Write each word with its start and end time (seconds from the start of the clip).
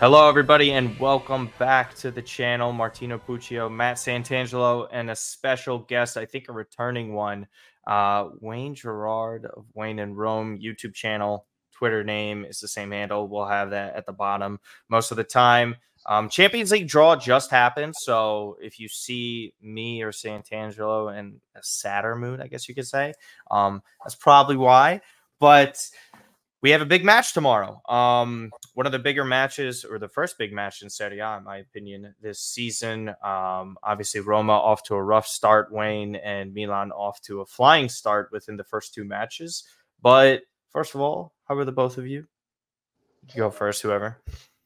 Hello, 0.00 0.26
everybody, 0.26 0.72
and 0.72 0.98
welcome 0.98 1.52
back 1.58 1.94
to 1.96 2.10
the 2.10 2.22
channel. 2.22 2.72
Martino 2.72 3.18
Puccio, 3.18 3.70
Matt 3.70 3.98
Santangelo, 3.98 4.88
and 4.90 5.10
a 5.10 5.14
special 5.14 5.80
guest, 5.80 6.16
I 6.16 6.24
think 6.24 6.48
a 6.48 6.52
returning 6.52 7.12
one, 7.12 7.46
uh, 7.86 8.30
Wayne 8.40 8.74
Girard 8.74 9.44
of 9.44 9.66
Wayne 9.74 9.98
and 9.98 10.16
Rome 10.16 10.58
YouTube 10.58 10.94
channel. 10.94 11.44
Twitter 11.70 12.02
name 12.02 12.46
is 12.46 12.60
the 12.60 12.66
same 12.66 12.92
handle. 12.92 13.28
We'll 13.28 13.44
have 13.44 13.68
that 13.72 13.94
at 13.94 14.06
the 14.06 14.12
bottom 14.14 14.58
most 14.88 15.10
of 15.10 15.18
the 15.18 15.24
time. 15.24 15.76
Um, 16.06 16.30
Champions 16.30 16.72
League 16.72 16.88
draw 16.88 17.14
just 17.14 17.50
happened, 17.50 17.94
so 17.94 18.56
if 18.58 18.80
you 18.80 18.88
see 18.88 19.52
me 19.60 20.00
or 20.00 20.12
Santangelo 20.12 21.14
in 21.14 21.42
a 21.54 21.62
sadder 21.62 22.16
mood, 22.16 22.40
I 22.40 22.46
guess 22.46 22.70
you 22.70 22.74
could 22.74 22.88
say, 22.88 23.12
um, 23.50 23.82
that's 24.02 24.14
probably 24.14 24.56
why. 24.56 25.02
But 25.40 25.86
we 26.62 26.70
have 26.70 26.82
a 26.82 26.86
big 26.86 27.04
match 27.04 27.32
tomorrow. 27.32 27.80
Um, 27.88 28.50
one 28.74 28.86
of 28.86 28.92
the 28.92 28.98
bigger 28.98 29.24
matches, 29.24 29.84
or 29.84 29.98
the 29.98 30.08
first 30.08 30.36
big 30.38 30.52
match 30.52 30.82
in 30.82 30.90
Serie 30.90 31.18
A, 31.20 31.38
in 31.38 31.44
my 31.44 31.58
opinion, 31.58 32.14
this 32.20 32.40
season. 32.40 33.08
Um, 33.24 33.76
obviously, 33.82 34.20
Roma 34.20 34.52
off 34.52 34.82
to 34.84 34.94
a 34.94 35.02
rough 35.02 35.26
start, 35.26 35.72
Wayne, 35.72 36.16
and 36.16 36.52
Milan 36.52 36.92
off 36.92 37.20
to 37.22 37.40
a 37.40 37.46
flying 37.46 37.88
start 37.88 38.30
within 38.32 38.56
the 38.56 38.64
first 38.64 38.92
two 38.92 39.04
matches. 39.04 39.64
But 40.02 40.42
first 40.70 40.94
of 40.94 41.00
all, 41.00 41.32
how 41.48 41.56
are 41.56 41.64
the 41.64 41.72
both 41.72 41.98
of 41.98 42.06
you? 42.06 42.26
you 43.28 43.36
go 43.36 43.50
first, 43.50 43.82
whoever. 43.82 44.20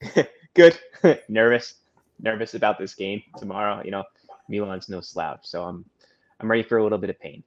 Good. 0.55 0.79
nervous, 1.29 1.75
nervous 2.21 2.55
about 2.55 2.79
this 2.79 2.95
game 2.95 3.23
tomorrow. 3.39 3.83
You 3.85 3.91
know, 3.91 4.05
Milan's 4.49 4.89
no 4.89 5.01
slouch, 5.01 5.41
so 5.43 5.65
I'm 5.65 5.85
I'm 6.41 6.51
ready 6.51 6.63
for 6.63 6.79
a 6.79 6.83
little 6.83 6.99
bit 6.99 7.11
of 7.11 7.19
pain. 7.21 7.43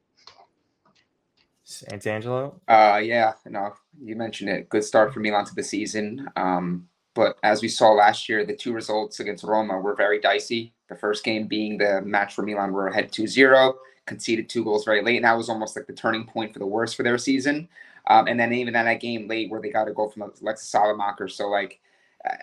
Santangelo? 1.67 2.55
Uh, 2.67 2.99
yeah, 3.03 3.33
no, 3.45 3.73
you 3.99 4.15
mentioned 4.15 4.49
it. 4.49 4.69
Good 4.69 4.83
start 4.83 5.13
for 5.13 5.19
Milan 5.19 5.45
to 5.45 5.55
the 5.55 5.63
season. 5.63 6.29
Um, 6.37 6.87
but 7.13 7.37
as 7.43 7.61
we 7.61 7.67
saw 7.67 7.91
last 7.91 8.29
year, 8.29 8.45
the 8.45 8.55
two 8.55 8.73
results 8.73 9.19
against 9.19 9.43
Roma 9.43 9.77
were 9.79 9.95
very 9.95 10.19
dicey. 10.19 10.73
The 10.87 10.95
first 10.95 11.25
game 11.25 11.47
being 11.47 11.77
the 11.77 12.01
match 12.01 12.33
for 12.33 12.43
Milan 12.43 12.71
were 12.71 12.87
ahead 12.87 13.11
2 13.11 13.27
0, 13.27 13.75
conceded 14.05 14.47
two 14.47 14.63
goals 14.63 14.85
very 14.85 15.03
late. 15.03 15.17
And 15.17 15.25
that 15.25 15.35
was 15.35 15.49
almost 15.49 15.75
like 15.75 15.87
the 15.87 15.93
turning 15.93 16.25
point 16.25 16.53
for 16.53 16.59
the 16.59 16.65
worst 16.65 16.95
for 16.95 17.03
their 17.03 17.17
season. 17.17 17.67
Um, 18.09 18.27
and 18.27 18.39
then 18.39 18.53
even 18.53 18.73
in 18.73 18.85
that 18.85 19.01
game 19.01 19.27
late 19.27 19.51
where 19.51 19.59
they 19.61 19.69
got 19.69 19.89
a 19.89 19.93
goal 19.93 20.09
from 20.09 20.31
Alexis 20.41 20.71
Saelemaekers. 20.71 21.31
So, 21.31 21.49
like, 21.49 21.81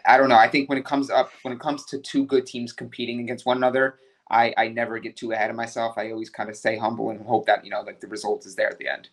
I 0.05 0.19
don't 0.19 0.29
know. 0.29 0.37
I 0.37 0.49
think 0.49 0.69
when 0.69 0.77
it 0.77 0.85
comes 0.85 1.09
up, 1.09 1.31
when 1.43 1.55
it 1.55 1.61
comes 1.61 1.87
to 1.87 1.99
two 1.99 2.27
good 2.27 2.47
teams 2.47 2.73
competing 2.73 3.21
against 3.21 3.47
one 3.47 3.57
another, 3.57 3.99
I, 4.31 4.55
I 4.57 4.69
never 4.69 4.99
get 4.99 5.17
too 5.17 5.33
ahead 5.33 5.51
of 5.51 5.57
myself. 5.57 5.99
I 5.99 6.11
always 6.11 6.31
kind 6.31 6.49
of 6.49 6.57
stay 6.57 6.77
humble 6.77 7.11
and 7.11 7.25
hope 7.25 7.47
that, 7.47 7.65
you 7.65 7.71
know, 7.71 7.83
like 7.83 8.01
the 8.01 8.07
result 8.07 8.47
is 8.47 8.55
there 8.57 8.69
at 8.69 8.79
the 8.79 8.89
end. 8.89 9.09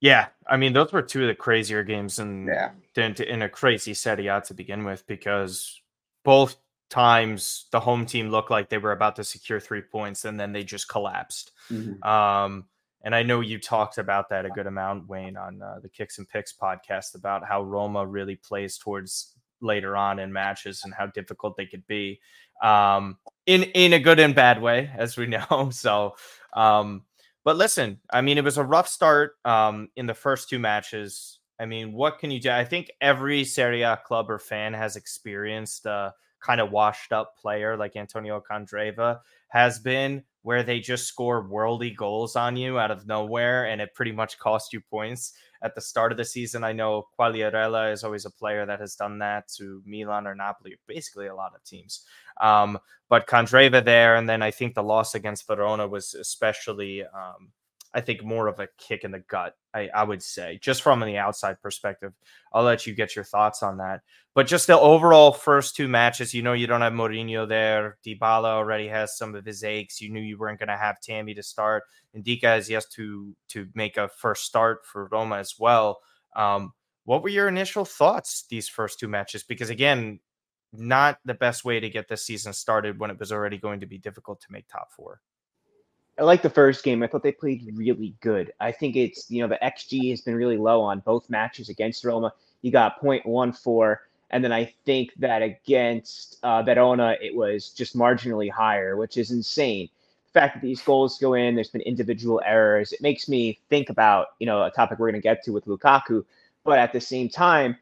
Yeah, 0.00 0.26
I 0.48 0.56
mean 0.56 0.72
those 0.72 0.92
were 0.92 1.00
two 1.00 1.22
of 1.22 1.28
the 1.28 1.34
crazier 1.36 1.84
games 1.84 2.18
in 2.18 2.48
yeah. 2.48 2.70
in, 2.96 3.14
in 3.22 3.42
a 3.42 3.48
crazy 3.48 3.94
Serie 3.94 4.26
A 4.26 4.40
to 4.40 4.52
begin 4.52 4.82
with 4.84 5.06
because 5.06 5.80
both 6.24 6.56
times 6.90 7.66
the 7.70 7.78
home 7.78 8.04
team 8.04 8.28
looked 8.28 8.50
like 8.50 8.68
they 8.68 8.78
were 8.78 8.92
about 8.92 9.14
to 9.16 9.24
secure 9.24 9.60
three 9.60 9.80
points 9.80 10.24
and 10.24 10.38
then 10.40 10.52
they 10.52 10.64
just 10.64 10.88
collapsed. 10.88 11.52
Mm-hmm. 11.70 12.02
Um, 12.02 12.64
and 13.04 13.14
I 13.14 13.22
know 13.22 13.40
you 13.40 13.60
talked 13.60 13.98
about 13.98 14.28
that 14.30 14.44
a 14.44 14.50
good 14.50 14.66
amount, 14.66 15.08
Wayne, 15.08 15.36
on 15.36 15.62
uh, 15.62 15.78
the 15.80 15.88
Kicks 15.88 16.18
and 16.18 16.28
Picks 16.28 16.52
podcast 16.52 17.14
about 17.14 17.46
how 17.46 17.62
Roma 17.62 18.04
really 18.04 18.36
plays 18.36 18.78
towards 18.78 19.34
later 19.60 19.96
on 19.96 20.18
in 20.18 20.32
matches 20.32 20.82
and 20.84 20.92
how 20.92 21.06
difficult 21.06 21.56
they 21.56 21.66
could 21.66 21.86
be 21.86 22.20
um, 22.62 23.18
in 23.46 23.64
in 23.64 23.92
a 23.92 23.98
good 23.98 24.20
and 24.20 24.34
bad 24.34 24.62
way, 24.62 24.90
as 24.96 25.16
we 25.16 25.26
know. 25.26 25.70
So 25.72 26.14
um, 26.54 27.04
but 27.44 27.56
listen, 27.56 28.00
I 28.12 28.20
mean, 28.20 28.38
it 28.38 28.44
was 28.44 28.58
a 28.58 28.64
rough 28.64 28.88
start 28.88 29.32
um, 29.44 29.88
in 29.96 30.06
the 30.06 30.14
first 30.14 30.48
two 30.48 30.58
matches. 30.58 31.40
I 31.58 31.66
mean, 31.66 31.92
what 31.92 32.18
can 32.18 32.30
you 32.30 32.40
do? 32.40 32.50
I 32.50 32.64
think 32.64 32.90
every 33.00 33.44
Serie 33.44 33.82
A 33.82 33.96
club 33.96 34.30
or 34.30 34.38
fan 34.38 34.74
has 34.74 34.96
experienced 34.96 35.86
a 35.86 36.14
kind 36.40 36.60
of 36.60 36.70
washed 36.70 37.12
up 37.12 37.36
player 37.36 37.76
like 37.76 37.96
Antonio 37.96 38.42
Candreva 38.48 39.20
has 39.48 39.78
been, 39.78 40.24
where 40.42 40.62
they 40.62 40.80
just 40.80 41.06
score 41.06 41.48
worldy 41.48 41.94
goals 41.94 42.34
on 42.36 42.56
you 42.56 42.78
out 42.78 42.90
of 42.90 43.06
nowhere 43.06 43.66
and 43.66 43.80
it 43.80 43.94
pretty 43.94 44.12
much 44.12 44.38
cost 44.38 44.72
you 44.72 44.80
points 44.80 45.34
at 45.62 45.74
the 45.74 45.80
start 45.80 46.10
of 46.10 46.18
the 46.18 46.24
season. 46.24 46.64
I 46.64 46.72
know 46.72 47.06
Quagliarella 47.18 47.92
is 47.92 48.02
always 48.02 48.24
a 48.24 48.30
player 48.30 48.66
that 48.66 48.80
has 48.80 48.96
done 48.96 49.18
that 49.20 49.46
to 49.56 49.82
Milan 49.86 50.26
or 50.26 50.34
Napoli, 50.34 50.76
basically 50.88 51.28
a 51.28 51.34
lot 51.34 51.54
of 51.54 51.62
teams. 51.62 52.04
Um, 52.40 52.78
but 53.08 53.26
Candreva 53.26 53.84
there, 53.84 54.16
and 54.16 54.28
then 54.28 54.42
I 54.42 54.50
think 54.50 54.74
the 54.74 54.82
loss 54.82 55.14
against 55.14 55.46
Verona 55.46 55.86
was 55.86 56.14
especially, 56.14 57.02
um, 57.02 57.50
I 57.92 58.00
think, 58.00 58.24
more 58.24 58.46
of 58.46 58.58
a 58.58 58.68
kick 58.78 59.04
in 59.04 59.10
the 59.10 59.18
gut. 59.18 59.54
I, 59.74 59.88
I 59.94 60.04
would 60.04 60.22
say, 60.22 60.58
just 60.62 60.82
from 60.82 61.00
the 61.00 61.18
outside 61.18 61.60
perspective. 61.60 62.12
I'll 62.52 62.62
let 62.62 62.86
you 62.86 62.94
get 62.94 63.14
your 63.14 63.24
thoughts 63.24 63.62
on 63.62 63.78
that. 63.78 64.00
But 64.34 64.46
just 64.46 64.66
the 64.66 64.78
overall 64.78 65.32
first 65.32 65.76
two 65.76 65.88
matches, 65.88 66.32
you 66.32 66.42
know, 66.42 66.54
you 66.54 66.66
don't 66.66 66.80
have 66.80 66.94
Mourinho 66.94 67.46
there. 67.46 67.98
Dybala 68.04 68.46
already 68.46 68.88
has 68.88 69.16
some 69.16 69.34
of 69.34 69.44
his 69.44 69.62
aches. 69.62 70.00
You 70.00 70.10
knew 70.10 70.20
you 70.20 70.38
weren't 70.38 70.58
going 70.58 70.68
to 70.68 70.76
have 70.76 71.00
Tammy 71.00 71.34
to 71.34 71.42
start. 71.42 71.84
and 72.14 72.26
has 72.42 72.70
yes 72.70 72.86
to 72.90 73.36
to 73.48 73.68
make 73.74 73.98
a 73.98 74.08
first 74.08 74.44
start 74.44 74.86
for 74.86 75.08
Roma 75.12 75.36
as 75.36 75.56
well. 75.58 76.00
Um, 76.34 76.72
what 77.04 77.22
were 77.22 77.28
your 77.28 77.48
initial 77.48 77.84
thoughts 77.84 78.46
these 78.48 78.68
first 78.68 78.98
two 79.00 79.08
matches? 79.08 79.42
Because 79.42 79.70
again, 79.70 80.20
not 80.72 81.18
the 81.24 81.34
best 81.34 81.64
way 81.64 81.80
to 81.80 81.90
get 81.90 82.08
this 82.08 82.24
season 82.24 82.52
started 82.52 82.98
when 82.98 83.10
it 83.10 83.18
was 83.18 83.32
already 83.32 83.58
going 83.58 83.80
to 83.80 83.86
be 83.86 83.98
difficult 83.98 84.40
to 84.40 84.52
make 84.52 84.66
top 84.68 84.90
four. 84.92 85.20
I 86.18 86.24
like 86.24 86.42
the 86.42 86.50
first 86.50 86.84
game. 86.84 87.02
I 87.02 87.06
thought 87.06 87.22
they 87.22 87.32
played 87.32 87.68
really 87.74 88.14
good. 88.20 88.52
I 88.60 88.70
think 88.72 88.96
it's, 88.96 89.30
you 89.30 89.42
know, 89.42 89.48
the 89.48 89.58
XG 89.62 90.10
has 90.10 90.20
been 90.20 90.34
really 90.34 90.58
low 90.58 90.82
on 90.82 91.00
both 91.00 91.28
matches 91.30 91.68
against 91.68 92.04
Roma. 92.04 92.32
You 92.60 92.70
got 92.70 93.00
0.14. 93.02 93.96
And 94.30 94.42
then 94.42 94.52
I 94.52 94.72
think 94.84 95.12
that 95.18 95.42
against 95.42 96.38
uh, 96.42 96.62
Verona, 96.62 97.16
it 97.20 97.34
was 97.34 97.70
just 97.70 97.96
marginally 97.96 98.50
higher, 98.50 98.96
which 98.96 99.16
is 99.16 99.30
insane. 99.30 99.88
The 100.32 100.40
fact 100.40 100.54
that 100.54 100.62
these 100.62 100.80
goals 100.80 101.18
go 101.18 101.34
in, 101.34 101.54
there's 101.54 101.68
been 101.68 101.82
individual 101.82 102.40
errors. 102.44 102.92
It 102.92 103.02
makes 103.02 103.28
me 103.28 103.58
think 103.68 103.90
about, 103.90 104.28
you 104.38 104.46
know, 104.46 104.62
a 104.62 104.70
topic 104.70 104.98
we're 104.98 105.10
going 105.10 105.20
to 105.20 105.26
get 105.26 105.42
to 105.44 105.50
with 105.50 105.66
Lukaku. 105.66 106.24
But 106.64 106.78
at 106.78 106.92
the 106.92 107.00
same 107.00 107.28
time, 107.28 107.76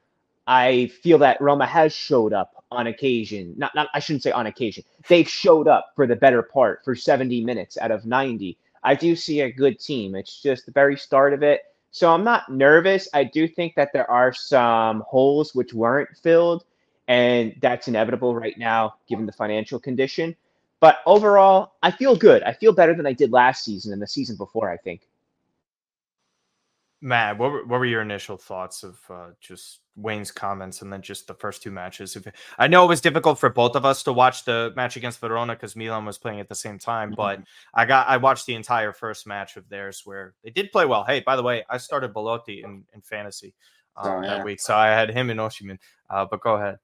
I 0.46 0.86
feel 1.02 1.18
that 1.18 1.40
Roma 1.40 1.66
has 1.66 1.92
showed 1.92 2.32
up 2.32 2.64
on 2.70 2.86
occasion. 2.86 3.54
Not, 3.56 3.74
not 3.74 3.88
I 3.94 4.00
shouldn't 4.00 4.22
say 4.22 4.32
on 4.32 4.46
occasion. 4.46 4.84
They've 5.08 5.28
showed 5.28 5.68
up 5.68 5.92
for 5.96 6.06
the 6.06 6.16
better 6.16 6.42
part 6.42 6.84
for 6.84 6.94
70 6.94 7.44
minutes 7.44 7.78
out 7.78 7.90
of 7.90 8.06
90. 8.06 8.56
I 8.82 8.94
do 8.94 9.14
see 9.14 9.40
a 9.40 9.52
good 9.52 9.78
team. 9.78 10.14
It's 10.14 10.40
just 10.40 10.66
the 10.66 10.72
very 10.72 10.96
start 10.96 11.34
of 11.34 11.42
it. 11.42 11.62
So 11.90 12.12
I'm 12.12 12.24
not 12.24 12.50
nervous. 12.50 13.08
I 13.12 13.24
do 13.24 13.48
think 13.48 13.74
that 13.74 13.92
there 13.92 14.10
are 14.10 14.32
some 14.32 15.02
holes 15.06 15.54
which 15.54 15.74
weren't 15.74 16.16
filled, 16.22 16.64
and 17.08 17.54
that's 17.60 17.88
inevitable 17.88 18.34
right 18.34 18.56
now 18.56 18.94
given 19.08 19.26
the 19.26 19.32
financial 19.32 19.80
condition. 19.80 20.36
But 20.78 20.98
overall, 21.04 21.72
I 21.82 21.90
feel 21.90 22.16
good. 22.16 22.42
I 22.44 22.52
feel 22.52 22.72
better 22.72 22.94
than 22.94 23.06
I 23.06 23.12
did 23.12 23.32
last 23.32 23.64
season 23.64 23.92
and 23.92 24.00
the 24.00 24.06
season 24.06 24.36
before, 24.36 24.70
I 24.70 24.76
think. 24.76 25.02
Matt, 27.02 27.38
what 27.38 27.50
were, 27.50 27.64
what 27.64 27.80
were 27.80 27.86
your 27.86 28.02
initial 28.02 28.36
thoughts 28.36 28.82
of 28.82 28.98
uh, 29.10 29.30
just 29.40 29.80
Wayne's 30.00 30.30
comments 30.30 30.82
and 30.82 30.92
then 30.92 31.02
just 31.02 31.26
the 31.26 31.34
first 31.34 31.62
two 31.62 31.70
matches? 31.70 32.16
I 32.58 32.66
know 32.66 32.84
it 32.84 32.88
was 32.88 33.00
difficult 33.00 33.38
for 33.38 33.50
both 33.50 33.76
of 33.76 33.84
us 33.84 34.02
to 34.04 34.12
watch 34.12 34.44
the 34.44 34.72
match 34.76 34.96
against 34.96 35.20
Verona 35.20 35.54
because 35.54 35.76
Milan 35.76 36.04
was 36.04 36.18
playing 36.18 36.40
at 36.40 36.48
the 36.48 36.54
same 36.54 36.78
time, 36.78 37.14
but 37.16 37.36
mm-hmm. 37.36 37.44
I 37.80 37.84
got 37.84 38.08
I 38.08 38.16
watched 38.16 38.46
the 38.46 38.54
entire 38.54 38.92
first 38.92 39.26
match 39.26 39.56
of 39.56 39.68
theirs 39.68 40.02
where 40.04 40.34
they 40.42 40.50
did 40.50 40.72
play 40.72 40.86
well. 40.86 41.04
Hey, 41.04 41.20
by 41.20 41.36
the 41.36 41.42
way, 41.42 41.64
I 41.68 41.78
started 41.78 42.12
Belotti 42.12 42.62
in, 42.62 42.84
in 42.94 43.00
fantasy 43.00 43.54
um, 43.96 44.10
oh, 44.10 44.22
yeah. 44.22 44.36
that 44.36 44.44
week, 44.44 44.60
so 44.60 44.74
I 44.74 44.88
had 44.88 45.10
him 45.10 45.30
in 45.30 45.36
Osimhen. 45.36 45.78
Uh, 46.08 46.26
but 46.30 46.40
go 46.40 46.54
ahead. 46.54 46.78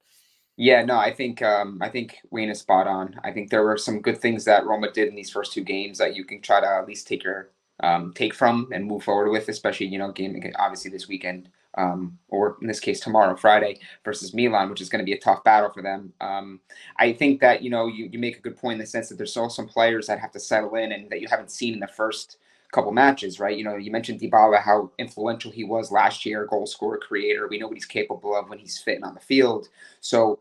Yeah, 0.59 0.85
no, 0.85 0.97
I 0.97 1.13
think 1.13 1.43
um, 1.43 1.79
I 1.83 1.91
think 1.91 2.19
Wayne 2.31 2.49
is 2.49 2.61
spot 2.61 2.87
on. 2.87 3.21
I 3.23 3.31
think 3.31 3.51
there 3.51 3.63
were 3.63 3.77
some 3.77 4.01
good 4.01 4.19
things 4.19 4.45
that 4.47 4.65
Roma 4.65 4.91
did 4.91 5.09
in 5.09 5.15
these 5.15 5.31
first 5.31 5.53
two 5.53 5.63
games 5.63 5.99
that 5.99 6.17
you 6.17 6.25
can 6.25 6.41
try 6.41 6.61
to 6.61 6.67
at 6.67 6.87
least 6.87 7.07
take 7.07 7.25
your 7.25 7.51
um, 7.81 8.13
take 8.15 8.33
from 8.33 8.69
and 8.73 8.87
move 8.87 9.05
forward 9.05 9.31
with, 9.31 9.49
especially 9.49 9.87
you 9.87 9.99
know 9.99 10.13
game 10.13 10.41
obviously 10.59 10.91
this 10.91 11.09
weekend 11.09 11.51
um, 11.77 12.19
or 12.29 12.57
in 12.61 12.67
this 12.67 12.81
case 12.81 13.01
tomorrow 13.01 13.37
Friday 13.37 13.79
versus 14.05 14.35
Milan, 14.35 14.71
which 14.71 14.81
is 14.81 14.89
going 14.89 15.01
to 15.01 15.05
be 15.05 15.13
a 15.13 15.21
tough 15.21 15.45
battle 15.45 15.71
for 15.71 15.83
them. 15.83 16.13
Um, 16.21 16.61
I 16.99 17.13
think 17.13 17.41
that 17.41 17.63
you 17.63 17.71
know 17.71 17.87
you, 17.87 18.09
you 18.11 18.19
make 18.19 18.39
a 18.39 18.41
good 18.41 18.57
point 18.57 18.75
in 18.75 18.81
the 18.81 18.87
sense 18.87 19.09
that 19.09 19.17
there's 19.17 19.31
still 19.31 19.51
some 19.51 19.69
players 19.69 20.07
that 20.07 20.19
have 20.19 20.33
to 20.33 20.41
settle 20.41 20.75
in 20.77 20.93
and 20.93 21.11
that 21.11 21.21
you 21.21 21.29
haven't 21.29 21.51
seen 21.51 21.75
in 21.75 21.81
the 21.81 21.87
first 21.87 22.39
couple 22.73 22.93
matches, 22.93 23.39
right? 23.41 23.57
You 23.57 23.65
know, 23.65 23.77
you 23.77 23.91
mentioned 23.91 24.21
Dybala, 24.21 24.61
how 24.61 24.91
influential 24.99 25.51
he 25.51 25.65
was 25.65 25.93
last 25.93 26.27
year, 26.27 26.47
goal 26.47 26.67
scorer, 26.67 26.99
creator. 26.99 27.49
We 27.49 27.59
know 27.59 27.69
what 27.69 27.77
he's 27.77 27.87
capable 27.87 28.37
of 28.37 28.49
when 28.49 28.59
he's 28.59 28.79
fitting 28.79 29.05
on 29.05 29.15
the 29.15 29.21
field. 29.21 29.69
So 30.01 30.41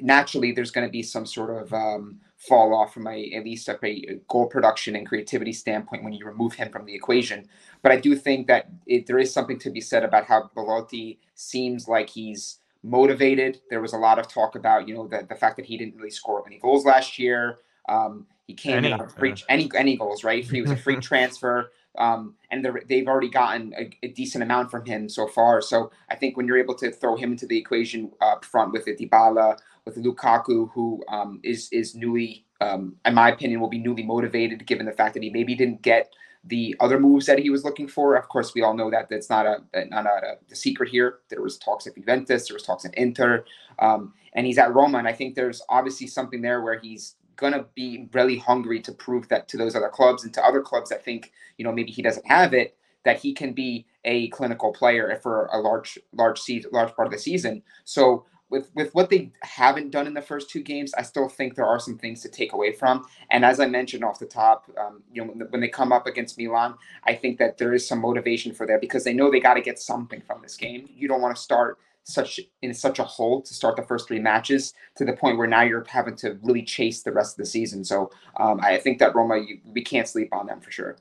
naturally, 0.00 0.52
there's 0.52 0.70
going 0.70 0.86
to 0.86 0.92
be 0.92 1.02
some 1.02 1.26
sort 1.26 1.50
of 1.50 1.72
um, 1.74 2.20
fall 2.46 2.74
off 2.74 2.92
from 2.92 3.06
a 3.06 3.32
at 3.32 3.44
least 3.44 3.68
a 3.68 4.20
goal 4.28 4.46
production 4.46 4.96
and 4.96 5.06
creativity 5.06 5.52
standpoint 5.52 6.04
when 6.04 6.12
you 6.12 6.26
remove 6.26 6.54
him 6.54 6.70
from 6.70 6.84
the 6.84 6.94
equation. 6.94 7.48
But 7.82 7.92
I 7.92 7.96
do 7.96 8.14
think 8.14 8.46
that 8.48 8.68
it, 8.86 9.06
there 9.06 9.18
is 9.18 9.32
something 9.32 9.58
to 9.60 9.70
be 9.70 9.80
said 9.80 10.04
about 10.04 10.24
how 10.24 10.50
Belotti 10.54 11.20
seems 11.34 11.88
like 11.88 12.10
he's 12.10 12.58
motivated. 12.82 13.60
There 13.70 13.80
was 13.80 13.94
a 13.94 13.98
lot 13.98 14.18
of 14.18 14.28
talk 14.28 14.56
about 14.56 14.86
you 14.88 14.94
know 14.94 15.08
the, 15.08 15.26
the 15.28 15.34
fact 15.34 15.56
that 15.56 15.66
he 15.66 15.78
didn't 15.78 15.96
really 15.96 16.10
score 16.10 16.42
any 16.46 16.58
goals 16.58 16.84
last 16.84 17.18
year. 17.18 17.58
Um, 17.88 18.26
he 18.46 18.54
came 18.54 18.78
any, 18.78 18.90
in 18.90 19.00
on 19.00 19.08
free 19.08 19.30
yeah. 19.30 19.44
any 19.48 19.70
any 19.74 19.96
goals, 19.96 20.24
right? 20.24 20.44
He 20.44 20.60
was 20.60 20.70
a 20.70 20.76
free 20.76 20.96
transfer. 21.00 21.70
Um, 21.96 22.34
and 22.50 22.66
they've 22.88 23.06
already 23.06 23.28
gotten 23.28 23.72
a, 23.78 23.88
a, 24.02 24.08
decent 24.08 24.42
amount 24.42 24.68
from 24.68 24.84
him 24.84 25.08
so 25.08 25.28
far. 25.28 25.60
So 25.60 25.92
I 26.10 26.16
think 26.16 26.36
when 26.36 26.44
you're 26.44 26.58
able 26.58 26.74
to 26.74 26.90
throw 26.90 27.14
him 27.14 27.30
into 27.30 27.46
the 27.46 27.56
equation 27.56 28.10
up 28.20 28.44
front 28.44 28.72
with 28.72 28.84
the 28.84 28.96
Dybala, 28.96 29.58
with 29.86 30.02
Lukaku, 30.02 30.70
who 30.72 31.02
um, 31.08 31.40
is 31.42 31.68
is 31.70 31.94
newly, 31.94 32.44
um, 32.60 32.96
in 33.04 33.14
my 33.14 33.30
opinion, 33.30 33.60
will 33.60 33.68
be 33.68 33.78
newly 33.78 34.02
motivated 34.02 34.66
given 34.66 34.86
the 34.86 34.92
fact 34.92 35.14
that 35.14 35.22
he 35.22 35.30
maybe 35.30 35.54
didn't 35.54 35.82
get 35.82 36.12
the 36.46 36.74
other 36.80 36.98
moves 36.98 37.26
that 37.26 37.38
he 37.38 37.50
was 37.50 37.64
looking 37.64 37.88
for. 37.88 38.16
Of 38.16 38.28
course, 38.28 38.54
we 38.54 38.62
all 38.62 38.74
know 38.74 38.90
that 38.90 39.08
that's 39.08 39.28
not 39.28 39.46
a 39.46 39.84
not 39.86 40.06
a, 40.06 40.38
a 40.50 40.54
secret 40.54 40.88
here. 40.88 41.18
There 41.28 41.42
was 41.42 41.58
talks 41.58 41.86
at 41.86 41.94
Juventus, 41.94 42.48
there 42.48 42.54
was 42.54 42.62
talks 42.62 42.84
at 42.84 42.94
Inter, 42.94 43.44
um, 43.78 44.14
and 44.32 44.46
he's 44.46 44.58
at 44.58 44.74
Roma. 44.74 44.98
And 44.98 45.08
I 45.08 45.12
think 45.12 45.34
there's 45.34 45.62
obviously 45.68 46.06
something 46.06 46.40
there 46.40 46.62
where 46.62 46.78
he's 46.78 47.16
gonna 47.36 47.66
be 47.74 48.08
really 48.12 48.38
hungry 48.38 48.80
to 48.80 48.92
prove 48.92 49.28
that 49.28 49.48
to 49.48 49.56
those 49.56 49.74
other 49.74 49.88
clubs 49.88 50.24
and 50.24 50.32
to 50.32 50.44
other 50.44 50.62
clubs 50.62 50.88
that 50.90 51.04
think 51.04 51.32
you 51.58 51.64
know 51.64 51.72
maybe 51.72 51.90
he 51.90 52.00
doesn't 52.00 52.26
have 52.26 52.54
it 52.54 52.76
that 53.04 53.18
he 53.18 53.34
can 53.34 53.52
be 53.52 53.86
a 54.04 54.28
clinical 54.28 54.72
player 54.72 55.18
for 55.22 55.46
a 55.46 55.58
large 55.58 55.98
large 56.12 56.40
large 56.72 56.94
part 56.94 57.06
of 57.06 57.12
the 57.12 57.18
season. 57.18 57.62
So 57.84 58.24
with 58.54 58.70
with 58.74 58.94
what 58.94 59.10
they 59.10 59.32
haven't 59.42 59.90
done 59.90 60.06
in 60.06 60.14
the 60.14 60.22
first 60.22 60.48
two 60.48 60.62
games, 60.62 60.94
I 60.94 61.02
still 61.02 61.28
think 61.28 61.54
there 61.54 61.66
are 61.66 61.80
some 61.80 61.98
things 61.98 62.22
to 62.22 62.28
take 62.28 62.52
away 62.52 62.72
from. 62.72 63.04
And 63.30 63.44
as 63.44 63.58
I 63.58 63.66
mentioned 63.66 64.04
off 64.04 64.20
the 64.20 64.26
top, 64.26 64.70
um, 64.78 65.02
you 65.12 65.24
know, 65.24 65.32
when, 65.50 65.60
they 65.60 65.68
come 65.68 65.92
up 65.92 66.06
against 66.06 66.38
Milan, 66.38 66.74
I 67.04 67.14
think 67.14 67.38
that 67.38 67.58
there 67.58 67.74
is 67.74 67.86
some 67.86 68.00
motivation 68.00 68.54
for 68.54 68.66
that 68.66 68.80
because 68.80 69.02
they 69.02 69.12
know 69.12 69.30
they 69.30 69.40
got 69.40 69.54
to 69.54 69.60
get 69.60 69.78
something 69.78 70.20
from 70.20 70.40
this 70.40 70.56
game. 70.56 70.88
You 70.94 71.08
don't 71.08 71.20
want 71.20 71.34
to 71.34 71.42
start 71.42 71.78
such 72.04 72.38
in 72.62 72.72
such 72.72 72.98
a 73.00 73.04
hole 73.04 73.42
to 73.42 73.54
start 73.54 73.76
the 73.76 73.82
first 73.82 74.06
three 74.06 74.20
matches 74.20 74.74
to 74.96 75.04
the 75.04 75.14
point 75.14 75.36
where 75.36 75.48
now 75.48 75.62
you're 75.62 75.84
having 75.88 76.14
to 76.16 76.38
really 76.42 76.62
chase 76.62 77.02
the 77.02 77.12
rest 77.12 77.34
of 77.34 77.38
the 77.38 77.50
season. 77.50 77.84
So 77.84 78.10
um, 78.38 78.60
I 78.62 78.78
think 78.78 78.98
that 79.00 79.14
Roma, 79.16 79.38
you, 79.38 79.58
we 79.64 79.82
can't 79.82 80.06
sleep 80.06 80.28
on 80.32 80.46
them 80.46 80.60
for 80.60 80.70
sure. 80.70 80.96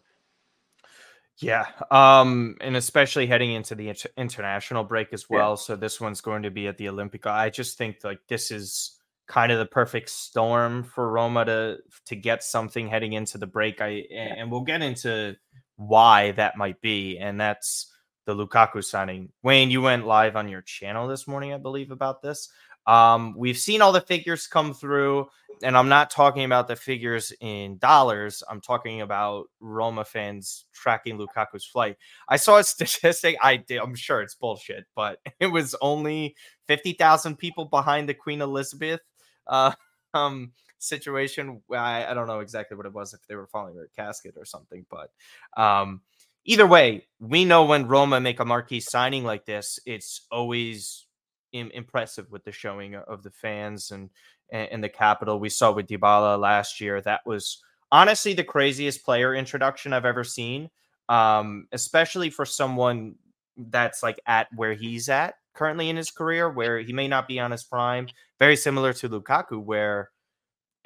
Yeah, 1.40 1.66
um, 1.90 2.58
and 2.62 2.78
especially 2.78 3.26
heading 3.26 3.54
into 3.54 3.76
the 3.76 3.90
inter- 3.90 4.10
international 4.18 4.84
break 4.84 5.14
as 5.14 5.30
well. 5.30 5.52
Yeah. 5.52 5.56
So 5.56 5.76
this 5.76 6.00
one's 6.00 6.22
going 6.22 6.44
to 6.44 6.52
be 6.52 6.68
at 6.68 6.78
the 6.78 6.86
Olimpico. 6.86 7.28
I 7.28 7.50
just 7.50 7.78
think 7.78 7.98
like 8.04 8.20
this 8.28 8.52
is 8.52 9.00
kind 9.28 9.52
of 9.52 9.58
the 9.58 9.66
perfect 9.66 10.10
storm 10.10 10.84
for 10.84 11.10
Roma 11.10 11.46
to 11.46 11.78
to 12.06 12.16
get 12.16 12.44
something 12.44 12.88
heading 12.88 13.14
into 13.14 13.38
the 13.38 13.48
break. 13.48 13.82
I 13.82 14.06
and 14.12 14.52
we'll 14.52 14.62
get 14.62 14.82
into 14.82 15.36
why 15.76 16.32
that 16.32 16.56
might 16.56 16.80
be, 16.82 17.18
and 17.18 17.42
that's 17.42 17.92
the 18.26 18.36
Lukaku 18.36 18.84
signing. 18.84 19.30
Wayne, 19.42 19.72
you 19.72 19.82
went 19.82 20.06
live 20.06 20.36
on 20.36 20.48
your 20.48 20.62
channel 20.62 21.08
this 21.08 21.28
morning, 21.28 21.54
I 21.54 21.58
believe, 21.58 21.92
about 21.92 22.22
this. 22.22 22.50
Um, 22.86 23.34
we've 23.38 23.58
seen 23.58 23.82
all 23.82 23.92
the 23.92 24.02
figures 24.02 24.48
come 24.48 24.74
through, 24.74 25.28
and 25.64 25.78
I'm 25.78 25.90
not 25.90 26.10
talking 26.10 26.44
about 26.44 26.68
the 26.68 26.76
figures 26.76 27.32
in 27.40 27.78
dollars. 27.78 28.44
I'm 28.50 28.62
talking 28.62 29.02
about 29.02 29.46
Roma 29.60 30.06
fans 30.06 30.66
tracking 30.74 31.18
Lukaku's 31.18 31.66
flight. 31.66 31.98
I 32.28 32.38
saw 32.38 32.58
a 32.58 32.64
statistic. 32.64 33.38
I 33.42 33.58
did, 33.58 33.80
I'm 33.80 33.96
sure 33.96 34.22
it's 34.22 34.36
bullshit, 34.36 34.86
but 34.96 35.20
it 35.40 35.48
was 35.48 35.76
only 35.82 36.36
50,000 36.68 37.38
people 37.38 37.66
behind 37.66 38.08
the 38.08 38.14
Queen 38.14 38.42
Elizabeth 38.42 39.02
uh, 39.48 39.72
um, 40.14 40.52
situation. 40.80 41.62
I, 41.72 42.06
I, 42.06 42.14
don't 42.14 42.28
know 42.28 42.42
exactly 42.42 42.78
what 42.78 42.86
it 42.86 42.94
was 42.94 43.14
if 43.14 43.26
they 43.28 43.36
were 43.36 43.48
following 43.48 43.76
her 43.76 43.90
casket 43.96 44.36
or 44.38 44.46
something, 44.46 44.86
but 44.92 45.10
um, 45.58 46.02
either 46.46 46.68
way, 46.68 47.08
we 47.20 47.46
know 47.46 47.66
when 47.66 47.88
Roma 47.88 48.20
make 48.20 48.40
a 48.40 48.46
marquee 48.46 48.82
signing 48.82 49.24
like 49.24 49.46
this, 49.46 49.80
it's 49.86 50.28
always 50.32 51.08
impressive 51.54 52.32
with 52.32 52.44
the 52.44 52.52
showing 52.52 52.96
of 52.96 53.24
the 53.24 53.32
fans 53.32 53.92
and, 53.92 54.10
and 54.52 54.84
the 54.84 54.90
capital. 54.90 55.40
We 55.40 55.50
saw 55.50 55.72
with 55.72 55.88
Dybala 55.88 56.40
last 56.40 56.80
year. 56.80 57.02
That 57.02 57.22
was 57.26 57.64
honestly 57.92 58.34
the 58.34 58.44
craziest 58.44 59.04
player 59.04 59.36
introduction 59.36 59.94
I've 59.94 60.06
ever 60.06 60.24
seen, 60.24 60.70
um, 61.10 61.68
especially 61.72 62.30
for 62.30 62.46
someone 62.46 63.16
that's 63.58 64.04
like 64.04 64.20
at 64.26 64.48
where 64.56 64.74
he's 64.74 65.10
at 65.10 65.36
currently 65.54 65.90
in 65.90 65.96
his 65.96 66.12
career, 66.12 66.50
where 66.50 66.80
he 66.80 66.94
may 66.94 67.08
not 67.08 67.28
be 67.28 67.40
on 67.40 67.52
his 67.52 67.64
prime. 67.64 68.08
Very 68.40 68.56
similar 68.56 68.94
to 68.94 69.10
Lukaku, 69.10 69.64
where, 69.64 70.10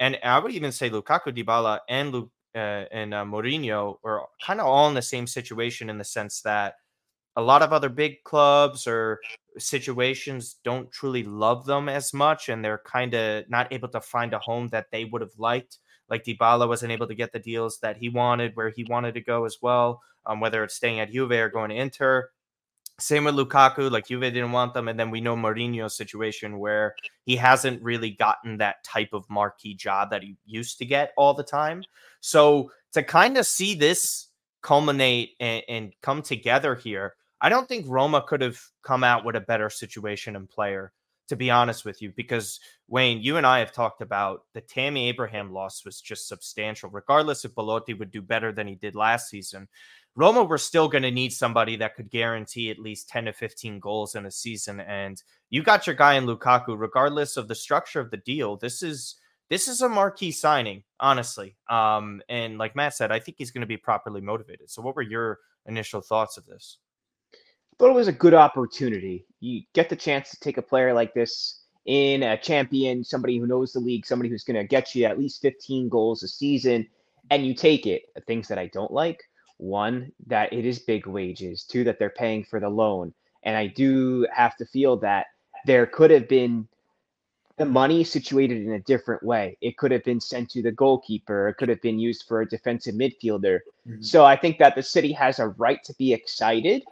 and 0.00 0.18
I 0.22 0.38
would 0.38 0.52
even 0.52 0.72
say 0.72 0.90
Lukaku, 0.90 1.36
Dybala, 1.36 1.80
and 1.88 2.12
Luke 2.12 2.30
uh, 2.54 2.84
and 2.90 3.14
uh, 3.14 3.24
Mourinho 3.24 3.98
were 4.02 4.22
kind 4.44 4.60
of 4.60 4.66
all 4.66 4.88
in 4.88 4.94
the 4.94 5.02
same 5.02 5.26
situation 5.26 5.90
in 5.90 5.98
the 5.98 6.04
sense 6.04 6.40
that 6.42 6.74
a 7.36 7.42
lot 7.42 7.62
of 7.62 7.72
other 7.72 7.88
big 7.88 8.22
clubs 8.24 8.86
or 8.86 9.20
situations 9.58 10.56
don't 10.64 10.90
truly 10.90 11.22
love 11.24 11.66
them 11.66 11.88
as 11.88 12.14
much, 12.14 12.48
and 12.48 12.64
they're 12.64 12.82
kind 12.84 13.14
of 13.14 13.48
not 13.48 13.72
able 13.72 13.88
to 13.88 14.00
find 14.00 14.32
a 14.32 14.38
home 14.38 14.68
that 14.68 14.86
they 14.90 15.04
would 15.04 15.22
have 15.22 15.38
liked. 15.38 15.78
Like 16.08 16.24
Dybala 16.24 16.66
wasn't 16.68 16.92
able 16.92 17.06
to 17.06 17.14
get 17.14 17.32
the 17.32 17.38
deals 17.38 17.78
that 17.80 17.96
he 17.98 18.08
wanted, 18.08 18.56
where 18.56 18.70
he 18.70 18.84
wanted 18.84 19.14
to 19.14 19.20
go 19.20 19.44
as 19.44 19.58
well. 19.60 20.02
Um, 20.26 20.40
whether 20.40 20.62
it's 20.62 20.74
staying 20.74 21.00
at 21.00 21.10
Juve 21.10 21.32
or 21.32 21.48
going 21.48 21.70
to 21.70 21.76
Inter. 21.76 22.28
Same 23.00 23.24
with 23.24 23.34
Lukaku, 23.34 23.90
like 23.90 24.08
Juve 24.08 24.20
didn't 24.20 24.52
want 24.52 24.74
them, 24.74 24.88
and 24.88 24.98
then 24.98 25.10
we 25.10 25.22
know 25.22 25.36
Mourinho's 25.36 25.96
situation 25.96 26.58
where 26.58 26.96
he 27.24 27.36
hasn't 27.36 27.82
really 27.82 28.10
gotten 28.10 28.58
that 28.58 28.84
type 28.84 29.10
of 29.12 29.24
marquee 29.30 29.74
job 29.74 30.10
that 30.10 30.22
he 30.22 30.36
used 30.44 30.78
to 30.78 30.84
get 30.84 31.12
all 31.16 31.32
the 31.32 31.44
time. 31.44 31.82
So 32.20 32.72
to 32.92 33.02
kind 33.02 33.38
of 33.38 33.46
see 33.46 33.74
this 33.74 34.28
culminate 34.60 35.30
and, 35.40 35.62
and 35.68 35.92
come 36.02 36.20
together 36.20 36.74
here, 36.74 37.14
I 37.40 37.48
don't 37.48 37.68
think 37.68 37.86
Roma 37.88 38.22
could 38.26 38.40
have 38.40 38.60
come 38.82 39.04
out 39.04 39.24
with 39.24 39.36
a 39.36 39.40
better 39.40 39.70
situation 39.70 40.34
and 40.36 40.48
player, 40.48 40.92
to 41.28 41.36
be 41.36 41.50
honest 41.50 41.84
with 41.84 42.02
you, 42.02 42.12
because 42.16 42.58
Wayne, 42.88 43.20
you 43.22 43.36
and 43.36 43.46
I 43.46 43.60
have 43.60 43.72
talked 43.72 44.02
about 44.02 44.42
the 44.54 44.60
Tammy 44.60 45.08
Abraham 45.08 45.52
loss 45.52 45.84
was 45.84 46.00
just 46.00 46.26
substantial. 46.26 46.90
Regardless 46.90 47.44
if 47.44 47.54
Belotti 47.54 47.94
would 47.94 48.10
do 48.10 48.22
better 48.22 48.52
than 48.52 48.66
he 48.66 48.74
did 48.74 48.94
last 48.94 49.28
season, 49.28 49.68
Roma 50.16 50.42
were 50.42 50.58
still 50.58 50.88
going 50.88 51.04
to 51.04 51.12
need 51.12 51.32
somebody 51.32 51.76
that 51.76 51.94
could 51.94 52.10
guarantee 52.10 52.70
at 52.70 52.78
least 52.78 53.08
10 53.08 53.26
to 53.26 53.32
15 53.32 53.78
goals 53.78 54.16
in 54.16 54.26
a 54.26 54.30
season. 54.32 54.80
And 54.80 55.22
you 55.48 55.62
got 55.62 55.86
your 55.86 55.94
guy 55.94 56.14
in 56.14 56.26
Lukaku, 56.26 56.76
regardless 56.76 57.36
of 57.36 57.46
the 57.46 57.54
structure 57.54 58.00
of 58.00 58.10
the 58.10 58.16
deal. 58.16 58.56
This 58.56 58.82
is 58.82 59.14
this 59.48 59.68
is 59.68 59.80
a 59.80 59.88
marquee 59.88 60.32
signing, 60.32 60.82
honestly. 61.00 61.56
Um, 61.70 62.20
and 62.28 62.58
like 62.58 62.76
Matt 62.76 62.94
said, 62.94 63.12
I 63.12 63.18
think 63.18 63.36
he's 63.38 63.50
going 63.50 63.62
to 63.62 63.66
be 63.66 63.76
properly 63.76 64.20
motivated. 64.20 64.70
So, 64.70 64.82
what 64.82 64.96
were 64.96 65.02
your 65.02 65.38
initial 65.66 66.00
thoughts 66.00 66.36
of 66.36 66.44
this? 66.46 66.78
Thought 67.78 67.90
it 67.90 67.94
was 67.94 68.08
a 68.08 68.12
good 68.12 68.34
opportunity. 68.34 69.24
You 69.40 69.62
get 69.72 69.88
the 69.88 69.96
chance 69.96 70.30
to 70.30 70.40
take 70.40 70.58
a 70.58 70.62
player 70.62 70.92
like 70.92 71.14
this 71.14 71.62
in 71.86 72.22
a 72.22 72.36
champion, 72.36 73.04
somebody 73.04 73.38
who 73.38 73.46
knows 73.46 73.72
the 73.72 73.80
league, 73.80 74.04
somebody 74.04 74.28
who's 74.28 74.44
going 74.44 74.58
to 74.58 74.66
get 74.66 74.94
you 74.94 75.04
at 75.04 75.18
least 75.18 75.40
15 75.40 75.88
goals 75.88 76.22
a 76.22 76.28
season, 76.28 76.86
and 77.30 77.46
you 77.46 77.54
take 77.54 77.86
it. 77.86 78.02
The 78.14 78.20
things 78.22 78.48
that 78.48 78.58
I 78.58 78.66
don't 78.68 78.92
like 78.92 79.22
one, 79.58 80.12
that 80.26 80.52
it 80.52 80.64
is 80.64 80.80
big 80.80 81.06
wages, 81.06 81.64
two, 81.64 81.84
that 81.84 81.98
they're 81.98 82.10
paying 82.10 82.44
for 82.44 82.60
the 82.60 82.68
loan. 82.68 83.12
And 83.42 83.56
I 83.56 83.68
do 83.68 84.26
have 84.32 84.56
to 84.56 84.66
feel 84.66 84.96
that 84.98 85.26
there 85.66 85.86
could 85.86 86.10
have 86.10 86.28
been 86.28 86.68
the 87.56 87.64
money 87.64 88.04
situated 88.04 88.64
in 88.64 88.72
a 88.72 88.80
different 88.80 89.22
way. 89.22 89.56
It 89.60 89.76
could 89.76 89.90
have 89.90 90.04
been 90.04 90.20
sent 90.20 90.50
to 90.50 90.62
the 90.62 90.70
goalkeeper. 90.70 91.48
It 91.48 91.54
could 91.54 91.68
have 91.68 91.82
been 91.82 91.98
used 91.98 92.24
for 92.28 92.40
a 92.40 92.48
defensive 92.48 92.94
midfielder. 92.94 93.60
Mm-hmm. 93.86 94.02
So 94.02 94.24
I 94.24 94.36
think 94.36 94.58
that 94.58 94.76
the 94.76 94.82
city 94.82 95.12
has 95.12 95.38
a 95.38 95.48
right 95.48 95.82
to 95.84 95.94
be 95.94 96.12
excited 96.12 96.84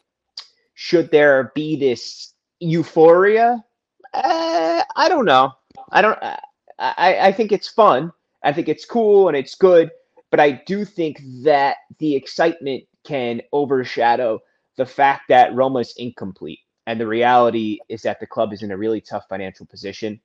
should 0.76 1.10
there 1.10 1.52
be 1.54 1.74
this 1.76 2.34
euphoria? 2.60 3.64
Uh, 4.12 4.82
I 4.94 5.08
don't 5.08 5.24
know. 5.24 5.52
I 5.90 6.02
don't. 6.02 6.18
I 6.22 6.38
I 6.78 7.32
think 7.32 7.50
it's 7.50 7.68
fun. 7.68 8.12
I 8.44 8.52
think 8.52 8.68
it's 8.68 8.84
cool 8.84 9.28
and 9.28 9.36
it's 9.36 9.54
good. 9.54 9.90
But 10.30 10.38
I 10.38 10.62
do 10.66 10.84
think 10.84 11.20
that 11.44 11.78
the 11.98 12.14
excitement 12.14 12.84
can 13.04 13.40
overshadow 13.52 14.40
the 14.76 14.84
fact 14.84 15.22
that 15.28 15.54
Roma 15.54 15.78
is 15.78 15.94
incomplete. 15.96 16.60
And 16.86 17.00
the 17.00 17.06
reality 17.06 17.78
is 17.88 18.02
that 18.02 18.20
the 18.20 18.26
club 18.26 18.52
is 18.52 18.62
in 18.62 18.70
a 18.70 18.76
really 18.76 19.00
tough 19.00 19.24
financial 19.28 19.64
position 19.66 20.20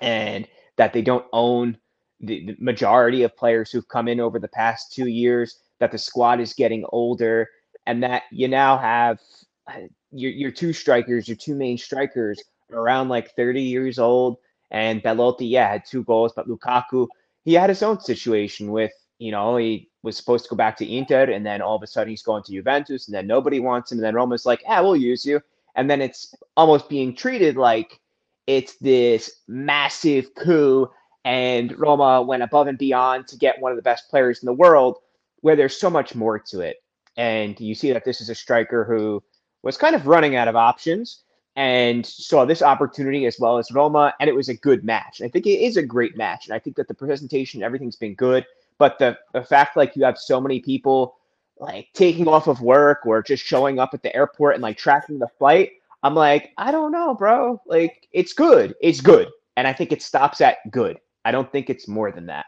and 0.00 0.46
that 0.76 0.92
they 0.92 1.02
don't 1.02 1.26
own 1.32 1.78
the, 2.20 2.46
the 2.46 2.56
majority 2.58 3.22
of 3.22 3.36
players 3.36 3.70
who've 3.70 3.88
come 3.88 4.08
in 4.08 4.18
over 4.18 4.40
the 4.40 4.48
past 4.48 4.92
two 4.92 5.06
years, 5.06 5.60
that 5.78 5.92
the 5.92 5.98
squad 5.98 6.40
is 6.40 6.52
getting 6.52 6.84
older, 6.90 7.48
and 7.86 8.02
that 8.02 8.24
you 8.32 8.48
now 8.48 8.76
have 8.76 9.20
your 10.10 10.30
your 10.32 10.50
two 10.50 10.72
strikers, 10.72 11.28
your 11.28 11.36
two 11.36 11.54
main 11.54 11.78
strikers, 11.78 12.42
around 12.72 13.08
like 13.08 13.34
30 13.34 13.62
years 13.62 13.98
old. 13.98 14.38
And 14.70 15.02
Belotti, 15.02 15.46
yeah, 15.46 15.70
had 15.70 15.86
two 15.86 16.04
goals, 16.04 16.32
but 16.36 16.48
Lukaku, 16.48 17.06
he 17.44 17.54
had 17.54 17.70
his 17.70 17.82
own 17.82 18.00
situation 18.00 18.70
with, 18.70 18.92
you 19.18 19.30
know, 19.30 19.56
he 19.56 19.88
was 20.02 20.16
supposed 20.16 20.44
to 20.44 20.50
go 20.50 20.56
back 20.56 20.76
to 20.76 20.90
Inter, 20.90 21.30
and 21.30 21.44
then 21.44 21.62
all 21.62 21.76
of 21.76 21.82
a 21.82 21.86
sudden 21.86 22.10
he's 22.10 22.22
going 22.22 22.42
to 22.42 22.52
Juventus, 22.52 23.08
and 23.08 23.14
then 23.14 23.26
nobody 23.26 23.60
wants 23.60 23.90
him, 23.90 23.98
and 23.98 24.04
then 24.04 24.14
Roma's 24.14 24.44
like, 24.44 24.62
ah, 24.68 24.82
we'll 24.82 24.96
use 24.96 25.24
you. 25.24 25.40
And 25.74 25.90
then 25.90 26.02
it's 26.02 26.34
almost 26.56 26.88
being 26.88 27.14
treated 27.14 27.56
like 27.56 27.98
it's 28.46 28.76
this 28.76 29.40
massive 29.48 30.34
coup, 30.34 30.90
and 31.24 31.78
Roma 31.78 32.20
went 32.22 32.42
above 32.42 32.66
and 32.66 32.78
beyond 32.78 33.26
to 33.28 33.38
get 33.38 33.60
one 33.60 33.72
of 33.72 33.76
the 33.76 33.82
best 33.82 34.10
players 34.10 34.42
in 34.42 34.46
the 34.46 34.52
world, 34.52 34.98
where 35.40 35.56
there's 35.56 35.80
so 35.80 35.88
much 35.88 36.14
more 36.14 36.38
to 36.38 36.60
it. 36.60 36.76
And 37.16 37.58
you 37.58 37.74
see 37.74 37.92
that 37.92 38.04
this 38.04 38.20
is 38.20 38.28
a 38.28 38.34
striker 38.34 38.84
who 38.84 39.22
was 39.62 39.76
kind 39.76 39.94
of 39.94 40.06
running 40.06 40.36
out 40.36 40.48
of 40.48 40.56
options 40.56 41.22
and 41.56 42.06
saw 42.06 42.44
this 42.44 42.62
opportunity 42.62 43.26
as 43.26 43.38
well 43.40 43.58
as 43.58 43.72
Roma, 43.72 44.14
and 44.20 44.28
it 44.28 44.34
was 44.34 44.48
a 44.48 44.56
good 44.56 44.84
match. 44.84 45.20
I 45.20 45.28
think 45.28 45.46
it 45.46 45.60
is 45.60 45.76
a 45.76 45.82
great 45.82 46.16
match, 46.16 46.46
and 46.46 46.54
I 46.54 46.58
think 46.58 46.76
that 46.76 46.86
the 46.86 46.94
presentation, 46.94 47.62
everything's 47.62 47.96
been 47.96 48.14
good. 48.14 48.46
But 48.78 48.98
the, 48.98 49.18
the 49.32 49.42
fact, 49.42 49.76
like, 49.76 49.96
you 49.96 50.04
have 50.04 50.18
so 50.18 50.40
many 50.40 50.60
people 50.60 51.16
like 51.58 51.88
taking 51.92 52.28
off 52.28 52.46
of 52.46 52.60
work 52.60 53.04
or 53.04 53.22
just 53.22 53.44
showing 53.44 53.80
up 53.80 53.90
at 53.92 54.02
the 54.02 54.14
airport 54.14 54.54
and 54.54 54.62
like 54.62 54.78
tracking 54.78 55.18
the 55.18 55.26
flight. 55.38 55.72
I'm 56.04 56.14
like, 56.14 56.52
I 56.56 56.70
don't 56.70 56.92
know, 56.92 57.14
bro. 57.14 57.60
Like, 57.66 58.06
it's 58.12 58.32
good. 58.32 58.76
It's 58.80 59.00
good. 59.00 59.28
And 59.56 59.66
I 59.66 59.72
think 59.72 59.90
it 59.90 60.00
stops 60.00 60.40
at 60.40 60.58
good. 60.70 61.00
I 61.24 61.32
don't 61.32 61.50
think 61.50 61.68
it's 61.68 61.88
more 61.88 62.12
than 62.12 62.26
that. 62.26 62.46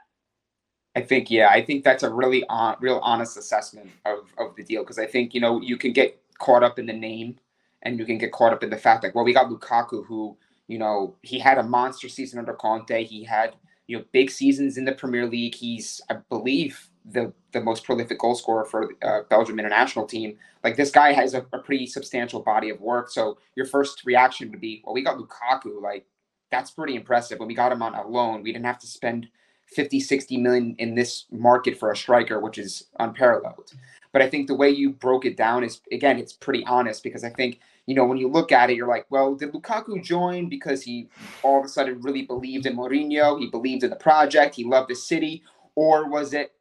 I 0.95 1.01
think, 1.01 1.31
yeah, 1.31 1.49
I 1.51 1.65
think 1.65 1.83
that's 1.83 2.05
a 2.05 2.11
really 2.11 2.45
on, 2.49 2.77
real 2.81 3.01
honest 3.03 3.37
assessment 3.37 3.91
of, 4.05 4.33
of 4.39 4.55
the 4.57 4.63
deal 4.63 4.83
because 4.83 4.99
I 4.99 5.07
think, 5.07 5.35
you 5.35 5.41
know, 5.41 5.61
you 5.61 5.77
can 5.77 5.93
get 5.93 6.21
caught 6.41 6.65
up 6.65 6.79
in 6.79 6.87
the 6.87 6.93
name 6.93 7.39
and 7.83 7.99
you 7.99 8.05
can 8.05 8.19
get 8.19 8.33
caught 8.33 8.53
up 8.53 8.65
in 8.65 8.71
the 8.71 8.77
fact 8.77 9.05
like, 9.05 9.15
well, 9.15 9.25
we 9.25 9.33
got 9.33 9.49
Lukaku 9.49 10.05
who, 10.07 10.37
you 10.67 10.79
know, 10.79 11.17
he 11.23 11.39
had 11.39 11.59
a 11.59 11.63
monster 11.63 12.09
season 12.09 12.39
under 12.39 12.55
Conte. 12.55 13.05
He 13.05 13.25
had, 13.25 13.55
you 13.87 13.99
know, 13.99 14.05
big 14.13 14.31
seasons 14.31 14.77
in 14.77 14.85
the 14.85 14.93
Premier 14.93 15.27
League. 15.27 15.55
He's, 15.55 16.01
I 16.11 16.17
believe, 16.29 16.89
the 17.05 17.33
the 17.53 17.61
most 17.61 17.85
prolific 17.85 18.19
goal 18.19 18.35
scorer 18.35 18.65
for 18.65 18.93
uh, 19.03 19.23
Belgium 19.29 19.59
international 19.59 20.07
team. 20.07 20.37
Like 20.63 20.77
this 20.77 20.91
guy 20.91 21.13
has 21.13 21.35
a, 21.35 21.45
a, 21.53 21.59
pretty 21.59 21.87
substantial 21.87 22.41
body 22.41 22.71
of 22.71 22.81
work. 22.81 23.11
So 23.11 23.39
your 23.57 23.67
first 23.67 24.05
reaction 24.05 24.51
would 24.51 24.61
be, 24.61 24.83
well, 24.85 24.95
we 24.95 25.03
got 25.03 25.19
Lukaku. 25.19 25.81
Like 25.83 26.07
that's 26.51 26.71
pretty 26.71 26.95
impressive. 26.95 27.39
When 27.39 27.49
we 27.49 27.55
got 27.55 27.73
him 27.73 27.83
on 27.83 27.95
a 27.95 28.07
loan, 28.07 28.43
we 28.43 28.53
didn't 28.53 28.67
have 28.67 28.79
to 28.81 28.87
spend 28.87 29.29
50, 29.75 30.01
60 30.01 30.37
million 30.37 30.75
in 30.79 30.95
this 30.95 31.27
market 31.31 31.79
for 31.79 31.91
a 31.91 31.97
striker, 31.97 32.41
which 32.41 32.59
is 32.59 32.89
unparalleled. 32.99 33.73
But 34.13 34.23
I 34.23 34.29
think 34.29 34.47
the 34.49 34.55
way 34.55 34.71
you 34.71 34.91
broke 34.91 35.25
it 35.25 35.37
down 35.37 35.63
is 35.63 35.81
again, 35.93 36.19
it's 36.19 36.33
pretty 36.33 36.65
honest 36.67 37.03
because 37.03 37.25
I 37.25 37.31
think 37.31 37.61
you 37.87 37.95
know 37.95 38.05
when 38.05 38.19
you 38.19 38.29
look 38.29 38.53
at 38.53 38.71
it, 38.71 38.77
you're 38.77 38.89
like, 38.89 39.07
well, 39.11 39.35
did 39.35 39.53
Lukaku 39.53 40.03
join 40.03 40.49
because 40.49 40.83
he 40.83 41.09
all 41.43 41.61
of 41.61 41.65
a 41.65 41.69
sudden 41.69 42.01
really 42.01 42.23
believed 42.23 42.67
in 42.67 42.77
Mourinho, 42.77 43.39
he 43.39 43.49
believed 43.49 43.85
in 43.85 43.91
the 43.91 43.97
project, 43.97 44.55
he 44.55 44.65
loved 44.65 44.91
the 44.91 44.95
city, 44.95 45.43
or 45.75 46.09
was 46.09 46.35
it 46.35 46.53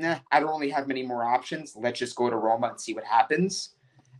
eh, 0.00 0.18
I 0.32 0.40
don't 0.40 0.60
really 0.60 0.70
have 0.70 0.88
many 0.88 1.02
more 1.02 1.24
options. 1.24 1.74
Let's 1.76 1.98
just 1.98 2.16
go 2.16 2.30
to 2.30 2.36
Roma 2.36 2.68
and 2.68 2.80
see 2.80 2.94
what 2.94 3.04
happens. 3.04 3.70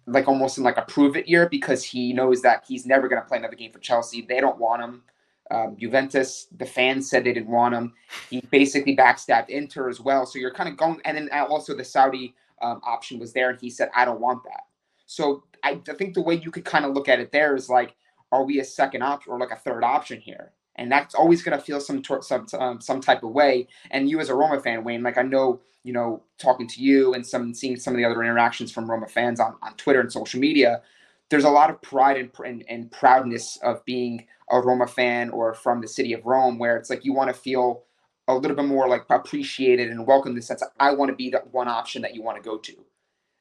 Like 0.07 0.29
almost 0.29 0.59
in 0.59 0.64
like 0.64 0.76
a 0.76 0.83
prove 0.83 1.17
it 1.17 1.26
year 1.26 1.49
because 1.49 1.83
he 1.83 2.12
knows 2.12 2.43
that 2.43 2.64
he's 2.69 2.85
never 2.85 3.09
going 3.09 3.23
to 3.23 3.26
play 3.26 3.38
another 3.38 3.57
game 3.57 3.73
for 3.73 3.79
Chelsea. 3.79 4.23
They 4.23 4.41
don't 4.41 4.59
want 4.59 4.83
him. 4.83 5.03
Um, 5.50 5.76
Juventus, 5.79 6.47
the 6.57 6.67
fans 6.67 7.09
said 7.09 7.25
they 7.25 7.33
didn't 7.33 7.50
want 7.50 7.75
him. 7.75 7.93
He 8.31 8.41
basically 8.50 8.97
backstabbed 8.97 9.49
Inter 9.49 9.88
as 9.88 10.00
well. 10.00 10.26
So 10.26 10.38
you're 10.38 10.53
kind 10.53 10.69
of 10.69 10.76
going, 10.76 11.00
and 11.05 11.17
then 11.17 11.29
also 11.33 11.75
the 11.75 11.85
Saudi 11.85 12.35
um, 12.64 12.80
option 12.85 13.18
was 13.18 13.33
there, 13.33 13.50
and 13.50 13.61
he 13.61 13.71
said, 13.71 13.90
I 13.94 14.04
don't 14.04 14.21
want 14.21 14.42
that. 14.44 14.62
So 15.06 15.44
I, 15.62 15.80
I 15.88 15.94
think 15.94 16.14
the 16.14 16.23
way 16.23 16.35
you 16.35 16.50
could 16.50 16.64
kind 16.64 16.85
of 16.85 16.94
look 16.94 17.09
at 17.09 17.21
it 17.21 17.30
there 17.30 17.54
is 17.54 17.68
like, 17.68 17.94
are 18.33 18.44
we 18.44 18.61
a 18.61 18.64
second 18.64 19.02
option 19.02 19.33
or 19.33 19.38
like 19.38 19.50
a 19.50 19.56
third 19.56 19.85
option 19.85 20.21
here? 20.21 20.52
and 20.76 20.90
that's 20.90 21.14
always 21.14 21.42
going 21.42 21.56
to 21.56 21.64
feel 21.64 21.80
some 21.80 22.02
some 22.23 22.47
um, 22.59 22.80
some 22.80 23.00
type 23.00 23.23
of 23.23 23.30
way. 23.30 23.68
And 23.90 24.09
you 24.09 24.21
as 24.21 24.28
a 24.28 24.35
Roma 24.35 24.61
fan, 24.61 24.85
Wayne, 24.85 25.02
like 25.02 25.18
I 25.18 25.23
know 25.23 25.61
you 25.83 25.92
know 25.92 26.23
talking 26.38 26.66
to 26.68 26.83
you 26.83 27.14
and 27.14 27.26
some 27.26 27.54
seeing 27.54 27.76
some 27.76 27.94
of 27.94 27.99
the 27.99 28.04
other 28.04 28.23
interactions 28.23 28.73
from 28.73 28.90
Roma 28.90 29.06
fans 29.06 29.40
on 29.40 29.56
on 29.62 29.75
Twitter 29.75 30.00
and 30.00 30.12
social 30.12 30.40
media, 30.40 30.83
there's 31.30 31.44
a 31.44 31.50
lot 31.50 31.71
of 31.71 31.80
pride 31.83 32.16
and 32.16 32.30
and, 32.44 32.64
and 32.68 32.90
proudness 32.90 33.59
of 33.62 33.85
being 33.85 34.26
a 34.50 34.61
Roma 34.61 34.87
fan 34.87 35.30
or 35.30 35.54
from 35.54 35.80
the 35.80 35.88
city 35.88 36.12
of 36.12 36.26
Rome, 36.26 36.59
where 36.59 36.76
it's 36.76 36.90
like 36.90 37.04
you 37.04 37.12
want 37.12 37.28
to 37.28 37.35
feel 37.35 37.85
a 38.28 38.35
little 38.35 38.57
bit 38.57 38.66
more 38.66 38.88
like 38.88 39.04
appreciated 39.11 39.90
and 39.90 40.07
welcome 40.07 40.31
in 40.31 40.37
the 40.37 40.43
sense 40.43 40.62
I 40.81 40.93
want 40.93 41.11
to 41.11 41.16
be 41.16 41.31
that 41.31 41.52
one 41.52 41.69
option 41.69 42.02
that 42.02 42.14
you 42.14 42.23
want 42.23 42.43
to 42.43 42.49
go 42.49 42.59
to. 42.59 42.73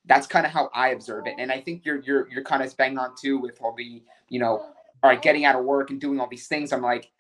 That's 0.06 0.28
kind 0.28 0.46
of 0.46 0.52
how 0.52 0.70
I 0.74 0.90
observe 0.90 1.28
it, 1.28 1.36
and 1.40 1.52
I 1.52 1.62
think 1.62 1.86
you're 1.86 2.02
you're 2.02 2.30
you're 2.30 2.44
kind 2.44 2.64
of 2.64 2.76
bang 2.78 2.98
on 2.98 3.16
too 3.22 3.38
with 3.40 3.60
all 3.62 3.74
the 3.76 4.04
you 4.30 4.40
know, 4.40 4.58
all 4.58 5.10
right, 5.10 5.22
getting 5.22 5.46
out 5.46 5.56
of 5.56 5.66
work 5.66 5.92
and 5.92 6.02
doing 6.02 6.20
all 6.20 6.28
these 6.30 6.48
things. 6.48 6.74
I'm 6.74 6.82
like, 6.82 7.12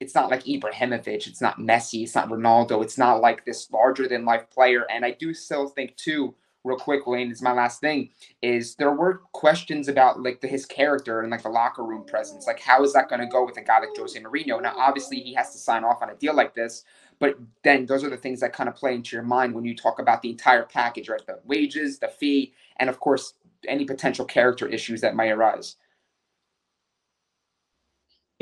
it's 0.00 0.14
not 0.14 0.30
like 0.30 0.44
Ibrahimovic, 0.44 1.26
it's 1.26 1.40
not 1.40 1.58
Messi, 1.58 2.02
it's 2.04 2.14
not 2.14 2.28
Ronaldo, 2.28 2.82
it's 2.82 2.98
not 2.98 3.20
like 3.20 3.44
this 3.44 3.70
larger 3.70 4.08
than 4.08 4.24
life 4.24 4.50
player. 4.50 4.84
And 4.90 5.04
I 5.04 5.12
do 5.12 5.32
still 5.32 5.68
think 5.68 5.96
too, 5.96 6.34
real 6.64 6.76
quick, 6.76 7.06
Wayne, 7.06 7.30
is 7.30 7.42
my 7.42 7.52
last 7.52 7.80
thing, 7.80 8.10
is 8.40 8.76
there 8.76 8.92
were 8.92 9.22
questions 9.32 9.88
about 9.88 10.22
like 10.22 10.40
the, 10.40 10.46
his 10.46 10.64
character 10.64 11.20
and 11.20 11.30
like 11.30 11.42
the 11.42 11.48
locker 11.48 11.84
room 11.84 12.04
presence. 12.04 12.46
Like 12.46 12.60
how 12.60 12.84
is 12.84 12.92
that 12.92 13.08
going 13.08 13.20
to 13.20 13.26
go 13.26 13.44
with 13.44 13.56
a 13.56 13.62
guy 13.62 13.80
like 13.80 13.96
Jose 13.96 14.18
Mourinho? 14.20 14.62
Now, 14.62 14.74
obviously 14.76 15.20
he 15.20 15.34
has 15.34 15.52
to 15.52 15.58
sign 15.58 15.84
off 15.84 16.02
on 16.02 16.10
a 16.10 16.14
deal 16.14 16.34
like 16.34 16.54
this, 16.54 16.84
but 17.18 17.36
then 17.64 17.86
those 17.86 18.04
are 18.04 18.10
the 18.10 18.16
things 18.16 18.40
that 18.40 18.52
kind 18.52 18.68
of 18.68 18.76
play 18.76 18.94
into 18.94 19.16
your 19.16 19.24
mind 19.24 19.54
when 19.54 19.64
you 19.64 19.76
talk 19.76 19.98
about 19.98 20.22
the 20.22 20.30
entire 20.30 20.64
package, 20.64 21.08
right? 21.08 21.26
The 21.26 21.40
wages, 21.44 21.98
the 21.98 22.08
fee, 22.08 22.52
and 22.76 22.88
of 22.88 23.00
course 23.00 23.34
any 23.68 23.84
potential 23.84 24.24
character 24.24 24.66
issues 24.66 25.00
that 25.00 25.14
might 25.14 25.30
arise 25.30 25.76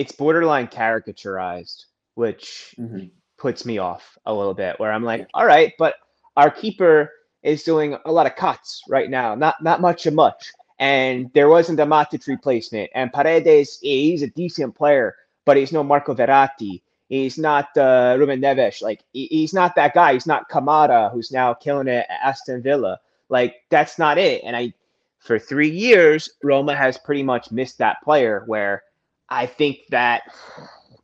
it's 0.00 0.12
borderline 0.12 0.66
caricaturized, 0.66 1.84
which 2.14 2.74
mm-hmm. 2.78 3.08
puts 3.36 3.66
me 3.66 3.76
off 3.76 4.16
a 4.24 4.32
little 4.32 4.54
bit. 4.54 4.80
Where 4.80 4.90
I'm 4.90 5.04
like, 5.04 5.28
all 5.34 5.44
right, 5.44 5.74
but 5.78 5.96
our 6.38 6.50
keeper 6.50 7.10
is 7.42 7.62
doing 7.62 7.96
a 8.04 8.12
lot 8.12 8.26
of 8.26 8.36
cuts 8.36 8.82
right 8.88 9.08
now, 9.10 9.34
not 9.34 9.62
not 9.62 9.80
much 9.80 10.06
of 10.06 10.14
much. 10.14 10.52
And 10.78 11.30
there 11.34 11.48
wasn't 11.48 11.80
a 11.80 11.86
Matic 11.86 12.26
replacement. 12.26 12.90
And 12.94 13.12
Paredes, 13.12 13.78
he's 13.82 14.22
a 14.22 14.28
decent 14.28 14.74
player, 14.74 15.14
but 15.44 15.58
he's 15.58 15.72
no 15.72 15.82
Marco 15.84 16.14
Verratti. 16.14 16.80
He's 17.10 17.36
not 17.36 17.76
uh, 17.76 18.16
Ruben 18.18 18.40
Neves. 18.40 18.80
Like 18.80 19.02
he's 19.12 19.52
not 19.52 19.74
that 19.74 19.94
guy. 19.94 20.14
He's 20.14 20.26
not 20.26 20.48
Kamara, 20.48 21.12
who's 21.12 21.32
now 21.32 21.52
killing 21.54 21.88
it 21.88 22.06
at 22.08 22.20
Aston 22.22 22.62
Villa. 22.62 22.98
Like 23.28 23.56
that's 23.68 23.98
not 23.98 24.16
it. 24.16 24.42
And 24.44 24.56
I, 24.56 24.72
for 25.18 25.38
three 25.38 25.70
years, 25.70 26.30
Roma 26.42 26.74
has 26.74 26.96
pretty 26.96 27.22
much 27.22 27.50
missed 27.50 27.78
that 27.78 28.00
player 28.02 28.44
where 28.46 28.84
I 29.28 29.46
think 29.46 29.80
that 29.90 30.22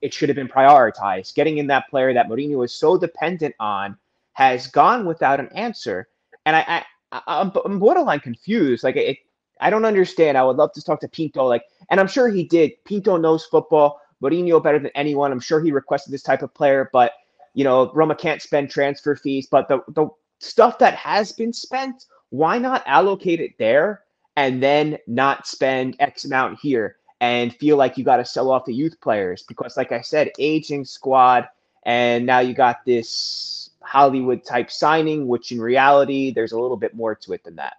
it 0.00 0.14
should 0.14 0.28
have 0.28 0.37
been 0.37 0.49
prioritized. 0.49 1.35
Getting 1.35 1.59
in 1.59 1.66
that 1.69 1.88
player 1.90 2.14
that 2.14 2.28
Mourinho 2.28 2.64
is 2.64 2.73
so 2.73 2.97
dependent 2.97 3.55
on 3.61 3.99
has 4.33 4.66
gone 4.66 5.07
without 5.07 5.40
an 5.40 5.49
answer, 5.55 6.09
and 6.46 6.56
I, 6.56 6.84
I 7.12 7.22
I'm, 7.26 7.52
I'm 7.64 7.78
borderline 7.78 8.20
confused. 8.20 8.82
Like 8.82 8.96
it, 8.96 9.18
I 9.60 9.68
don't 9.68 9.84
understand. 9.84 10.38
I 10.38 10.44
would 10.44 10.56
love 10.56 10.72
to 10.72 10.82
talk 10.82 11.00
to 11.00 11.08
Pinto. 11.08 11.44
Like, 11.44 11.64
and 11.90 12.00
I'm 12.00 12.08
sure 12.08 12.28
he 12.28 12.44
did. 12.44 12.72
Pinto 12.84 13.18
knows 13.18 13.44
football. 13.44 14.00
Mourinho 14.22 14.62
better 14.62 14.78
than 14.78 14.90
anyone. 14.94 15.30
I'm 15.30 15.40
sure 15.40 15.60
he 15.60 15.72
requested 15.72 16.12
this 16.12 16.22
type 16.22 16.42
of 16.42 16.54
player, 16.54 16.88
but 16.92 17.12
you 17.52 17.64
know 17.64 17.92
Roma 17.92 18.14
can't 18.14 18.40
spend 18.40 18.70
transfer 18.70 19.14
fees. 19.14 19.46
But 19.50 19.68
the 19.68 19.80
the 19.88 20.08
stuff 20.38 20.78
that 20.78 20.94
has 20.94 21.32
been 21.32 21.52
spent, 21.52 22.06
why 22.30 22.56
not 22.56 22.82
allocate 22.86 23.40
it 23.40 23.58
there 23.58 24.04
and 24.36 24.62
then 24.62 24.96
not 25.06 25.46
spend 25.46 25.96
X 25.98 26.24
amount 26.24 26.58
here? 26.60 26.96
and 27.20 27.54
feel 27.56 27.76
like 27.76 27.96
you 27.96 28.04
got 28.04 28.18
to 28.18 28.24
sell 28.24 28.50
off 28.50 28.64
the 28.66 28.74
youth 28.74 29.00
players 29.00 29.42
because, 29.44 29.76
like 29.76 29.92
I 29.92 30.02
said, 30.02 30.30
aging 30.38 30.84
squad, 30.84 31.48
and 31.84 32.26
now 32.26 32.40
you 32.40 32.52
got 32.52 32.84
this 32.84 33.65
Hollywood 33.87 34.45
type 34.45 34.71
signing, 34.71 35.28
which 35.28 35.52
in 35.52 35.61
reality, 35.61 36.33
there's 36.33 36.52
a 36.52 36.59
little 36.59 36.76
bit 36.76 36.95
more 36.95 37.14
to 37.14 37.33
it 37.33 37.45
than 37.45 37.57
that. 37.57 37.75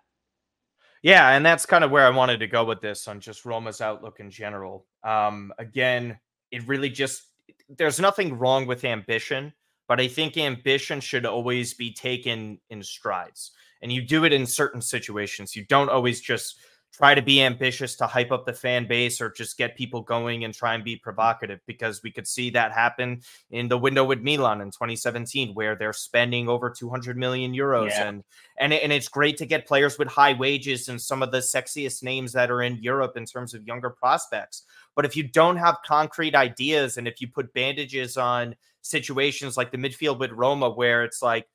Yeah, 1.04 1.30
and 1.30 1.46
that's 1.46 1.66
kind 1.66 1.84
of 1.84 1.92
where 1.92 2.06
I 2.06 2.10
wanted 2.10 2.40
to 2.40 2.48
go 2.48 2.66
with 2.66 2.82
this 2.82 3.08
on 3.08 3.20
just 3.20 3.46
Roma's 3.46 3.82
outlook 3.82 4.20
in 4.20 4.32
general. 4.32 4.86
Um, 5.04 5.54
again, 5.60 6.20
it 6.52 6.68
really 6.68 6.90
just 6.90 7.24
there's 7.70 8.00
nothing 8.00 8.38
wrong 8.38 8.66
with 8.66 8.84
ambition, 8.84 9.54
but 9.88 10.00
I 10.00 10.08
think 10.08 10.38
ambition 10.38 11.00
should 11.00 11.26
always 11.26 11.74
be 11.74 11.94
taken 11.94 12.60
in 12.70 12.82
strides. 12.82 13.52
And 13.82 13.92
you 13.92 14.02
do 14.02 14.24
it 14.26 14.34
in 14.34 14.46
certain 14.46 14.82
situations. 14.82 15.56
You 15.56 15.66
don't 15.66 15.90
always 15.90 16.20
just 16.20 16.60
try 16.98 17.14
to 17.14 17.22
be 17.22 17.44
ambitious 17.44 17.96
to 17.96 18.08
hype 18.08 18.32
up 18.32 18.46
the 18.46 18.54
fan 18.54 18.88
base 18.88 19.22
or 19.22 19.30
just 19.30 19.56
get 19.56 19.78
people 19.78 20.02
going 20.02 20.44
and 20.44 20.54
try 20.54 20.74
and 20.74 20.84
be 20.84 20.96
provocative 20.96 21.60
because 21.68 22.02
we 22.02 22.12
could 22.12 22.28
see 22.28 22.50
that 22.50 22.72
happen 22.72 23.22
in 23.52 23.68
the 23.68 23.78
window 23.78 24.04
with 24.04 24.22
Milan 24.22 24.62
in 24.62 24.72
2017 24.72 25.54
where 25.54 25.76
they're 25.76 25.94
spending 25.94 26.50
over 26.50 26.72
200 26.72 27.16
million 27.16 27.54
euros 27.54 27.90
yeah. 27.90 28.08
and 28.08 28.24
and 28.60 28.74
and 28.74 28.92
it's 28.92 29.08
great 29.08 29.38
to 29.38 29.46
get 29.46 29.68
players 29.68 30.00
with 30.00 30.08
high 30.08 30.34
wages 30.34 30.90
and 30.90 31.00
some 31.00 31.22
of 31.22 31.32
the 31.32 31.38
sexiest 31.38 32.02
names 32.02 32.34
that 32.34 32.50
are 32.50 32.64
in 32.64 32.82
Europe 32.82 33.16
in 33.16 33.26
terms 33.26 33.54
of 33.54 33.68
younger 33.68 33.92
prospects 33.92 34.64
but 34.96 35.06
if 35.06 35.16
you 35.16 35.24
don't 35.24 35.58
have 35.58 35.78
concrete 35.86 36.34
ideas 36.34 36.98
and 36.98 37.08
if 37.08 37.22
you 37.22 37.28
put 37.28 37.54
bandages 37.54 38.18
on 38.18 38.56
situations 38.82 39.56
like 39.56 39.72
the 39.72 39.78
midfield 39.78 40.18
with 40.18 40.32
Roma 40.32 40.70
where 40.70 41.04
it's 41.04 41.22
like 41.22 41.48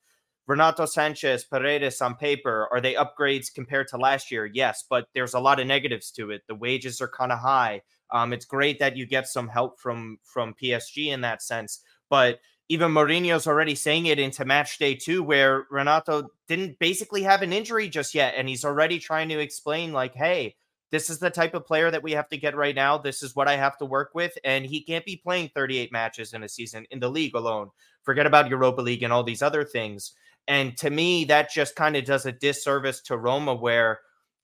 Renato 0.45 0.83
Sanches, 0.83 1.49
Paredes 1.49 2.01
on 2.01 2.15
paper, 2.15 2.67
are 2.71 2.81
they 2.81 2.95
upgrades 2.95 3.53
compared 3.53 3.87
to 3.89 3.97
last 3.97 4.29
year? 4.29 4.45
Yes, 4.45 4.83
but 4.89 5.07
there's 5.13 5.33
a 5.33 5.39
lot 5.39 5.59
of 5.59 5.67
negatives 5.67 6.11
to 6.11 6.31
it. 6.31 6.43
The 6.47 6.55
wages 6.55 6.99
are 6.99 7.07
kind 7.07 7.31
of 7.31 7.39
high. 7.39 7.81
Um, 8.11 8.33
it's 8.33 8.45
great 8.45 8.79
that 8.79 8.97
you 8.97 9.05
get 9.05 9.27
some 9.27 9.47
help 9.47 9.79
from 9.79 10.17
from 10.23 10.53
PSG 10.61 11.07
in 11.07 11.21
that 11.21 11.41
sense, 11.41 11.81
but 12.09 12.39
even 12.69 12.91
Mourinho's 12.91 13.47
already 13.47 13.75
saying 13.75 14.05
it 14.05 14.19
into 14.19 14.45
match 14.45 14.77
day 14.77 14.95
two, 14.95 15.23
where 15.23 15.65
Renato 15.69 16.29
didn't 16.47 16.79
basically 16.79 17.23
have 17.23 17.41
an 17.41 17.53
injury 17.53 17.89
just 17.89 18.13
yet, 18.13 18.35
and 18.37 18.47
he's 18.47 18.65
already 18.65 18.99
trying 18.99 19.29
to 19.29 19.39
explain 19.39 19.93
like, 19.93 20.13
hey, 20.13 20.55
this 20.93 21.09
is 21.09 21.17
the 21.17 21.31
type 21.31 21.55
of 21.55 21.65
player 21.65 21.89
that 21.89 22.03
we 22.03 22.11
have 22.11 22.29
to 22.29 22.37
get 22.37 22.55
right 22.55 22.75
now. 22.75 22.99
This 22.99 23.23
is 23.23 23.35
what 23.35 23.47
I 23.47 23.55
have 23.55 23.79
to 23.79 23.85
work 23.85 24.11
with. 24.13 24.37
And 24.43 24.63
he 24.63 24.83
can't 24.83 25.03
be 25.03 25.15
playing 25.15 25.49
38 25.49 25.91
matches 25.91 26.33
in 26.33 26.43
a 26.43 26.47
season 26.47 26.85
in 26.91 26.99
the 26.99 27.09
league 27.09 27.33
alone. 27.33 27.71
Forget 28.03 28.27
about 28.27 28.47
Europa 28.47 28.81
League 28.81 29.01
and 29.01 29.11
all 29.11 29.23
these 29.23 29.41
other 29.41 29.63
things. 29.63 30.13
And 30.47 30.75
to 30.77 30.89
me, 30.89 31.25
that 31.25 31.51
just 31.51 31.75
kind 31.75 31.95
of 31.95 32.05
does 32.05 32.25
a 32.25 32.31
disservice 32.31 33.01
to 33.03 33.17
Roma, 33.17 33.55
where 33.55 33.99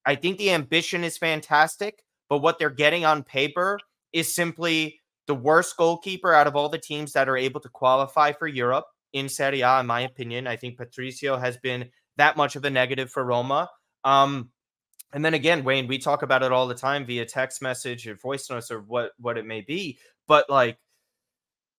I 0.06 0.15
think 0.15 0.38
the 0.38 0.51
ambition 0.51 1.03
is 1.03 1.18
fantastic, 1.18 2.03
but 2.29 2.39
what 2.39 2.58
they're 2.58 2.70
getting 2.70 3.06
on 3.06 3.24
paper 3.24 3.79
is 4.13 4.34
simply 4.34 5.00
the 5.27 5.36
worst 5.36 5.77
goalkeeper 5.77 6.34
out 6.34 6.48
of 6.48 6.56
all 6.56 6.70
the 6.70 6.77
teams 6.77 7.13
that 7.13 7.29
are 7.29 7.38
able 7.38 7.60
to 7.62 7.70
qualify 7.70 8.32
for 8.32 8.48
Europe 8.48 8.86
in 9.13 9.29
Serie 9.29 9.62
A, 9.62 9.79
in 9.82 9.86
my 9.86 10.01
opinion. 10.01 10.48
I 10.48 10.56
think 10.56 10.77
Patricio 10.77 11.38
has 11.38 11.58
been 11.58 11.89
that 12.18 12.38
much 12.38 12.56
of 12.56 12.65
a 12.65 12.70
negative 12.70 13.12
for 13.12 13.24
Roma. 13.24 13.70
Um, 14.03 14.50
and 15.13 15.25
then 15.25 15.34
again, 15.34 15.63
Wayne, 15.63 15.88
we 15.88 15.98
talk 15.98 16.22
about 16.24 16.44
it 16.44 16.51
all 16.51 16.68
the 16.68 16.75
time 16.75 17.06
via 17.06 17.25
text 17.25 17.62
message 17.62 18.08
or 18.08 18.15
voice 18.15 18.50
notes 18.50 18.72
or 18.72 18.82
what 18.82 19.12
what 19.18 19.38
it 19.38 19.46
may 19.46 19.62
be. 19.62 19.98
But 20.27 20.50
like, 20.50 20.77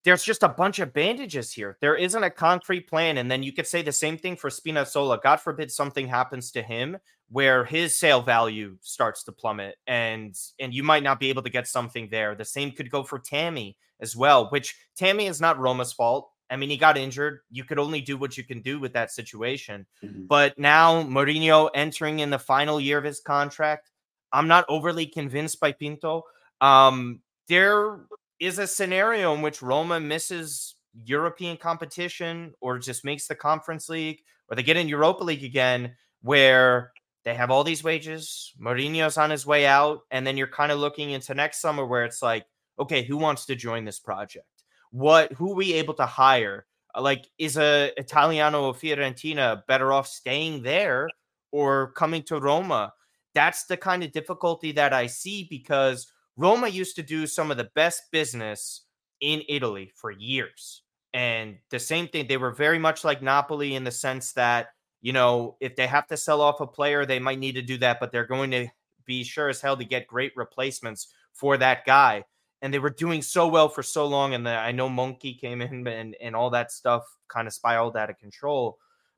there's 0.03 0.23
just 0.23 0.43
a 0.43 0.49
bunch 0.49 0.79
of 0.79 0.93
bandages 0.93 1.51
here. 1.51 1.77
There 1.79 1.95
isn't 1.95 2.23
a 2.23 2.29
concrete 2.29 2.87
plan, 2.87 3.17
and 3.17 3.29
then 3.29 3.43
you 3.43 3.53
could 3.53 3.67
say 3.67 3.81
the 3.81 3.91
same 3.91 4.17
thing 4.17 4.35
for 4.35 4.49
Spinazzola. 4.49 5.21
God 5.21 5.39
forbid 5.39 5.71
something 5.71 6.07
happens 6.07 6.51
to 6.51 6.63
him 6.63 6.97
where 7.29 7.63
his 7.63 7.97
sale 7.97 8.21
value 8.21 8.77
starts 8.81 9.23
to 9.23 9.31
plummet, 9.31 9.75
and 9.87 10.35
and 10.59 10.73
you 10.73 10.83
might 10.83 11.03
not 11.03 11.19
be 11.19 11.29
able 11.29 11.43
to 11.43 11.49
get 11.49 11.67
something 11.67 12.09
there. 12.09 12.35
The 12.35 12.45
same 12.45 12.71
could 12.71 12.89
go 12.89 13.03
for 13.03 13.19
Tammy 13.19 13.77
as 13.99 14.15
well. 14.15 14.49
Which 14.49 14.75
Tammy 14.97 15.27
is 15.27 15.39
not 15.39 15.59
Roma's 15.59 15.93
fault. 15.93 16.29
I 16.49 16.57
mean, 16.57 16.69
he 16.69 16.77
got 16.77 16.97
injured. 16.97 17.39
You 17.49 17.63
could 17.63 17.79
only 17.79 18.01
do 18.01 18.17
what 18.17 18.37
you 18.37 18.43
can 18.43 18.61
do 18.61 18.79
with 18.79 18.91
that 18.93 19.11
situation. 19.11 19.85
Mm-hmm. 20.03 20.25
But 20.25 20.59
now 20.59 21.03
Mourinho 21.03 21.69
entering 21.73 22.19
in 22.19 22.29
the 22.29 22.39
final 22.39 22.79
year 22.79 22.97
of 22.97 23.05
his 23.05 23.21
contract, 23.21 23.89
I'm 24.33 24.49
not 24.49 24.65
overly 24.67 25.05
convinced 25.05 25.61
by 25.61 25.71
Pinto. 25.71 26.23
Um, 26.59 27.21
there 27.47 28.01
is 28.41 28.59
a 28.59 28.67
scenario 28.67 29.33
in 29.33 29.41
which 29.41 29.61
Roma 29.61 30.01
misses 30.01 30.75
European 30.93 31.55
competition 31.55 32.53
or 32.59 32.77
just 32.77 33.05
makes 33.05 33.27
the 33.27 33.35
Conference 33.35 33.87
League 33.87 34.19
or 34.49 34.57
they 34.57 34.63
get 34.63 34.75
in 34.75 34.89
Europa 34.89 35.23
League 35.23 35.45
again, 35.45 35.95
where 36.21 36.91
they 37.23 37.35
have 37.35 37.51
all 37.51 37.63
these 37.63 37.85
wages. 37.85 38.51
Mourinho's 38.59 39.17
on 39.17 39.29
his 39.29 39.45
way 39.45 39.65
out, 39.65 40.01
and 40.11 40.27
then 40.27 40.35
you're 40.35 40.47
kind 40.47 40.73
of 40.73 40.79
looking 40.79 41.11
into 41.11 41.33
next 41.33 41.61
summer 41.61 41.85
where 41.85 42.03
it's 42.03 42.21
like, 42.21 42.45
okay, 42.77 43.03
who 43.03 43.15
wants 43.15 43.45
to 43.45 43.55
join 43.55 43.85
this 43.85 43.99
project? 43.99 44.45
what 44.91 45.31
who 45.33 45.51
are 45.51 45.55
we 45.55 45.73
able 45.73 45.93
to 45.95 46.05
hire? 46.05 46.65
Uh, 46.93 47.01
like, 47.01 47.25
is 47.37 47.57
a 47.57 47.91
Italiano 47.97 48.65
or 48.65 48.73
Fiorentina 48.73 49.65
better 49.65 49.91
off 49.91 50.07
staying 50.07 50.61
there 50.61 51.09
or 51.51 51.91
coming 51.93 52.21
to 52.23 52.39
Roma? 52.39 52.93
That's 53.33 53.65
the 53.65 53.77
kind 53.77 54.03
of 54.03 54.11
difficulty 54.11 54.73
that 54.73 54.93
I 54.93 55.07
see 55.07 55.47
because 55.49 56.11
Roma 56.37 56.67
used 56.67 56.95
to 56.95 57.03
do 57.03 57.27
some 57.27 57.51
of 57.51 57.57
the 57.57 57.69
best 57.75 58.03
business 58.11 58.85
in 59.19 59.43
Italy 59.47 59.91
for 59.95 60.11
years. 60.11 60.83
And 61.13 61.57
the 61.69 61.79
same 61.79 62.07
thing, 62.07 62.27
they 62.27 62.37
were 62.37 62.51
very 62.51 62.79
much 62.79 63.03
like 63.03 63.21
Napoli 63.21 63.75
in 63.75 63.83
the 63.83 63.91
sense 63.91 64.31
that, 64.33 64.69
you 65.01 65.13
know, 65.13 65.57
if 65.59 65.75
they 65.75 65.87
have 65.87 66.07
to 66.07 66.17
sell 66.17 66.41
off 66.41 66.61
a 66.61 66.67
player, 66.67 67.05
they 67.05 67.19
might 67.19 67.39
need 67.39 67.55
to 67.55 67.61
do 67.61 67.77
that, 67.79 67.99
but 67.99 68.11
they're 68.11 68.25
going 68.25 68.51
to 68.51 68.67
be 69.05 69.23
sure 69.23 69.49
as 69.49 69.61
hell 69.61 69.75
to 69.75 69.83
get 69.83 70.07
great 70.07 70.31
replacements 70.35 71.07
for 71.33 71.57
that 71.57 71.85
guy 71.85 72.23
and 72.61 72.73
they 72.73 72.79
were 72.79 72.91
doing 72.91 73.21
so 73.21 73.47
well 73.47 73.69
for 73.69 73.83
so 73.83 74.05
long. 74.05 74.33
And 74.33 74.45
the, 74.45 74.51
I 74.51 74.71
know 74.71 74.89
Monchi 74.89 75.39
came 75.39 75.61
in 75.61 75.87
and, 75.87 76.15
and 76.21 76.35
all 76.35 76.51
that 76.51 76.71
stuff 76.71 77.03
kind 77.27 77.47
of 77.47 77.53
spiraled 77.53 77.97
out 77.97 78.09
of 78.09 78.19
control. 78.19 78.77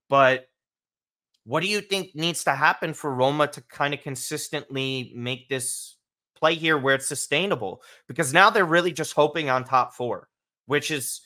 But 0.09 0.47
what 1.43 1.61
do 1.61 1.67
you 1.67 1.81
think 1.81 2.15
needs 2.15 2.45
to 2.45 2.51
happen 2.51 2.93
for 2.93 3.13
Roma 3.13 3.47
to 3.47 3.61
kind 3.61 3.93
of 3.93 4.01
consistently 4.01 5.11
make 5.15 5.49
this 5.49 5.97
play 6.43 6.55
here 6.55 6.77
where 6.77 6.95
it's 6.95 7.07
sustainable? 7.07 7.81
Because 8.05 8.33
now 8.33 8.49
they're 8.49 8.65
really 8.65 8.91
just 8.91 9.13
hoping 9.13 9.49
on 9.49 9.63
top 9.63 9.93
four, 9.93 10.27
which 10.65 10.91
is, 10.91 11.21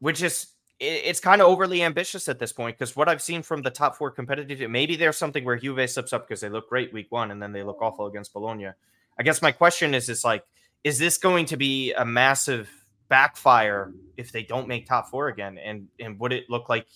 which 0.00 0.24
is, 0.24 0.48
it's 0.80 1.20
kind 1.20 1.40
of 1.40 1.46
overly 1.46 1.84
ambitious 1.84 2.28
at 2.28 2.40
this 2.40 2.52
point 2.52 2.76
because 2.76 2.96
what 2.96 3.08
I've 3.08 3.22
seen 3.22 3.42
from 3.42 3.62
the 3.62 3.70
top 3.70 3.94
four 3.94 4.10
competitive, 4.10 4.68
maybe 4.68 4.96
there's 4.96 5.16
something 5.16 5.44
where 5.44 5.56
Juve 5.56 5.88
slips 5.88 6.12
up 6.12 6.26
because 6.26 6.40
they 6.40 6.48
look 6.48 6.68
great 6.68 6.92
week 6.92 7.06
one 7.10 7.30
and 7.30 7.40
then 7.40 7.52
they 7.52 7.62
look 7.62 7.80
awful 7.80 8.06
against 8.06 8.32
Bologna. 8.32 8.70
I 9.16 9.22
guess 9.22 9.40
my 9.40 9.52
question 9.52 9.94
is, 9.94 10.08
is 10.08 10.24
like, 10.24 10.44
is 10.82 10.98
this 10.98 11.16
going 11.16 11.46
to 11.46 11.56
be 11.56 11.92
a 11.92 12.04
massive 12.04 12.68
backfire 13.08 13.92
if 14.16 14.32
they 14.32 14.42
don't 14.42 14.66
make 14.66 14.86
top 14.86 15.10
four 15.10 15.28
again? 15.28 15.58
And 15.58 15.86
and 16.00 16.18
would 16.18 16.32
it 16.32 16.50
look 16.50 16.68
like 16.68 16.88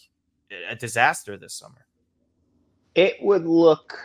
a 0.68 0.74
disaster 0.74 1.36
this 1.36 1.54
summer? 1.54 1.86
It 2.96 3.14
would 3.22 3.46
look 3.46 3.96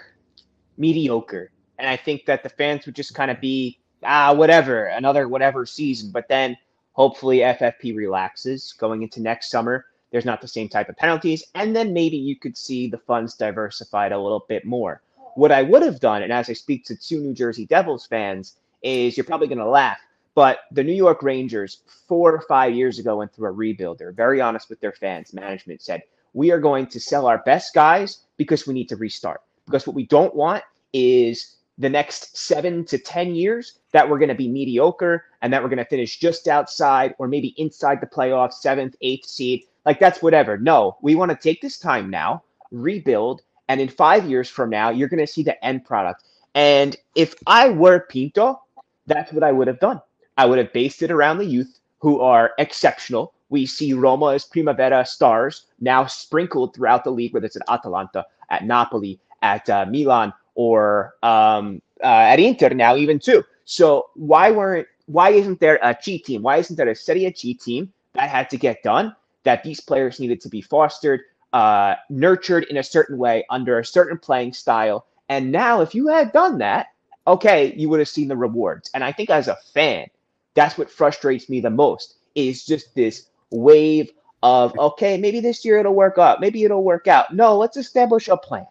mediocre. 0.78 1.53
And 1.80 1.88
I 1.88 1.98
think 1.98 2.25
that 2.25 2.44
the 2.44 2.50
fans 2.50 2.86
would 2.86 2.96
just 2.96 3.13
kind 3.13 3.32
of 3.32 3.42
be, 3.42 3.80
ah, 4.03 4.34
whatever, 4.34 4.86
another 4.86 5.27
whatever 5.27 5.65
season. 5.65 6.12
But 6.12 6.28
then 6.28 6.58
hopefully 6.93 7.39
FFP 7.39 7.95
relaxes 7.95 8.74
going 8.78 9.04
into 9.04 9.21
next 9.21 9.50
summer. 9.50 9.86
There's 10.12 10.26
not 10.26 10.41
the 10.41 10.48
same 10.48 10.69
type 10.69 10.89
of 10.89 10.98
penalties. 10.98 11.43
And 11.56 11.76
then 11.76 11.91
maybe 11.91 12.17
you 12.17 12.36
could 12.36 12.56
see 12.56 12.88
the 12.88 13.00
funds 13.00 13.34
diversified 13.36 14.12
a 14.12 14.19
little 14.19 14.45
bit 14.48 14.63
more. 14.63 15.02
What 15.36 15.52
I 15.52 15.63
would 15.63 15.82
have 15.82 16.00
done, 16.00 16.21
and 16.21 16.32
as 16.32 16.50
I 16.50 16.54
speak 16.54 16.86
to 16.86 16.95
two 16.95 17.19
New 17.19 17.34
Jersey 17.34 17.65
Devils 17.65 18.06
fans, 18.06 18.58
is 18.84 19.17
you're 19.17 19.24
probably 19.24 19.48
going 19.48 19.58
to 19.58 19.65
laugh, 19.65 19.98
but 20.36 20.60
the 20.71 20.84
New 20.84 20.93
York 20.93 21.24
Rangers, 21.24 21.80
four 22.08 22.34
or 22.34 22.41
five 22.41 22.76
years 22.76 23.00
ago, 23.00 23.17
went 23.17 23.34
through 23.34 23.48
a 23.48 23.52
rebuild. 23.52 23.98
They're 23.98 24.12
very 24.12 24.41
honest 24.41 24.69
with 24.69 24.80
their 24.80 24.91
fans. 24.91 25.34
Management 25.34 25.82
said, 25.82 26.04
We 26.34 26.52
are 26.52 26.60
going 26.60 26.88
to 26.88 27.00
sell 27.00 27.26
our 27.26 27.39
best 27.39 27.74
guys 27.74 28.19
because 28.38 28.67
we 28.67 28.74
need 28.74 28.89
to 28.89 28.95
restart. 28.95 29.41
Because 29.65 29.88
what 29.88 29.95
we 29.95 30.06
don't 30.06 30.36
want 30.36 30.63
is 30.91 31.56
the 31.78 31.90
next 31.90 32.38
seven 32.38 32.86
to 32.86 32.98
10 32.98 33.36
years 33.36 33.80
that 33.92 34.08
we're 34.08 34.20
going 34.20 34.30
to 34.30 34.36
be 34.36 34.48
mediocre 34.48 35.26
and 35.42 35.52
that 35.52 35.62
we're 35.62 35.70
going 35.70 35.78
to 35.78 35.86
finish 35.86 36.20
just 36.20 36.48
outside 36.48 37.16
or 37.18 37.28
maybe 37.28 37.54
inside 37.58 38.00
the 38.00 38.08
playoffs, 38.08 38.54
seventh, 38.54 38.96
eighth 39.02 39.26
seed. 39.26 39.64
Like 39.86 40.00
that's 40.00 40.22
whatever. 40.22 40.58
No, 40.58 40.98
we 41.02 41.16
want 41.16 41.32
to 41.32 41.38
take 41.38 41.62
this 41.62 41.78
time 41.78 42.10
now, 42.10 42.44
rebuild, 42.72 43.42
and 43.68 43.82
in 43.82 43.90
five 43.90 44.30
years 44.30 44.50
from 44.50 44.70
now, 44.70 44.90
you're 44.90 45.10
going 45.10 45.26
to 45.26 45.32
see 45.32 45.44
the 45.44 45.64
end 45.66 45.86
product. 45.86 46.24
And 46.56 46.96
if 47.16 47.34
I 47.48 47.70
were 47.70 48.02
Pinto, 48.02 48.62
that's 49.08 49.34
what 49.34 49.44
I 49.44 49.52
would 49.52 49.68
have 49.68 49.80
done. 49.80 50.02
I 50.38 50.46
would 50.46 50.58
have 50.58 50.74
based 50.74 51.02
it 51.02 51.12
around 51.12 51.38
the 51.38 51.46
youth 51.46 51.80
who 52.00 52.22
are 52.22 52.52
exceptional. 52.58 53.34
We 53.50 53.66
see 53.66 53.94
Roma 53.94 54.34
as 54.34 54.46
Primavera 54.46 55.06
stars 55.06 55.66
now 55.80 56.06
sprinkled 56.06 56.76
throughout 56.76 57.04
the 57.04 57.12
league, 57.12 57.34
whether 57.34 57.46
it's 57.46 57.56
at 57.56 57.70
Atalanta, 57.70 58.26
at 58.50 58.66
Napoli, 58.66 59.20
at 59.42 59.70
uh, 59.70 59.86
Milan, 59.86 60.34
or 60.56 61.13
um, 61.24 61.82
uh, 62.04 62.08
at 62.08 62.39
Inter 62.39 62.70
now 62.70 62.96
even 62.96 63.20
too. 63.20 63.44
So 63.66 64.10
why 64.16 64.52
weren't 64.52 64.88
why 65.08 65.32
isn't 65.32 65.60
there 65.60 65.80
a 65.82 65.98
G 66.02 66.20
team? 66.20 66.42
Why 66.42 66.58
isn't 66.58 66.76
there 66.76 66.89
a 66.89 66.96
Serie 66.96 67.32
G 67.32 67.54
team 67.54 67.92
that 68.13 68.30
had 68.30 68.50
to 68.52 68.58
get 68.58 68.84
done? 68.84 69.16
That 69.44 69.63
these 69.63 69.82
players 69.82 70.20
needed 70.20 70.39
to 70.42 70.50
be 70.50 70.62
fostered, 70.62 71.22
uh, 71.52 71.96
nurtured 72.10 72.66
in 72.66 72.78
a 72.78 72.84
certain 72.84 73.18
way 73.18 73.46
under 73.50 73.80
a 73.80 73.86
certain 73.86 74.18
playing 74.18 74.54
style. 74.54 75.06
And 75.30 75.52
now, 75.52 75.82
if 75.82 75.94
you 75.94 76.08
had 76.08 76.32
done 76.32 76.58
that, 76.60 76.88
okay, 77.28 77.74
you 77.76 77.89
would 77.89 78.00
have 78.00 78.10
seen 78.10 78.28
the 78.28 78.38
rewards. 78.38 78.89
And 78.94 79.04
I 79.04 79.12
think 79.12 79.30
as 79.30 79.48
a 79.48 79.58
fan, 79.74 80.08
that's 80.54 80.78
what 80.78 80.89
frustrates 80.89 81.50
me 81.50 81.60
the 81.60 81.70
most 81.70 82.16
is 82.36 82.66
just 82.66 82.94
this 82.96 83.28
wave 83.50 84.12
of, 84.42 84.78
okay, 84.78 85.18
maybe 85.18 85.39
this 85.39 85.63
year 85.63 85.80
it'll 85.80 85.94
work 85.94 86.18
out. 86.18 86.42
Maybe 86.42 86.63
it'll 86.63 86.84
work 86.84 87.08
out. 87.08 87.34
No, 87.34 87.58
let's 87.58 87.78
establish 87.78 88.28
a 88.28 88.38
plan. 88.38 88.68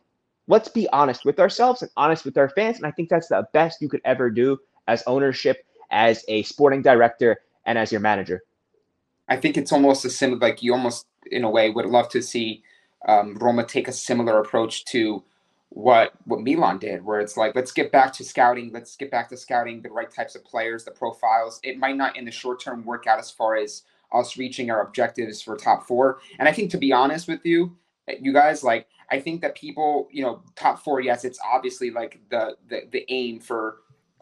Let's 0.48 0.68
be 0.68 0.88
honest 0.90 1.24
with 1.24 1.38
ourselves 1.38 1.82
and 1.82 1.90
honest 1.96 2.24
with 2.24 2.36
our 2.36 2.48
fans. 2.50 2.76
And 2.76 2.86
I 2.86 2.90
think 2.90 3.08
that's 3.08 3.28
the 3.28 3.46
best 3.52 3.80
you 3.80 3.88
could 3.88 4.00
ever 4.04 4.30
do 4.30 4.58
as 4.88 5.02
ownership, 5.06 5.64
as 5.90 6.24
a 6.28 6.42
sporting 6.42 6.82
director, 6.82 7.38
and 7.64 7.78
as 7.78 7.92
your 7.92 8.00
manager. 8.00 8.42
I 9.28 9.36
think 9.36 9.56
it's 9.56 9.72
almost 9.72 10.04
a 10.04 10.10
similar, 10.10 10.40
like 10.40 10.62
you 10.62 10.72
almost, 10.72 11.06
in 11.30 11.44
a 11.44 11.50
way, 11.50 11.70
would 11.70 11.86
love 11.86 12.08
to 12.10 12.22
see 12.22 12.62
um, 13.06 13.36
Roma 13.36 13.64
take 13.64 13.88
a 13.88 13.92
similar 13.92 14.40
approach 14.40 14.84
to 14.86 15.22
what 15.70 16.12
what 16.26 16.40
Milan 16.40 16.78
did, 16.78 17.04
where 17.04 17.20
it's 17.20 17.36
like, 17.36 17.54
let's 17.54 17.72
get 17.72 17.90
back 17.90 18.12
to 18.14 18.24
scouting, 18.24 18.70
let's 18.72 18.96
get 18.96 19.10
back 19.10 19.28
to 19.30 19.36
scouting 19.36 19.80
the 19.80 19.90
right 19.90 20.10
types 20.10 20.34
of 20.34 20.44
players, 20.44 20.84
the 20.84 20.90
profiles. 20.90 21.60
It 21.62 21.78
might 21.78 21.96
not 21.96 22.16
in 22.16 22.24
the 22.24 22.30
short 22.30 22.60
term 22.60 22.84
work 22.84 23.06
out 23.06 23.18
as 23.18 23.30
far 23.30 23.56
as 23.56 23.82
us 24.12 24.36
reaching 24.36 24.70
our 24.70 24.82
objectives 24.82 25.40
for 25.40 25.56
top 25.56 25.86
four. 25.86 26.18
And 26.38 26.46
I 26.46 26.52
think 26.52 26.70
to 26.72 26.78
be 26.78 26.92
honest 26.92 27.26
with 27.26 27.44
you, 27.46 27.74
you 28.20 28.32
guys, 28.32 28.62
like 28.62 28.86
I 29.10 29.20
think 29.20 29.40
that 29.42 29.54
people, 29.54 30.08
you 30.10 30.22
know, 30.22 30.42
top 30.56 30.82
four, 30.82 31.00
yes, 31.00 31.24
it's 31.24 31.38
obviously 31.44 31.90
like 31.90 32.20
the 32.30 32.56
the, 32.68 32.82
the 32.90 33.04
aim 33.08 33.40
for 33.40 33.78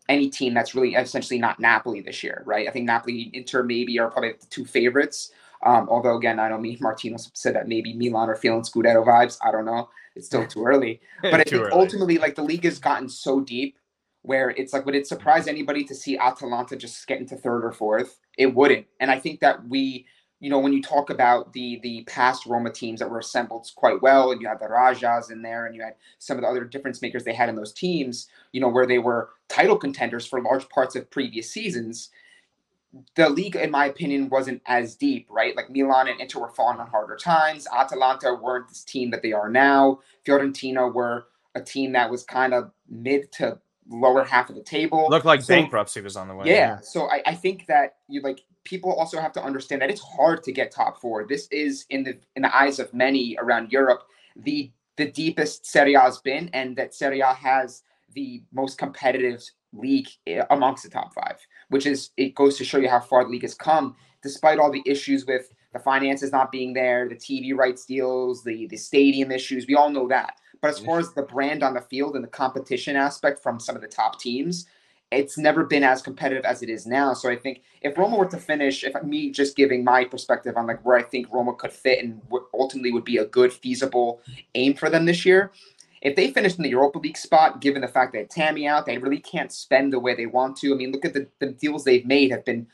any 0.09 0.29
team 0.29 0.53
that's 0.53 0.75
really 0.75 0.95
essentially 0.95 1.39
not 1.39 1.61
Napoli 1.61 2.01
this 2.01 2.23
year, 2.23 2.43
right? 2.45 2.69
I 2.69 2.71
think 2.73 2.87
Napoli, 2.87 3.31
Inter, 3.33 3.63
maybe 3.63 3.99
are 3.99 4.11
probably 4.11 4.33
the 4.33 4.47
two 4.47 4.65
favorites. 4.65 5.31
Um, 5.65 5.89
although 5.89 6.17
again, 6.17 6.39
I 6.41 6.49
don't 6.49 6.59
know 6.59 6.63
me, 6.63 6.79
Martino 6.81 7.17
said 7.35 7.55
that 7.55 7.69
maybe 7.69 7.93
Milan 7.93 8.29
are 8.29 8.37
feeling 8.37 8.63
Scudetto 8.63 9.07
vibes. 9.07 9.39
I 9.45 9.53
don't 9.53 9.67
know. 9.67 9.89
It's 10.17 10.27
still 10.27 10.47
too 10.47 10.65
early. 10.65 11.01
But 11.23 11.35
I 11.35 11.45
think 11.45 11.63
early. 11.63 11.73
ultimately, 11.73 12.19
like 12.19 12.35
the 12.35 12.43
league 12.43 12.65
has 12.65 12.79
gotten 12.79 13.09
so 13.09 13.41
deep 13.41 13.77
where 14.23 14.51
it's 14.51 14.73
like, 14.73 14.85
would 14.85 14.95
it 14.95 15.07
surprise 15.07 15.47
anybody 15.47 15.85
to 15.85 15.95
see 15.95 16.19
Atalanta 16.19 16.77
just 16.77 17.07
get 17.07 17.21
into 17.21 17.37
third 17.37 17.65
or 17.65 17.73
fourth? 17.73 18.19
It 18.37 18.55
wouldn't. 18.55 18.87
And 19.01 19.11
I 19.11 19.19
think 19.19 19.41
that 19.41 19.67
we, 19.67 20.07
you 20.41 20.51
know, 20.51 20.59
when 20.59 20.73
you 20.73 20.83
talk 20.83 21.11
about 21.11 21.53
the 21.53 21.79
the 21.83 22.05
past 22.05 22.47
Roma 22.47 22.71
teams 22.71 23.01
that 23.01 23.11
were 23.11 23.19
assembled 23.19 23.71
quite 23.77 24.03
well, 24.03 24.33
and 24.33 24.41
you 24.41 24.49
had 24.49 24.59
the 24.59 24.67
Radjas 24.67 25.31
in 25.31 25.43
there, 25.43 25.67
and 25.67 25.75
you 25.75 25.83
had 25.83 25.95
some 26.19 26.37
of 26.37 26.43
the 26.43 26.49
other 26.49 26.65
difference 26.65 27.03
makers 27.03 27.25
they 27.25 27.35
had 27.35 27.49
in 27.49 27.57
those 27.57 27.73
teams, 27.73 28.29
you 28.53 28.61
know, 28.61 28.69
where 28.69 28.87
they 28.87 28.99
were 28.99 29.31
title 29.49 29.77
contenders 29.77 30.27
for 30.27 30.43
large 30.43 30.69
parts 30.69 30.97
of 30.97 31.11
previous 31.11 31.53
seasons 31.53 32.11
the 33.15 33.29
league, 33.29 33.57
in 33.57 33.71
my 33.71 33.87
opinion, 33.87 34.29
wasn't 34.29 34.63
as 34.67 34.97
deep, 34.97 35.27
right? 35.31 35.55
Like 35.55 35.71
Milan 35.71 36.09
and 36.09 36.21
Inter 36.21 36.41
were 36.41 36.51
falling 36.51 36.81
on 36.81 36.89
harder 36.89 37.17
times. 37.17 37.67
Atalanta 37.73 38.35
weren't 38.35 38.69
this 38.69 38.85
team 38.85 39.11
that 39.11 39.23
they 39.23 39.33
are 39.33 39.49
now. 39.49 40.01
Fiorentina 40.27 40.93
were 40.93 41.27
a 41.55 41.61
team 41.61 41.93
that 41.93 42.11
was 42.11 42.25
kind 42.25 42.53
of 42.53 42.71
mid 42.89 43.31
to 43.33 43.59
lower 43.91 44.25
half 44.25 44.49
of 44.49 44.57
the 44.57 44.63
table. 44.63 45.09
Looked 45.11 45.27
like 45.27 45.43
so, 45.43 45.55
bankruptcy 45.55 46.01
was 46.01 46.17
on 46.17 46.29
the 46.29 46.35
way. 46.35 46.47
Yeah. 46.47 46.55
yeah. 46.55 46.79
So 46.81 47.11
I, 47.11 47.23
I 47.27 47.35
think 47.35 47.67
that 47.67 47.97
you 48.09 48.23
like 48.23 48.41
people 48.65 48.93
also 48.93 49.21
have 49.21 49.33
to 49.33 49.43
understand 49.43 49.83
that 49.83 49.91
it's 49.91 50.01
hard 50.01 50.43
to 50.45 50.53
get 50.53 50.71
top 50.71 51.01
four. 51.01 51.27
This 51.27 51.49
is 51.51 51.85
in 51.91 52.05
the 52.05 52.19
in 52.37 52.43
the 52.43 52.57
eyes 52.57 52.79
of 52.79 52.93
many 52.95 53.37
around 53.41 53.73
Europe 53.73 54.05
the 54.37 54.71
the 54.97 55.11
deepest 55.11 55.67
Serie 55.67 55.95
A 55.95 56.01
has 56.01 56.19
been, 56.19 56.51
and 56.53 56.77
that 56.77 56.95
Serie 56.95 57.21
A 57.21 57.33
has 57.33 57.83
the 58.15 58.43
most 58.53 58.77
competitive 58.77 59.43
league 59.73 60.09
eh, 60.27 60.43
amongst 60.51 60.83
the 60.83 60.91
top 60.91 61.15
five, 61.15 61.39
which 61.69 61.87
is 61.87 62.11
it 62.17 62.35
goes 62.35 62.59
to 62.59 62.65
show 62.65 62.79
you 62.79 62.89
how 62.89 63.01
far 63.01 63.25
the 63.25 63.31
league 63.31 63.43
has 63.43 63.55
come, 63.55 63.97
despite 64.23 64.59
all 64.59 64.71
the 64.71 64.83
issues 64.85 65.25
with 65.27 65.53
the 65.73 65.79
finances 65.79 66.33
not 66.33 66.51
being 66.51 66.73
there, 66.75 67.09
the 67.09 67.15
TV 67.15 67.57
rights 67.57 67.87
deals, 67.87 68.43
the 68.45 68.67
the 68.67 68.77
stadium 68.77 69.31
issues. 69.31 69.67
We 69.67 69.77
all 69.77 69.91
know 69.91 70.09
that. 70.09 70.35
But 70.61 70.71
as 70.71 70.79
far 70.79 70.99
as 70.99 71.13
the 71.13 71.23
brand 71.23 71.63
on 71.63 71.75
the 71.75 71.81
field 71.81 72.17
and 72.17 72.25
the 72.25 72.29
competition 72.29 72.97
aspect 72.97 73.43
from 73.43 73.59
some 73.59 73.77
of 73.77 73.83
the 73.83 73.89
top 73.89 74.21
teams, 74.21 74.67
it's 75.11 75.37
never 75.37 75.65
been 75.65 75.83
as 75.83 76.03
competitive 76.03 76.45
as 76.45 76.63
it 76.63 76.69
is 76.69 76.87
now. 76.87 77.15
So 77.15 77.29
I 77.29 77.37
think 77.37 77.63
if 77.83 77.99
Roma 77.99 78.17
were 78.17 78.29
to 78.29 78.37
finish, 78.37 78.85
if 78.85 79.01
me 79.03 79.31
just 79.31 79.57
giving 79.57 79.83
my 79.83 80.05
perspective 80.05 80.57
on 80.57 80.67
like 80.67 80.85
where 80.85 80.97
I 80.97 81.03
think 81.03 81.33
Roma 81.33 81.55
could 81.55 81.73
fit 81.73 82.05
and 82.05 82.21
ultimately 82.55 82.93
would 82.93 83.05
be 83.05 83.17
a 83.17 83.25
good 83.25 83.53
feasible 83.53 84.21
aim 84.55 84.75
for 84.75 84.89
them 84.89 85.07
this 85.07 85.25
year, 85.25 85.51
if 86.03 86.17
they 86.17 86.31
finish 86.31 86.57
in 86.57 86.63
the 86.63 86.71
Europa 86.71 86.99
League 86.99 87.17
spot, 87.17 87.61
given 87.61 87.83
the 87.83 87.89
fact 87.89 88.13
that 88.15 88.31
Tammy 88.31 88.67
out, 88.67 88.87
they 88.87 88.99
really 88.99 89.19
can't 89.19 89.53
spend 89.53 89.93
the 89.93 89.99
way 89.99 90.15
they 90.15 90.27
want 90.27 90.57
to. 90.59 90.73
I 90.73 90.77
mean, 90.77 90.93
look 90.93 91.05
at 91.05 91.13
the, 91.13 91.27
the 91.41 91.49
deals 91.49 91.85
they've 91.85 92.07
made 92.07 92.31
have 92.31 92.45
been 92.45 92.67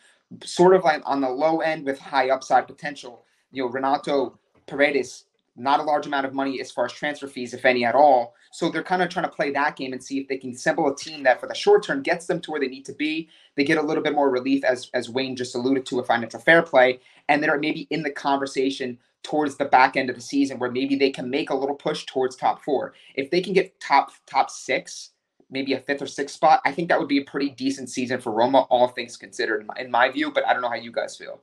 sort 0.44 0.74
of 0.74 0.84
like 0.84 1.02
on 1.04 1.20
the 1.20 1.28
low 1.28 1.60
end 1.60 1.86
with 1.86 1.98
high 1.98 2.30
upside 2.30 2.66
potential. 2.66 3.24
You 3.50 3.64
know, 3.64 3.70
Renato 3.70 4.38
Paredes, 4.66 5.24
not 5.56 5.80
a 5.80 5.82
large 5.82 6.06
amount 6.06 6.26
of 6.26 6.34
money 6.34 6.60
as 6.60 6.70
far 6.70 6.84
as 6.84 6.92
transfer 6.92 7.26
fees, 7.26 7.54
if 7.54 7.64
any 7.64 7.84
at 7.84 7.94
all. 7.94 8.34
So 8.52 8.70
they're 8.70 8.82
kind 8.82 9.02
of 9.02 9.08
trying 9.08 9.24
to 9.24 9.34
play 9.34 9.50
that 9.52 9.76
game 9.76 9.92
and 9.92 10.02
see 10.02 10.18
if 10.18 10.28
they 10.28 10.36
can 10.36 10.50
assemble 10.50 10.88
a 10.88 10.96
team 10.96 11.22
that 11.24 11.40
for 11.40 11.46
the 11.46 11.54
short 11.54 11.82
term 11.82 12.02
gets 12.02 12.26
them 12.26 12.40
to 12.42 12.50
where 12.50 12.60
they 12.60 12.68
need 12.68 12.84
to 12.86 12.92
be. 12.92 13.28
They 13.54 13.64
get 13.64 13.78
a 13.78 13.82
little 13.82 14.02
bit 14.02 14.14
more 14.14 14.30
relief, 14.30 14.64
as 14.64 14.90
as 14.94 15.08
Wayne 15.10 15.36
just 15.36 15.54
alluded 15.54 15.86
to, 15.86 16.00
a 16.00 16.04
financial 16.04 16.40
fair 16.40 16.62
play, 16.62 17.00
and 17.28 17.42
they're 17.42 17.58
maybe 17.58 17.86
in 17.90 18.02
the 18.02 18.10
conversation 18.10 18.98
towards 19.22 19.56
the 19.56 19.64
back 19.64 19.96
end 19.96 20.08
of 20.08 20.14
the 20.16 20.22
season 20.22 20.58
where 20.58 20.70
maybe 20.70 20.94
they 20.94 21.10
can 21.10 21.28
make 21.28 21.50
a 21.50 21.54
little 21.54 21.74
push 21.74 22.06
towards 22.06 22.36
top 22.36 22.62
four. 22.62 22.94
If 23.14 23.30
they 23.30 23.40
can 23.40 23.52
get 23.52 23.78
top 23.80 24.12
top 24.26 24.50
six, 24.50 25.10
maybe 25.50 25.72
a 25.72 25.80
fifth 25.80 26.02
or 26.02 26.06
sixth 26.06 26.36
spot, 26.36 26.60
I 26.64 26.72
think 26.72 26.88
that 26.88 26.98
would 26.98 27.08
be 27.08 27.18
a 27.18 27.24
pretty 27.24 27.50
decent 27.50 27.90
season 27.90 28.20
for 28.20 28.32
Roma, 28.32 28.60
all 28.70 28.88
things 28.88 29.16
considered, 29.16 29.62
in 29.62 29.66
my, 29.66 29.74
in 29.78 29.90
my 29.90 30.10
view. 30.10 30.30
But 30.30 30.46
I 30.46 30.52
don't 30.52 30.62
know 30.62 30.68
how 30.68 30.76
you 30.76 30.92
guys 30.92 31.16
feel. 31.16 31.40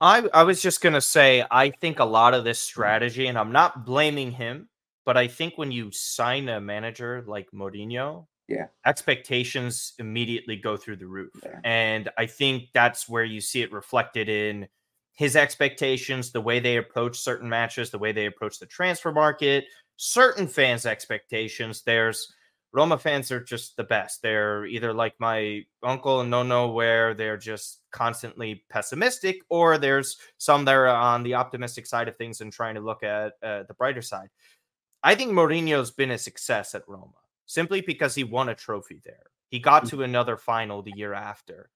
I 0.00 0.28
I 0.32 0.44
was 0.44 0.62
just 0.62 0.80
gonna 0.80 1.00
say 1.00 1.44
I 1.50 1.70
think 1.70 1.98
a 1.98 2.04
lot 2.04 2.34
of 2.34 2.44
this 2.44 2.58
mm-hmm. 2.58 2.72
strategy, 2.72 3.26
and 3.26 3.38
I'm 3.38 3.52
not 3.52 3.84
blaming 3.84 4.32
him, 4.32 4.68
but 5.04 5.16
I 5.16 5.28
think 5.28 5.56
when 5.56 5.72
you 5.72 5.90
sign 5.92 6.48
a 6.48 6.60
manager 6.60 7.24
like 7.26 7.50
Mourinho, 7.52 8.26
yeah, 8.48 8.66
expectations 8.86 9.94
immediately 9.98 10.56
go 10.56 10.76
through 10.76 10.96
the 10.96 11.06
roof, 11.06 11.32
yeah. 11.42 11.60
and 11.64 12.08
I 12.16 12.26
think 12.26 12.68
that's 12.74 13.08
where 13.08 13.24
you 13.24 13.40
see 13.40 13.62
it 13.62 13.72
reflected 13.72 14.28
in 14.28 14.68
his 15.14 15.34
expectations, 15.34 16.30
the 16.30 16.40
way 16.40 16.60
they 16.60 16.76
approach 16.76 17.18
certain 17.18 17.48
matches, 17.48 17.90
the 17.90 17.98
way 17.98 18.12
they 18.12 18.26
approach 18.26 18.60
the 18.60 18.66
transfer 18.66 19.10
market, 19.10 19.64
certain 19.96 20.46
fans' 20.46 20.86
expectations. 20.86 21.82
There's 21.82 22.32
Roma 22.72 22.98
fans 22.98 23.32
are 23.32 23.42
just 23.42 23.76
the 23.76 23.84
best. 23.84 24.20
They're 24.20 24.66
either 24.66 24.92
like 24.92 25.14
my 25.18 25.62
uncle 25.82 26.20
and 26.20 26.30
Nono, 26.30 26.68
where 26.68 27.14
they're 27.14 27.38
just 27.38 27.80
constantly 27.92 28.64
pessimistic, 28.68 29.40
or 29.48 29.78
there's 29.78 30.18
some 30.36 30.64
that 30.66 30.74
are 30.74 30.86
on 30.86 31.22
the 31.22 31.34
optimistic 31.34 31.86
side 31.86 32.08
of 32.08 32.16
things 32.16 32.40
and 32.40 32.52
trying 32.52 32.74
to 32.74 32.80
look 32.80 33.02
at 33.02 33.32
uh, 33.42 33.62
the 33.68 33.74
brighter 33.74 34.02
side. 34.02 34.28
I 35.02 35.14
think 35.14 35.32
Mourinho's 35.32 35.90
been 35.90 36.10
a 36.10 36.18
success 36.18 36.74
at 36.74 36.88
Roma 36.88 37.14
simply 37.46 37.80
because 37.80 38.14
he 38.14 38.24
won 38.24 38.50
a 38.50 38.54
trophy 38.54 39.00
there. 39.04 39.24
He 39.50 39.58
got 39.58 39.84
mm. 39.84 39.90
to 39.90 40.02
another 40.02 40.36
final 40.36 40.82
the 40.82 40.92
year 40.94 41.14
after. 41.14 41.70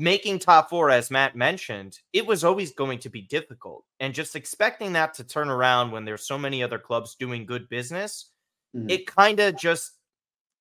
Making 0.00 0.38
top 0.38 0.70
four, 0.70 0.90
as 0.90 1.10
Matt 1.10 1.34
mentioned, 1.34 1.98
it 2.12 2.24
was 2.24 2.44
always 2.44 2.72
going 2.72 3.00
to 3.00 3.08
be 3.08 3.22
difficult. 3.22 3.84
And 3.98 4.14
just 4.14 4.36
expecting 4.36 4.92
that 4.92 5.14
to 5.14 5.24
turn 5.24 5.48
around 5.48 5.90
when 5.90 6.04
there's 6.04 6.26
so 6.26 6.38
many 6.38 6.62
other 6.62 6.78
clubs 6.78 7.16
doing 7.16 7.46
good 7.46 7.68
business, 7.68 8.30
mm. 8.76 8.88
it 8.88 9.08
kind 9.08 9.40
of 9.40 9.56
just 9.56 9.97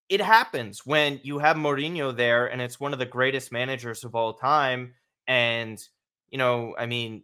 it 0.10 0.22
happens 0.22 0.86
when 0.86 1.20
you 1.24 1.39
have 1.39 1.58
Mourinho 1.58 2.15
there 2.15 2.48
and 2.48 2.62
it's 2.62 2.80
one 2.80 2.93
of 2.93 3.00
the 3.00 3.06
greatest 3.06 3.52
managers 3.52 4.04
of 4.04 4.15
all 4.15 4.34
time. 4.34 4.93
And, 5.28 5.82
you 6.30 6.38
know, 6.38 6.76
I 6.78 6.86
mean, 6.86 7.24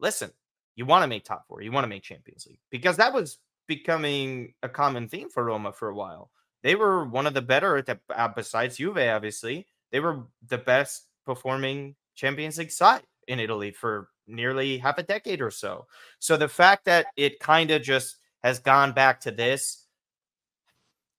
listen, 0.00 0.30
you 0.74 0.84
want 0.86 1.02
to 1.02 1.08
make 1.08 1.24
top 1.24 1.46
four, 1.46 1.62
you 1.62 1.72
want 1.72 1.84
to 1.84 1.88
make 1.88 2.02
Champions 2.02 2.46
League 2.46 2.60
because 2.70 2.96
that 2.96 3.12
was 3.12 3.38
becoming 3.66 4.54
a 4.62 4.68
common 4.68 5.08
theme 5.08 5.28
for 5.28 5.44
Roma 5.44 5.72
for 5.72 5.88
a 5.88 5.94
while. 5.94 6.30
They 6.62 6.74
were 6.74 7.04
one 7.04 7.26
of 7.26 7.34
the 7.34 7.42
better, 7.42 7.84
uh, 8.14 8.28
besides 8.28 8.78
Juve, 8.78 8.98
obviously, 8.98 9.66
they 9.92 10.00
were 10.00 10.24
the 10.48 10.58
best 10.58 11.06
performing 11.24 11.94
Champions 12.16 12.58
League 12.58 12.72
side 12.72 13.02
in 13.28 13.38
Italy 13.38 13.70
for 13.70 14.08
nearly 14.26 14.78
half 14.78 14.98
a 14.98 15.02
decade 15.02 15.40
or 15.40 15.50
so. 15.50 15.86
So 16.18 16.36
the 16.36 16.48
fact 16.48 16.86
that 16.86 17.06
it 17.16 17.38
kind 17.38 17.70
of 17.70 17.82
just 17.82 18.16
has 18.42 18.58
gone 18.58 18.92
back 18.92 19.20
to 19.20 19.30
this 19.30 19.84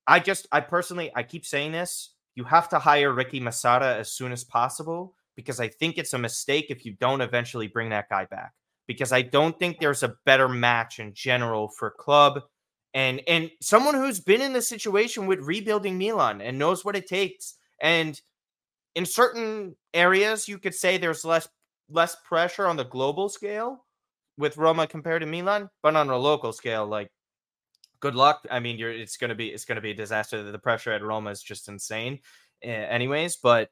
I 0.09 0.19
just, 0.19 0.47
I 0.51 0.61
personally, 0.61 1.11
I 1.15 1.23
keep 1.23 1.45
saying 1.45 1.71
this. 1.71 2.13
You 2.35 2.43
have 2.45 2.69
to 2.69 2.79
hire 2.79 3.13
Ricky 3.13 3.39
Massara 3.39 3.97
as 3.97 4.11
soon 4.11 4.31
as 4.31 4.43
possible 4.43 5.15
because 5.35 5.59
I 5.59 5.67
think 5.67 5.97
it's 5.97 6.13
a 6.13 6.17
mistake 6.17 6.67
if 6.69 6.85
you 6.85 6.93
don't 6.99 7.21
eventually 7.21 7.67
bring 7.67 7.89
that 7.89 8.09
guy 8.09 8.25
back. 8.25 8.53
Because 8.87 9.11
I 9.11 9.21
don't 9.21 9.57
think 9.59 9.79
there's 9.79 10.03
a 10.03 10.15
better 10.25 10.49
match 10.49 10.99
in 10.99 11.13
general 11.13 11.67
for 11.67 11.91
club 11.91 12.41
and 12.93 13.21
and 13.27 13.51
someone 13.61 13.93
who's 13.93 14.19
been 14.19 14.41
in 14.41 14.53
the 14.53 14.61
situation 14.61 15.27
with 15.27 15.39
rebuilding 15.41 15.97
Milan 15.97 16.41
and 16.41 16.57
knows 16.57 16.83
what 16.83 16.95
it 16.95 17.07
takes. 17.07 17.55
And 17.81 18.19
in 18.95 19.05
certain 19.05 19.75
areas, 19.93 20.47
you 20.47 20.57
could 20.57 20.73
say 20.73 20.97
there's 20.97 21.23
less 21.23 21.47
less 21.89 22.15
pressure 22.23 22.67
on 22.67 22.77
the 22.77 22.83
global 22.85 23.29
scale 23.29 23.85
with 24.37 24.57
Roma 24.57 24.87
compared 24.87 25.21
to 25.21 25.27
Milan, 25.27 25.69
but 25.83 25.95
on 25.95 26.09
a 26.09 26.17
local 26.17 26.51
scale, 26.51 26.85
like 26.87 27.11
good 27.99 28.15
luck. 28.15 28.45
I 28.49 28.59
mean, 28.59 28.77
you're 28.77 28.91
it's 28.91 29.17
gonna 29.17 29.35
be 29.35 29.49
it's 29.49 29.65
gonna 29.65 29.81
be 29.81 29.91
a 29.91 29.95
disaster. 29.95 30.43
The 30.43 30.59
pressure 30.59 30.91
at 30.91 31.03
Roma 31.03 31.31
is 31.31 31.41
just 31.41 31.67
insane, 31.67 32.19
eh, 32.63 32.69
anyways. 32.69 33.37
But 33.37 33.69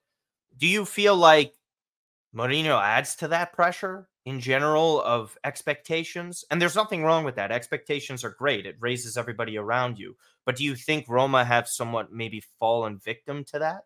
do 0.57 0.67
you 0.67 0.85
feel 0.85 1.15
like 1.15 1.53
Mourinho 2.35 2.81
adds 2.81 3.15
to 3.17 3.27
that 3.29 3.53
pressure 3.53 4.09
in 4.25 4.39
general 4.39 5.01
of 5.01 5.37
expectations? 5.43 6.45
And 6.51 6.61
there's 6.61 6.75
nothing 6.75 7.03
wrong 7.03 7.23
with 7.23 7.35
that. 7.35 7.51
Expectations 7.51 8.23
are 8.23 8.35
great. 8.37 8.65
It 8.65 8.75
raises 8.79 9.17
everybody 9.17 9.57
around 9.57 9.99
you. 9.99 10.15
But 10.45 10.55
do 10.55 10.63
you 10.63 10.75
think 10.75 11.05
Roma 11.07 11.43
have 11.43 11.67
somewhat 11.67 12.11
maybe 12.11 12.43
fallen 12.59 12.97
victim 12.97 13.43
to 13.45 13.59
that? 13.59 13.81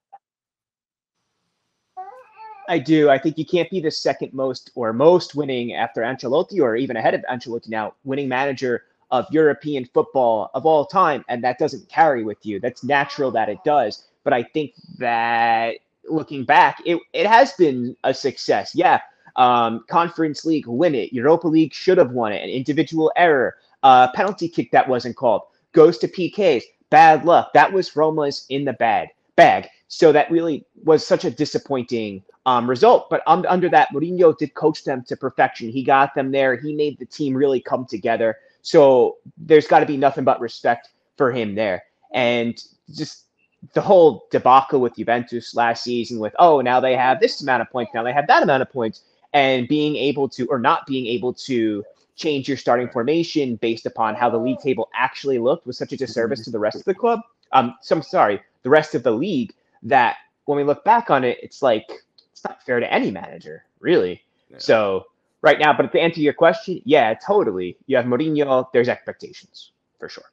I 2.70 2.80
do. 2.80 3.10
I 3.10 3.18
think 3.18 3.38
you 3.38 3.46
can't 3.46 3.70
be 3.70 3.82
the 3.82 3.92
second 3.92 4.34
most 4.34 4.72
or 4.76 4.94
most 4.94 5.36
winning 5.36 5.74
after 5.74 6.02
Ancelotti 6.04 6.62
or 6.62 6.76
even 6.76 6.96
ahead 6.96 7.14
of 7.14 7.26
Ancelotti 7.30 7.70
now, 7.70 7.96
winning 8.04 8.30
manager 8.30 8.84
of 9.12 9.26
European 9.32 9.86
football 9.94 10.50
of 10.54 10.66
all 10.66 10.86
time, 10.86 11.24
and 11.28 11.44
that 11.44 11.60
doesn't 11.60 11.88
carry 11.90 12.24
with 12.24 12.46
you. 12.46 12.60
That's 12.60 12.84
natural 12.84 13.32
that 13.32 13.50
it 13.50 13.60
does. 13.64 14.08
But 14.24 14.34
I 14.34 14.44
think 14.44 14.74
that 14.98 15.78
looking 16.10 16.46
back, 16.46 16.82
it, 16.86 17.00
it 17.14 17.28
has 17.28 17.54
been 17.54 17.96
a 18.04 18.14
success. 18.14 18.74
Yeah. 18.74 19.00
Um, 19.36 19.86
Conference 19.88 20.46
League, 20.46 20.68
win 20.68 20.96
it. 20.96 21.14
Europa 21.14 21.48
League 21.48 21.74
should 21.74 21.98
have 21.98 22.12
won 22.12 22.34
it. 22.34 22.44
An 22.44 22.50
individual 22.50 23.12
error, 23.16 23.56
uh, 23.84 24.12
penalty 24.12 24.48
kick 24.48 24.72
that 24.72 24.88
wasn't 24.88 25.16
called, 25.16 25.44
goes 25.74 25.98
to 26.00 26.08
PKs. 26.08 26.64
Bad 26.90 27.24
luck. 27.26 27.54
That 27.54 27.72
was 27.72 27.96
Roma's 27.96 28.46
in 28.50 28.66
the 28.66 28.74
bad 28.74 29.10
bag. 29.36 29.68
So 29.88 30.12
that 30.12 30.30
really 30.30 30.66
was 30.84 31.06
such 31.06 31.26
a 31.26 31.32
disappointing 31.32 32.24
um, 32.46 32.70
result. 32.70 33.10
But 33.10 33.22
um, 33.28 33.46
under 33.48 33.70
that, 33.70 33.90
Mourinho 33.94 34.38
did 34.38 34.54
coach 34.54 34.84
them 34.84 35.04
to 35.08 35.16
perfection. 35.16 35.70
He 35.70 35.84
got 35.84 36.14
them 36.16 36.32
there. 36.32 36.56
He 36.56 36.74
made 36.74 36.98
the 37.00 37.06
team 37.06 37.36
really 37.36 37.62
come 37.62 37.86
together. 37.86 38.38
So 38.62 39.18
there's 39.38 39.68
got 39.68 39.80
to 39.80 39.86
be 39.86 39.98
nothing 39.98 40.24
but 40.24 40.40
respect 40.40 40.90
for 41.18 41.32
him 41.32 41.56
there. 41.56 41.84
And 42.14 42.62
just 42.94 43.26
the 43.74 43.82
whole 43.82 44.28
debacle 44.32 44.82
with 44.82 44.96
Juventus 44.96 45.56
last 45.56 45.84
season 45.84 46.20
with, 46.20 46.34
oh, 46.40 46.62
now 46.62 46.80
they 46.80 46.96
have 46.96 47.20
this 47.20 47.42
amount 47.42 47.62
of 47.62 47.70
points, 47.70 47.92
now 47.94 48.04
they 48.04 48.14
have 48.14 48.28
that 48.28 48.44
amount 48.44 48.62
of 48.62 48.72
points, 48.72 49.04
and 49.34 49.68
being 49.68 49.96
able 49.96 50.28
to, 50.30 50.48
or 50.48 50.60
not 50.60 50.86
being 50.88 51.06
able 51.06 51.34
to 51.34 51.84
change 52.16 52.48
your 52.48 52.58
starting 52.58 52.90
formation 52.90 53.56
based 53.56 53.86
upon 53.86 54.16
how 54.16 54.30
the 54.30 54.38
league 54.38 54.60
table 54.60 54.90
actually 54.94 55.40
looked 55.40 55.66
was 55.66 55.78
such 55.78 55.94
a 55.94 55.98
disservice 55.98 56.44
to 56.44 56.52
the 56.52 56.60
rest 56.60 56.78
of 56.78 56.84
the 56.86 56.94
club. 56.94 57.20
Um, 57.52 57.76
so 57.82 57.96
I'm 57.96 58.02
sorry, 58.02 58.42
the 58.64 58.70
rest 58.70 58.96
of 58.96 59.04
the 59.04 59.12
league 59.12 59.54
that 59.84 60.18
when 60.46 60.58
we 60.58 60.64
look 60.64 60.84
back 60.84 61.10
on 61.10 61.24
it, 61.24 61.38
it's 61.42 61.62
like, 61.62 61.90
it's 62.32 62.44
not 62.44 62.64
fair 62.64 62.80
to 62.80 62.94
any 62.94 63.12
manager, 63.12 63.66
really. 63.80 64.22
Yeah. 64.50 64.58
So 64.58 65.06
right 65.42 65.60
now. 65.60 65.74
But 65.74 65.92
to 65.92 66.00
answer 66.00 66.20
your 66.20 66.34
question, 66.34 66.82
yeah, 66.86 67.14
totally. 67.14 67.78
You 67.88 67.98
have 67.98 68.06
Mourinho, 68.06 68.68
there's 68.74 68.90
expectations 68.90 69.72
for 70.00 70.10
sure. 70.10 70.32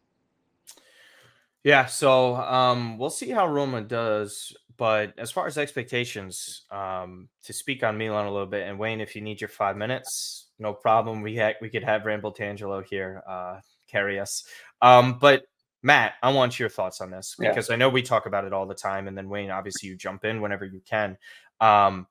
Yeah, 1.65 1.87
so 1.87 2.37
um, 2.37 2.99
we'll 2.99 3.11
see 3.11 3.31
how 3.31 3.47
Roma 3.47 3.83
does. 3.83 4.57
But 4.77 5.19
as 5.19 5.33
far 5.33 5.47
as 5.47 5.59
expectations, 5.59 6.63
um, 6.71 7.29
to 7.45 7.53
speak 7.53 7.83
on 7.83 7.99
Milan 7.99 8.27
a 8.27 8.33
little 8.33 8.47
bit, 8.47 8.67
and 8.69 8.79
Wayne, 8.79 9.01
if 9.01 9.17
you 9.17 9.23
need 9.23 9.41
your 9.41 9.49
five 9.49 9.77
minutes, 9.77 10.47
no 10.61 10.73
problem. 10.73 11.21
We 11.21 11.37
ha- 11.37 11.57
we 11.61 11.69
could 11.69 11.83
have 11.83 12.07
Ramble 12.07 12.33
Tangelo 12.33 12.85
here 12.85 13.23
uh, 13.29 13.59
carry 13.89 14.21
us. 14.21 14.45
Um, 14.81 15.19
but 15.19 15.47
Matt, 15.83 16.15
I 16.23 16.33
want 16.33 16.61
your 16.61 16.69
thoughts 16.69 17.01
on 17.01 17.11
this 17.11 17.35
because 17.39 17.69
yeah. 17.69 17.75
I 17.75 17.77
know 17.77 17.89
we 17.89 18.03
talk 18.03 18.27
about 18.27 18.45
it 18.45 18.53
all 18.53 18.67
the 18.67 18.75
time, 18.75 19.09
and 19.09 19.19
then 19.19 19.29
Wayne, 19.29 19.51
obviously, 19.51 19.89
you 19.89 19.97
jump 19.97 20.25
in 20.25 20.41
whenever 20.41 20.65
you 20.65 20.81
can. 20.89 21.19
Um, 21.61 22.07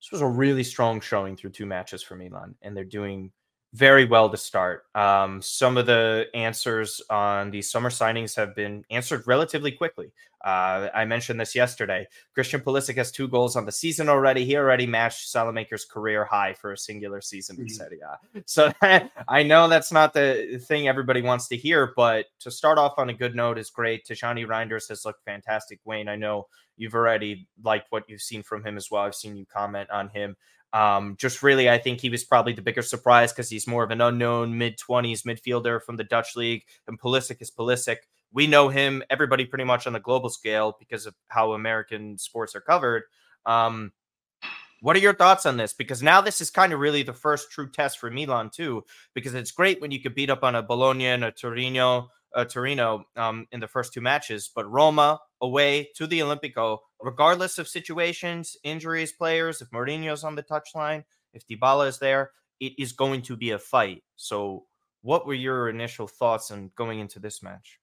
this 0.00 0.12
was 0.12 0.20
a 0.20 0.26
really 0.26 0.64
strong 0.64 1.00
showing 1.00 1.36
through 1.36 1.50
two 1.50 1.66
matches 1.66 2.02
for 2.02 2.16
Milan, 2.16 2.54
and 2.62 2.76
they're 2.76 2.84
doing 2.84 3.32
very 3.74 4.06
well 4.06 4.30
to 4.30 4.36
start. 4.36 4.84
Um, 4.94 5.42
some 5.42 5.76
of 5.76 5.86
the 5.86 6.26
answers 6.34 7.02
on 7.10 7.50
the 7.50 7.62
summer 7.62 7.90
signings 7.90 8.34
have 8.36 8.54
been 8.54 8.84
answered 8.90 9.26
relatively 9.26 9.72
quickly. 9.72 10.12
Uh, 10.44 10.88
I 10.94 11.04
mentioned 11.04 11.40
this 11.40 11.54
yesterday. 11.54 12.06
Christian 12.32 12.60
Pulisic 12.60 12.96
has 12.96 13.10
two 13.10 13.28
goals 13.28 13.56
on 13.56 13.66
the 13.66 13.72
season 13.72 14.08
already. 14.08 14.44
He 14.44 14.56
already 14.56 14.86
matched 14.86 15.32
Saelemaekers' 15.34 15.88
career 15.88 16.24
high 16.24 16.54
for 16.54 16.72
a 16.72 16.78
singular 16.78 17.20
season 17.20 17.56
mm-hmm. 17.56 17.64
in 17.64 17.68
Serie 17.68 18.00
A. 18.00 18.42
So 18.46 18.72
I 19.28 19.42
know 19.42 19.68
that's 19.68 19.92
not 19.92 20.14
the 20.14 20.62
thing 20.64 20.88
everybody 20.88 21.22
wants 21.22 21.48
to 21.48 21.56
hear, 21.56 21.92
but 21.96 22.26
to 22.40 22.50
start 22.50 22.78
off 22.78 22.94
on 22.98 23.10
a 23.10 23.14
good 23.14 23.34
note 23.34 23.58
is 23.58 23.70
great. 23.70 24.06
Tijjani 24.06 24.46
Reijnders 24.46 24.88
has 24.88 25.04
looked 25.04 25.24
fantastic. 25.24 25.80
Wayne, 25.84 26.08
I 26.08 26.16
know 26.16 26.46
you've 26.76 26.94
already 26.94 27.48
liked 27.62 27.90
what 27.90 28.04
you've 28.08 28.22
seen 28.22 28.42
from 28.42 28.64
him 28.64 28.76
as 28.76 28.90
well. 28.90 29.02
I've 29.02 29.14
seen 29.14 29.36
you 29.36 29.44
comment 29.44 29.90
on 29.90 30.08
him. 30.08 30.36
Um, 30.72 31.16
just 31.18 31.42
really, 31.42 31.68
I 31.70 31.78
think 31.78 32.00
he 32.00 32.10
was 32.10 32.24
probably 32.24 32.52
the 32.52 32.62
bigger 32.62 32.82
surprise 32.82 33.32
because 33.32 33.48
he's 33.48 33.66
more 33.66 33.84
of 33.84 33.90
an 33.90 34.00
unknown 34.00 34.58
mid 34.58 34.78
20s 34.78 35.22
midfielder 35.22 35.82
from 35.82 35.96
the 35.96 36.04
Dutch 36.04 36.36
league. 36.36 36.64
And 36.86 37.00
Pulisic 37.00 37.40
is 37.40 37.50
Pulisic. 37.50 37.96
We 38.32 38.46
know 38.46 38.68
him, 38.68 39.02
everybody 39.08 39.46
pretty 39.46 39.64
much 39.64 39.86
on 39.86 39.94
the 39.94 40.00
global 40.00 40.28
scale 40.28 40.76
because 40.78 41.06
of 41.06 41.14
how 41.28 41.52
American 41.52 42.18
sports 42.18 42.54
are 42.54 42.60
covered. 42.60 43.04
Um, 43.46 43.92
what 44.80 44.94
are 44.94 45.00
your 45.00 45.14
thoughts 45.14 45.46
on 45.46 45.56
this? 45.56 45.72
Because 45.72 46.02
now 46.02 46.20
this 46.20 46.40
is 46.40 46.50
kind 46.50 46.72
of 46.72 46.80
really 46.80 47.02
the 47.02 47.14
first 47.14 47.50
true 47.50 47.70
test 47.70 47.98
for 47.98 48.10
Milan 48.10 48.50
too. 48.50 48.84
Because 49.14 49.34
it's 49.34 49.50
great 49.50 49.80
when 49.80 49.90
you 49.90 50.00
could 50.00 50.14
beat 50.14 50.30
up 50.30 50.44
on 50.44 50.54
a 50.54 50.62
Bologna 50.62 51.06
and 51.06 51.24
a 51.24 51.32
Torino, 51.32 52.10
a 52.38 52.44
Torino 52.44 53.04
um, 53.16 53.48
in 53.50 53.58
the 53.58 53.66
first 53.66 53.92
two 53.92 54.00
matches, 54.00 54.48
but 54.54 54.70
Roma 54.70 55.18
away 55.42 55.90
to 55.96 56.06
the 56.06 56.20
Olimpico, 56.20 56.78
regardless 57.02 57.58
of 57.58 57.66
situations, 57.66 58.56
injuries, 58.62 59.10
players, 59.10 59.60
if 59.60 59.68
Mourinho's 59.70 60.22
on 60.22 60.36
the 60.36 60.42
touchline, 60.44 61.02
if 61.34 61.46
Dybala 61.48 61.88
is 61.88 61.98
there, 61.98 62.30
it 62.60 62.74
is 62.78 62.92
going 62.92 63.22
to 63.22 63.36
be 63.36 63.50
a 63.50 63.58
fight. 63.58 64.04
So, 64.14 64.66
what 65.02 65.26
were 65.26 65.34
your 65.34 65.68
initial 65.68 66.06
thoughts 66.06 66.52
on 66.52 66.70
going 66.76 67.00
into 67.00 67.18
this 67.18 67.42
match? 67.42 67.80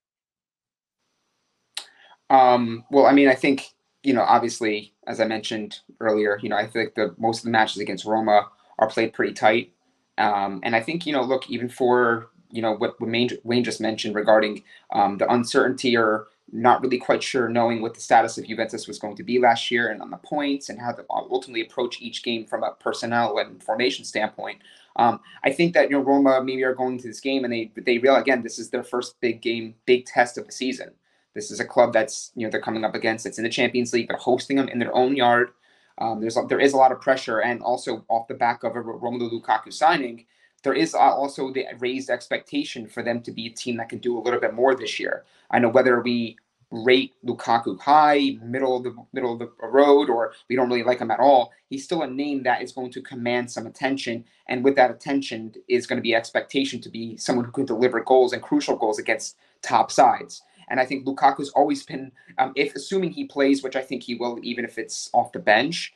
Um, 2.29 2.85
well, 2.89 3.05
I 3.05 3.11
mean, 3.11 3.27
I 3.27 3.35
think 3.35 3.73
you 4.03 4.13
know, 4.13 4.23
obviously, 4.23 4.93
as 5.07 5.19
I 5.19 5.25
mentioned 5.25 5.79
earlier, 5.99 6.39
you 6.41 6.47
know, 6.47 6.55
I 6.57 6.67
think 6.67 6.95
the 6.95 7.13
most 7.17 7.39
of 7.39 7.45
the 7.45 7.51
matches 7.51 7.81
against 7.81 8.05
Roma 8.05 8.47
are 8.79 8.87
played 8.87 9.13
pretty 9.13 9.33
tight, 9.33 9.73
um, 10.17 10.61
and 10.63 10.75
I 10.75 10.81
think 10.81 11.05
you 11.05 11.11
know, 11.11 11.23
look, 11.23 11.49
even 11.49 11.67
for 11.67 12.29
you 12.55 12.61
know 12.61 12.73
what 12.73 12.99
Wayne, 12.99 13.63
just 13.63 13.81
mentioned 13.81 14.15
regarding 14.15 14.63
um, 14.91 15.17
the 15.17 15.31
uncertainty 15.31 15.97
or 15.97 16.27
not 16.51 16.81
really 16.81 16.97
quite 16.97 17.23
sure 17.23 17.49
knowing 17.49 17.81
what 17.81 17.93
the 17.93 17.99
status 17.99 18.37
of 18.37 18.47
Juventus 18.47 18.87
was 18.87 18.99
going 18.99 19.15
to 19.15 19.23
be 19.23 19.39
last 19.39 19.71
year 19.71 19.89
and 19.89 20.01
on 20.01 20.11
the 20.11 20.17
points 20.17 20.69
and 20.69 20.79
how 20.79 20.91
to 20.91 21.03
ultimately 21.09 21.61
approach 21.61 22.01
each 22.01 22.23
game 22.23 22.45
from 22.45 22.63
a 22.63 22.71
personnel 22.79 23.39
and 23.39 23.61
formation 23.63 24.05
standpoint. 24.05 24.59
Um, 24.95 25.19
I 25.43 25.51
think 25.51 25.73
that 25.73 25.89
you 25.89 25.97
know 25.97 26.03
Roma 26.03 26.41
maybe 26.43 26.63
are 26.63 26.75
going 26.75 26.97
to 26.99 27.07
this 27.07 27.19
game 27.19 27.43
and 27.43 27.51
they 27.51 27.71
they 27.75 27.97
realize 27.97 28.21
again 28.21 28.43
this 28.43 28.59
is 28.59 28.69
their 28.69 28.83
first 28.83 29.19
big 29.19 29.41
game, 29.41 29.75
big 29.85 30.05
test 30.05 30.37
of 30.37 30.45
the 30.45 30.51
season. 30.51 30.91
This 31.33 31.51
is 31.51 31.59
a 31.59 31.65
club 31.65 31.91
that's 31.91 32.31
you 32.35 32.45
know 32.45 32.51
they're 32.51 32.61
coming 32.61 32.85
up 32.85 32.95
against. 32.95 33.25
It's 33.25 33.37
in 33.37 33.43
the 33.43 33.49
Champions 33.49 33.91
League. 33.91 34.07
They're 34.07 34.17
hosting 34.17 34.55
them 34.55 34.69
in 34.69 34.79
their 34.79 34.95
own 34.95 35.15
yard. 35.15 35.49
Um, 35.97 36.21
there's 36.21 36.37
there 36.49 36.59
is 36.59 36.73
a 36.73 36.77
lot 36.77 36.91
of 36.91 37.01
pressure, 37.01 37.39
and 37.39 37.61
also 37.61 38.05
off 38.07 38.27
the 38.27 38.33
back 38.33 38.63
of 38.63 38.75
a 38.75 38.81
Romelu 38.81 39.31
Lukaku 39.31 39.71
signing, 39.71 40.25
there 40.65 40.73
is 40.73 40.95
also 40.95 41.53
the 41.53 41.67
raised 41.77 42.09
expectation 42.09 42.87
for 42.87 43.03
them 43.03 43.21
to 43.21 43.31
be 43.31 43.45
a 43.45 43.51
team 43.51 43.77
that 43.77 43.87
can 43.87 43.99
do 43.99 44.17
a 44.17 44.19
little 44.19 44.39
bit 44.39 44.55
more 44.55 44.75
this 44.75 44.99
year. 44.99 45.23
I 45.51 45.59
know 45.59 45.69
whether 45.69 46.01
we 46.01 46.37
rate 46.71 47.13
Lukaku 47.23 47.79
high, 47.79 48.37
middle 48.41 48.75
of 48.75 48.83
the 48.83 48.95
middle 49.13 49.33
of 49.33 49.39
the 49.39 49.51
road, 49.61 50.09
or 50.09 50.33
we 50.49 50.55
don't 50.55 50.67
really 50.67 50.81
like 50.81 50.97
him 50.97 51.11
at 51.11 51.19
all, 51.19 51.53
he's 51.69 51.83
still 51.83 52.01
a 52.01 52.07
name 52.07 52.41
that 52.43 52.63
is 52.63 52.71
going 52.71 52.91
to 52.93 53.01
command 53.03 53.49
some 53.49 53.67
attention. 53.67 54.25
And 54.47 54.63
with 54.63 54.75
that 54.75 54.89
attention 54.89 55.53
is 55.67 55.85
going 55.85 55.97
to 55.97 56.03
be 56.03 56.15
expectation 56.15 56.81
to 56.81 56.89
be 56.89 57.15
someone 57.15 57.45
who 57.45 57.51
can 57.51 57.65
deliver 57.65 57.99
goals 57.99 58.33
and 58.33 58.41
crucial 58.41 58.75
goals 58.75 58.97
against 58.97 59.37
top 59.61 59.91
sides. 59.91 60.41
And 60.69 60.79
I 60.79 60.85
think 60.85 61.05
Lukaku's 61.05 61.51
always 61.51 61.85
been, 61.85 62.11
um, 62.39 62.53
if 62.55 62.75
assuming 62.75 63.11
he 63.11 63.25
plays, 63.25 63.61
which 63.61 63.75
I 63.75 63.83
think 63.83 64.01
he 64.01 64.15
will, 64.15 64.39
even 64.41 64.65
if 64.65 64.79
it's 64.79 65.11
off 65.13 65.31
the 65.31 65.37
bench, 65.37 65.93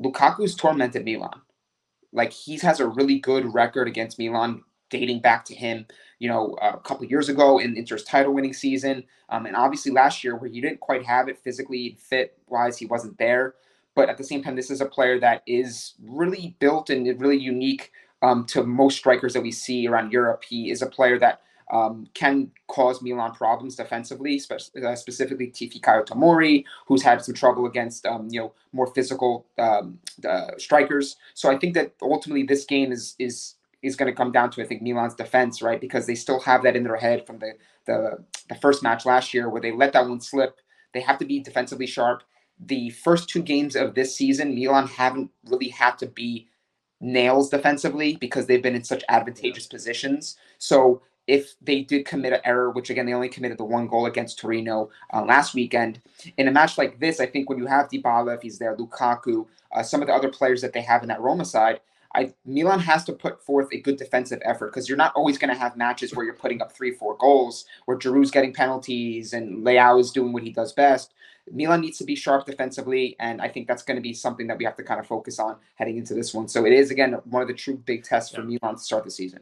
Lukaku's 0.00 0.54
tormented 0.54 1.04
Milan. 1.04 1.40
Like 2.12 2.32
he 2.32 2.58
has 2.58 2.80
a 2.80 2.86
really 2.86 3.18
good 3.18 3.52
record 3.52 3.88
against 3.88 4.18
Milan 4.18 4.62
dating 4.90 5.20
back 5.20 5.44
to 5.46 5.54
him, 5.54 5.86
you 6.18 6.28
know, 6.28 6.56
a 6.60 6.78
couple 6.78 7.06
years 7.06 7.28
ago 7.28 7.58
in 7.58 7.76
Inter's 7.76 8.04
title 8.04 8.34
winning 8.34 8.52
season. 8.52 9.04
Um, 9.30 9.46
and 9.46 9.56
obviously 9.56 9.90
last 9.90 10.22
year 10.22 10.36
where 10.36 10.50
he 10.50 10.60
didn't 10.60 10.80
quite 10.80 11.04
have 11.04 11.28
it 11.28 11.38
physically 11.38 11.96
fit 11.98 12.38
wise, 12.48 12.76
he 12.76 12.86
wasn't 12.86 13.16
there. 13.18 13.54
But 13.94 14.08
at 14.08 14.18
the 14.18 14.24
same 14.24 14.42
time, 14.42 14.54
this 14.54 14.70
is 14.70 14.80
a 14.80 14.86
player 14.86 15.18
that 15.20 15.42
is 15.46 15.94
really 16.02 16.56
built 16.60 16.90
and 16.90 17.06
really 17.20 17.38
unique 17.38 17.90
um, 18.22 18.44
to 18.46 18.62
most 18.62 18.98
strikers 18.98 19.32
that 19.34 19.42
we 19.42 19.50
see 19.50 19.86
around 19.86 20.12
Europe. 20.12 20.44
He 20.48 20.70
is 20.70 20.82
a 20.82 20.86
player 20.86 21.18
that 21.18 21.42
um, 21.70 22.06
can 22.14 22.50
cause 22.68 23.02
Milan 23.02 23.32
problems 23.32 23.76
defensively, 23.76 24.38
spe- 24.38 24.76
uh, 24.84 24.96
specifically 24.96 25.48
Fikayo 25.48 26.06
Tomori, 26.06 26.64
who's 26.86 27.02
had 27.02 27.22
some 27.24 27.34
trouble 27.34 27.66
against 27.66 28.06
um, 28.06 28.28
you 28.30 28.40
know 28.40 28.52
more 28.72 28.88
physical 28.88 29.46
um, 29.58 29.98
uh, 30.28 30.52
strikers. 30.58 31.16
So 31.34 31.50
I 31.50 31.58
think 31.58 31.74
that 31.74 31.92
ultimately 32.02 32.44
this 32.44 32.64
game 32.64 32.92
is 32.92 33.14
is 33.18 33.54
is 33.82 33.96
going 33.96 34.10
to 34.10 34.16
come 34.16 34.32
down 34.32 34.50
to 34.52 34.62
I 34.62 34.66
think 34.66 34.82
Milan's 34.82 35.14
defense, 35.14 35.62
right? 35.62 35.80
Because 35.80 36.06
they 36.06 36.14
still 36.14 36.40
have 36.40 36.62
that 36.64 36.76
in 36.76 36.84
their 36.84 36.96
head 36.96 37.26
from 37.26 37.38
the 37.38 37.52
the 37.86 38.24
the 38.48 38.54
first 38.56 38.82
match 38.82 39.06
last 39.06 39.34
year 39.34 39.48
where 39.48 39.60
they 39.62 39.72
let 39.72 39.92
that 39.94 40.08
one 40.08 40.20
slip. 40.20 40.58
They 40.94 41.00
have 41.00 41.18
to 41.18 41.24
be 41.24 41.40
defensively 41.40 41.86
sharp. 41.86 42.22
The 42.60 42.90
first 42.90 43.28
two 43.28 43.42
games 43.42 43.76
of 43.76 43.94
this 43.94 44.14
season, 44.16 44.54
Milan 44.54 44.86
haven't 44.86 45.30
really 45.46 45.68
had 45.68 45.98
to 45.98 46.06
be 46.06 46.48
nails 47.00 47.50
defensively 47.50 48.16
because 48.16 48.46
they've 48.46 48.62
been 48.62 48.76
in 48.76 48.84
such 48.84 49.04
advantageous 49.10 49.66
positions. 49.68 50.36
So 50.58 51.02
if 51.26 51.54
they 51.62 51.82
did 51.82 52.04
commit 52.04 52.32
an 52.32 52.40
error, 52.44 52.70
which 52.70 52.90
again 52.90 53.06
they 53.06 53.14
only 53.14 53.28
committed 53.28 53.58
the 53.58 53.64
one 53.64 53.86
goal 53.86 54.06
against 54.06 54.38
Torino 54.38 54.90
uh, 55.12 55.22
last 55.24 55.54
weekend, 55.54 56.00
in 56.36 56.48
a 56.48 56.52
match 56.52 56.78
like 56.78 56.98
this, 56.98 57.20
I 57.20 57.26
think 57.26 57.48
when 57.48 57.58
you 57.58 57.66
have 57.66 57.88
Dybala, 57.88 58.34
if 58.34 58.42
he's 58.42 58.58
there, 58.58 58.76
Lukaku, 58.76 59.46
uh, 59.72 59.82
some 59.82 60.00
of 60.00 60.08
the 60.08 60.14
other 60.14 60.30
players 60.30 60.60
that 60.62 60.72
they 60.72 60.82
have 60.82 61.02
in 61.02 61.08
that 61.08 61.20
Roma 61.20 61.44
side, 61.44 61.80
I 62.14 62.32
Milan 62.44 62.80
has 62.80 63.04
to 63.04 63.12
put 63.12 63.42
forth 63.42 63.68
a 63.72 63.80
good 63.80 63.96
defensive 63.96 64.40
effort 64.44 64.68
because 64.68 64.88
you're 64.88 64.98
not 64.98 65.14
always 65.14 65.38
going 65.38 65.52
to 65.52 65.58
have 65.58 65.76
matches 65.76 66.14
where 66.14 66.24
you're 66.24 66.34
putting 66.34 66.60
up 66.60 66.72
three, 66.72 66.92
four 66.92 67.16
goals, 67.16 67.64
where 67.86 67.96
Giroud's 67.96 68.30
getting 68.30 68.52
penalties 68.52 69.32
and 69.32 69.64
Leao 69.64 70.00
is 70.00 70.10
doing 70.10 70.32
what 70.32 70.42
he 70.42 70.50
does 70.50 70.72
best. 70.72 71.14
Milan 71.50 71.80
needs 71.80 71.98
to 71.98 72.04
be 72.04 72.14
sharp 72.14 72.46
defensively, 72.46 73.16
and 73.18 73.40
I 73.40 73.48
think 73.48 73.66
that's 73.66 73.82
going 73.82 73.96
to 73.96 74.02
be 74.02 74.14
something 74.14 74.46
that 74.46 74.58
we 74.58 74.64
have 74.64 74.76
to 74.76 74.84
kind 74.84 75.00
of 75.00 75.06
focus 75.06 75.38
on 75.40 75.56
heading 75.74 75.96
into 75.96 76.14
this 76.14 76.32
one. 76.32 76.46
So 76.48 76.64
it 76.66 76.72
is 76.72 76.90
again 76.90 77.14
one 77.24 77.42
of 77.42 77.48
the 77.48 77.54
true 77.54 77.76
big 77.76 78.04
tests 78.04 78.32
yeah. 78.32 78.40
for 78.40 78.46
Milan 78.46 78.76
to 78.76 78.80
start 78.80 79.04
the 79.04 79.10
season. 79.10 79.40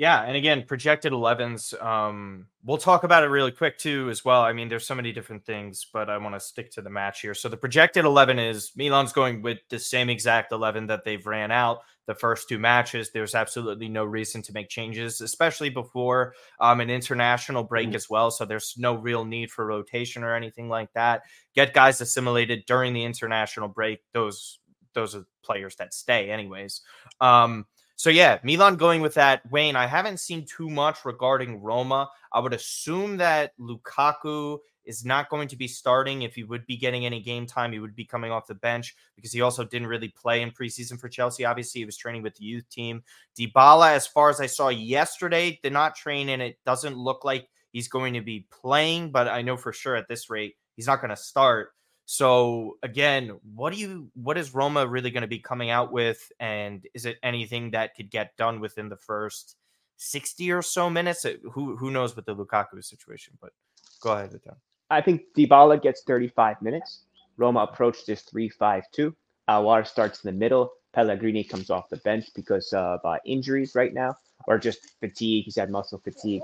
Yeah, 0.00 0.22
and 0.22 0.34
again, 0.34 0.64
projected 0.66 1.12
11s. 1.12 1.78
Um, 1.84 2.46
we'll 2.64 2.78
talk 2.78 3.04
about 3.04 3.22
it 3.22 3.26
really 3.26 3.52
quick 3.52 3.76
too, 3.76 4.08
as 4.08 4.24
well. 4.24 4.40
I 4.40 4.54
mean, 4.54 4.70
there's 4.70 4.86
so 4.86 4.94
many 4.94 5.12
different 5.12 5.44
things, 5.44 5.86
but 5.92 6.08
I 6.08 6.16
want 6.16 6.34
to 6.34 6.40
stick 6.40 6.70
to 6.70 6.80
the 6.80 6.88
match 6.88 7.20
here. 7.20 7.34
So 7.34 7.50
the 7.50 7.58
projected 7.58 8.06
11 8.06 8.38
is 8.38 8.72
Milan's 8.74 9.12
going 9.12 9.42
with 9.42 9.58
the 9.68 9.78
same 9.78 10.08
exact 10.08 10.52
11 10.52 10.86
that 10.86 11.04
they've 11.04 11.26
ran 11.26 11.50
out 11.50 11.80
the 12.06 12.14
first 12.14 12.48
two 12.48 12.58
matches. 12.58 13.10
There's 13.10 13.34
absolutely 13.34 13.90
no 13.90 14.06
reason 14.06 14.40
to 14.40 14.54
make 14.54 14.70
changes, 14.70 15.20
especially 15.20 15.68
before 15.68 16.32
um, 16.60 16.80
an 16.80 16.88
international 16.88 17.64
break 17.64 17.88
mm-hmm. 17.88 17.96
as 17.96 18.08
well. 18.08 18.30
So 18.30 18.46
there's 18.46 18.76
no 18.78 18.94
real 18.94 19.26
need 19.26 19.50
for 19.50 19.66
rotation 19.66 20.24
or 20.24 20.34
anything 20.34 20.70
like 20.70 20.90
that. 20.94 21.24
Get 21.54 21.74
guys 21.74 22.00
assimilated 22.00 22.64
during 22.66 22.94
the 22.94 23.04
international 23.04 23.68
break. 23.68 24.00
Those 24.14 24.60
those 24.94 25.14
are 25.14 25.24
players 25.44 25.76
that 25.76 25.94
stay, 25.94 26.30
anyways. 26.30 26.80
Um, 27.20 27.66
so 28.00 28.08
yeah, 28.08 28.38
Milan 28.42 28.76
going 28.76 29.02
with 29.02 29.12
that. 29.12 29.42
Wayne, 29.50 29.76
I 29.76 29.86
haven't 29.86 30.20
seen 30.20 30.46
too 30.46 30.70
much 30.70 31.04
regarding 31.04 31.60
Roma. 31.60 32.08
I 32.32 32.40
would 32.40 32.54
assume 32.54 33.18
that 33.18 33.52
Lukaku 33.60 34.56
is 34.86 35.04
not 35.04 35.28
going 35.28 35.48
to 35.48 35.56
be 35.56 35.68
starting. 35.68 36.22
If 36.22 36.34
he 36.34 36.42
would 36.42 36.64
be 36.64 36.78
getting 36.78 37.04
any 37.04 37.20
game 37.20 37.44
time, 37.44 37.72
he 37.72 37.78
would 37.78 37.94
be 37.94 38.06
coming 38.06 38.32
off 38.32 38.46
the 38.46 38.54
bench 38.54 38.96
because 39.16 39.32
he 39.32 39.42
also 39.42 39.64
didn't 39.64 39.88
really 39.88 40.08
play 40.08 40.40
in 40.40 40.50
preseason 40.50 40.98
for 40.98 41.10
Chelsea. 41.10 41.44
Obviously, 41.44 41.82
he 41.82 41.84
was 41.84 41.98
training 41.98 42.22
with 42.22 42.34
the 42.36 42.44
youth 42.46 42.66
team. 42.70 43.02
Dybala, 43.38 43.92
as 43.92 44.06
far 44.06 44.30
as 44.30 44.40
I 44.40 44.46
saw 44.46 44.70
yesterday, 44.70 45.60
did 45.62 45.74
not 45.74 45.94
train, 45.94 46.30
and 46.30 46.40
it 46.40 46.56
doesn't 46.64 46.96
look 46.96 47.22
like 47.22 47.50
he's 47.70 47.88
going 47.88 48.14
to 48.14 48.22
be 48.22 48.46
playing. 48.50 49.10
But 49.10 49.28
I 49.28 49.42
know 49.42 49.58
for 49.58 49.74
sure 49.74 49.94
at 49.94 50.08
this 50.08 50.30
rate, 50.30 50.56
he's 50.74 50.86
not 50.86 51.02
going 51.02 51.10
to 51.10 51.16
start. 51.16 51.72
So 52.12 52.76
again, 52.82 53.38
what 53.54 53.72
do 53.72 53.78
you 53.78 54.10
what 54.14 54.36
is 54.36 54.52
Roma 54.52 54.84
really 54.84 55.12
going 55.12 55.20
to 55.20 55.28
be 55.28 55.38
coming 55.38 55.70
out 55.70 55.92
with 55.92 56.32
and 56.40 56.84
is 56.92 57.06
it 57.06 57.18
anything 57.22 57.70
that 57.70 57.94
could 57.94 58.10
get 58.10 58.36
done 58.36 58.58
within 58.58 58.88
the 58.88 58.96
first 58.96 59.54
60 59.98 60.50
or 60.50 60.60
so 60.60 60.90
minutes? 60.90 61.24
Who 61.52 61.76
who 61.76 61.92
knows 61.92 62.16
with 62.16 62.24
the 62.24 62.34
Lukaku 62.34 62.82
situation, 62.82 63.38
but 63.40 63.52
go 64.00 64.10
ahead 64.10 64.32
with 64.32 64.42
that. 64.42 64.56
I 64.90 65.00
think 65.00 65.22
Dybala 65.38 65.80
gets 65.80 66.02
35 66.02 66.60
minutes. 66.60 67.04
Roma 67.36 67.60
approached 67.60 68.08
this 68.08 68.24
3-5-2. 68.24 69.14
Aouar 69.48 69.86
starts 69.86 70.24
in 70.24 70.34
the 70.34 70.36
middle. 70.36 70.72
Pellegrini 70.92 71.44
comes 71.44 71.70
off 71.70 71.88
the 71.90 71.98
bench 71.98 72.26
because 72.34 72.72
of 72.72 72.98
uh, 73.04 73.18
injuries 73.24 73.76
right 73.76 73.94
now 73.94 74.16
or 74.48 74.58
just 74.58 74.80
fatigue. 74.98 75.44
He's 75.44 75.54
had 75.54 75.70
muscle 75.70 76.00
fatigue. 76.02 76.42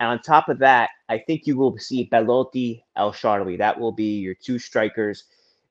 And 0.00 0.10
on 0.10 0.20
top 0.20 0.48
of 0.48 0.58
that, 0.60 0.90
I 1.08 1.18
think 1.18 1.46
you 1.46 1.56
will 1.56 1.76
see 1.78 2.04
Belotti, 2.04 2.84
El 2.96 3.12
Shaarawy. 3.12 3.58
That 3.58 3.78
will 3.78 3.92
be 3.92 4.18
your 4.18 4.34
two 4.34 4.58
strikers. 4.58 5.24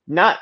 Not 0.07 0.39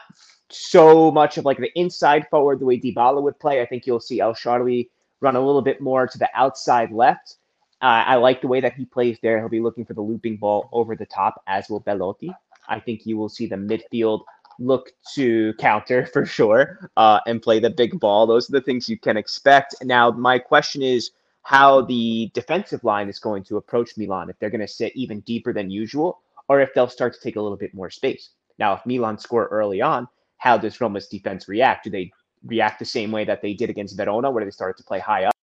so 0.49 1.11
much 1.11 1.37
of 1.37 1.45
like 1.45 1.57
the 1.57 1.71
inside 1.79 2.27
forward 2.29 2.59
the 2.59 2.65
way 2.65 2.79
Dybala 2.79 3.21
would 3.21 3.39
play. 3.39 3.61
I 3.61 3.65
think 3.65 3.85
you'll 3.85 3.99
see 3.99 4.19
El 4.19 4.33
Shaarawy 4.33 4.89
run 5.21 5.35
a 5.35 5.45
little 5.45 5.61
bit 5.61 5.81
more 5.81 6.07
to 6.07 6.17
the 6.17 6.29
outside 6.33 6.91
left. 6.91 7.37
Uh, 7.81 8.03
I 8.07 8.15
like 8.15 8.41
the 8.41 8.47
way 8.47 8.61
that 8.61 8.73
he 8.73 8.85
plays 8.85 9.17
there. 9.21 9.39
He'll 9.39 9.49
be 9.49 9.59
looking 9.59 9.85
for 9.85 9.93
the 9.93 10.01
looping 10.01 10.37
ball 10.37 10.69
over 10.71 10.95
the 10.95 11.05
top, 11.05 11.43
as 11.47 11.69
will 11.69 11.81
Belotti. 11.81 12.31
I 12.67 12.79
think 12.79 13.05
you 13.05 13.17
will 13.17 13.29
see 13.29 13.47
the 13.47 13.55
midfield 13.55 14.21
look 14.59 14.91
to 15.13 15.53
counter 15.59 16.05
for 16.13 16.25
sure 16.25 16.89
uh, 16.97 17.19
and 17.27 17.41
play 17.41 17.59
the 17.59 17.69
big 17.69 17.99
ball. 17.99 18.25
Those 18.25 18.49
are 18.49 18.53
the 18.53 18.61
things 18.61 18.89
you 18.89 18.97
can 18.97 19.17
expect. 19.17 19.75
Now, 19.83 20.11
my 20.11 20.39
question 20.39 20.81
is 20.81 21.11
how 21.45 21.81
the 21.81 22.31
defensive 22.33 22.83
line 22.83 23.07
is 23.07 23.19
going 23.19 23.43
to 23.43 23.57
approach 23.57 23.95
Milan, 23.97 24.31
if 24.31 24.39
they're 24.39 24.49
going 24.49 24.61
to 24.61 24.67
sit 24.67 24.91
even 24.95 25.19
deeper 25.21 25.53
than 25.53 25.69
usual, 25.69 26.21
or 26.49 26.59
if 26.59 26.73
they'll 26.73 26.89
start 26.89 27.13
to 27.13 27.19
take 27.19 27.35
a 27.35 27.41
little 27.41 27.57
bit 27.57 27.71
more 27.71 27.91
space. 27.91 28.31
Now, 28.57 28.73
if 28.73 28.85
Milan 28.87 29.19
score 29.19 29.45
early 29.51 29.79
on, 29.79 30.07
how 30.37 30.57
does 30.57 30.81
Roma's 30.81 31.07
defense 31.07 31.47
react? 31.47 31.83
Do 31.83 31.91
they 31.91 32.11
react 32.47 32.79
the 32.79 32.85
same 32.85 33.11
way 33.11 33.25
that 33.25 33.43
they 33.43 33.53
did 33.53 33.69
against 33.69 33.95
Verona, 33.95 34.31
where 34.31 34.43
they 34.43 34.49
started 34.49 34.77
to 34.77 34.83
play 34.83 34.97
high 34.97 35.25
up? 35.25 35.35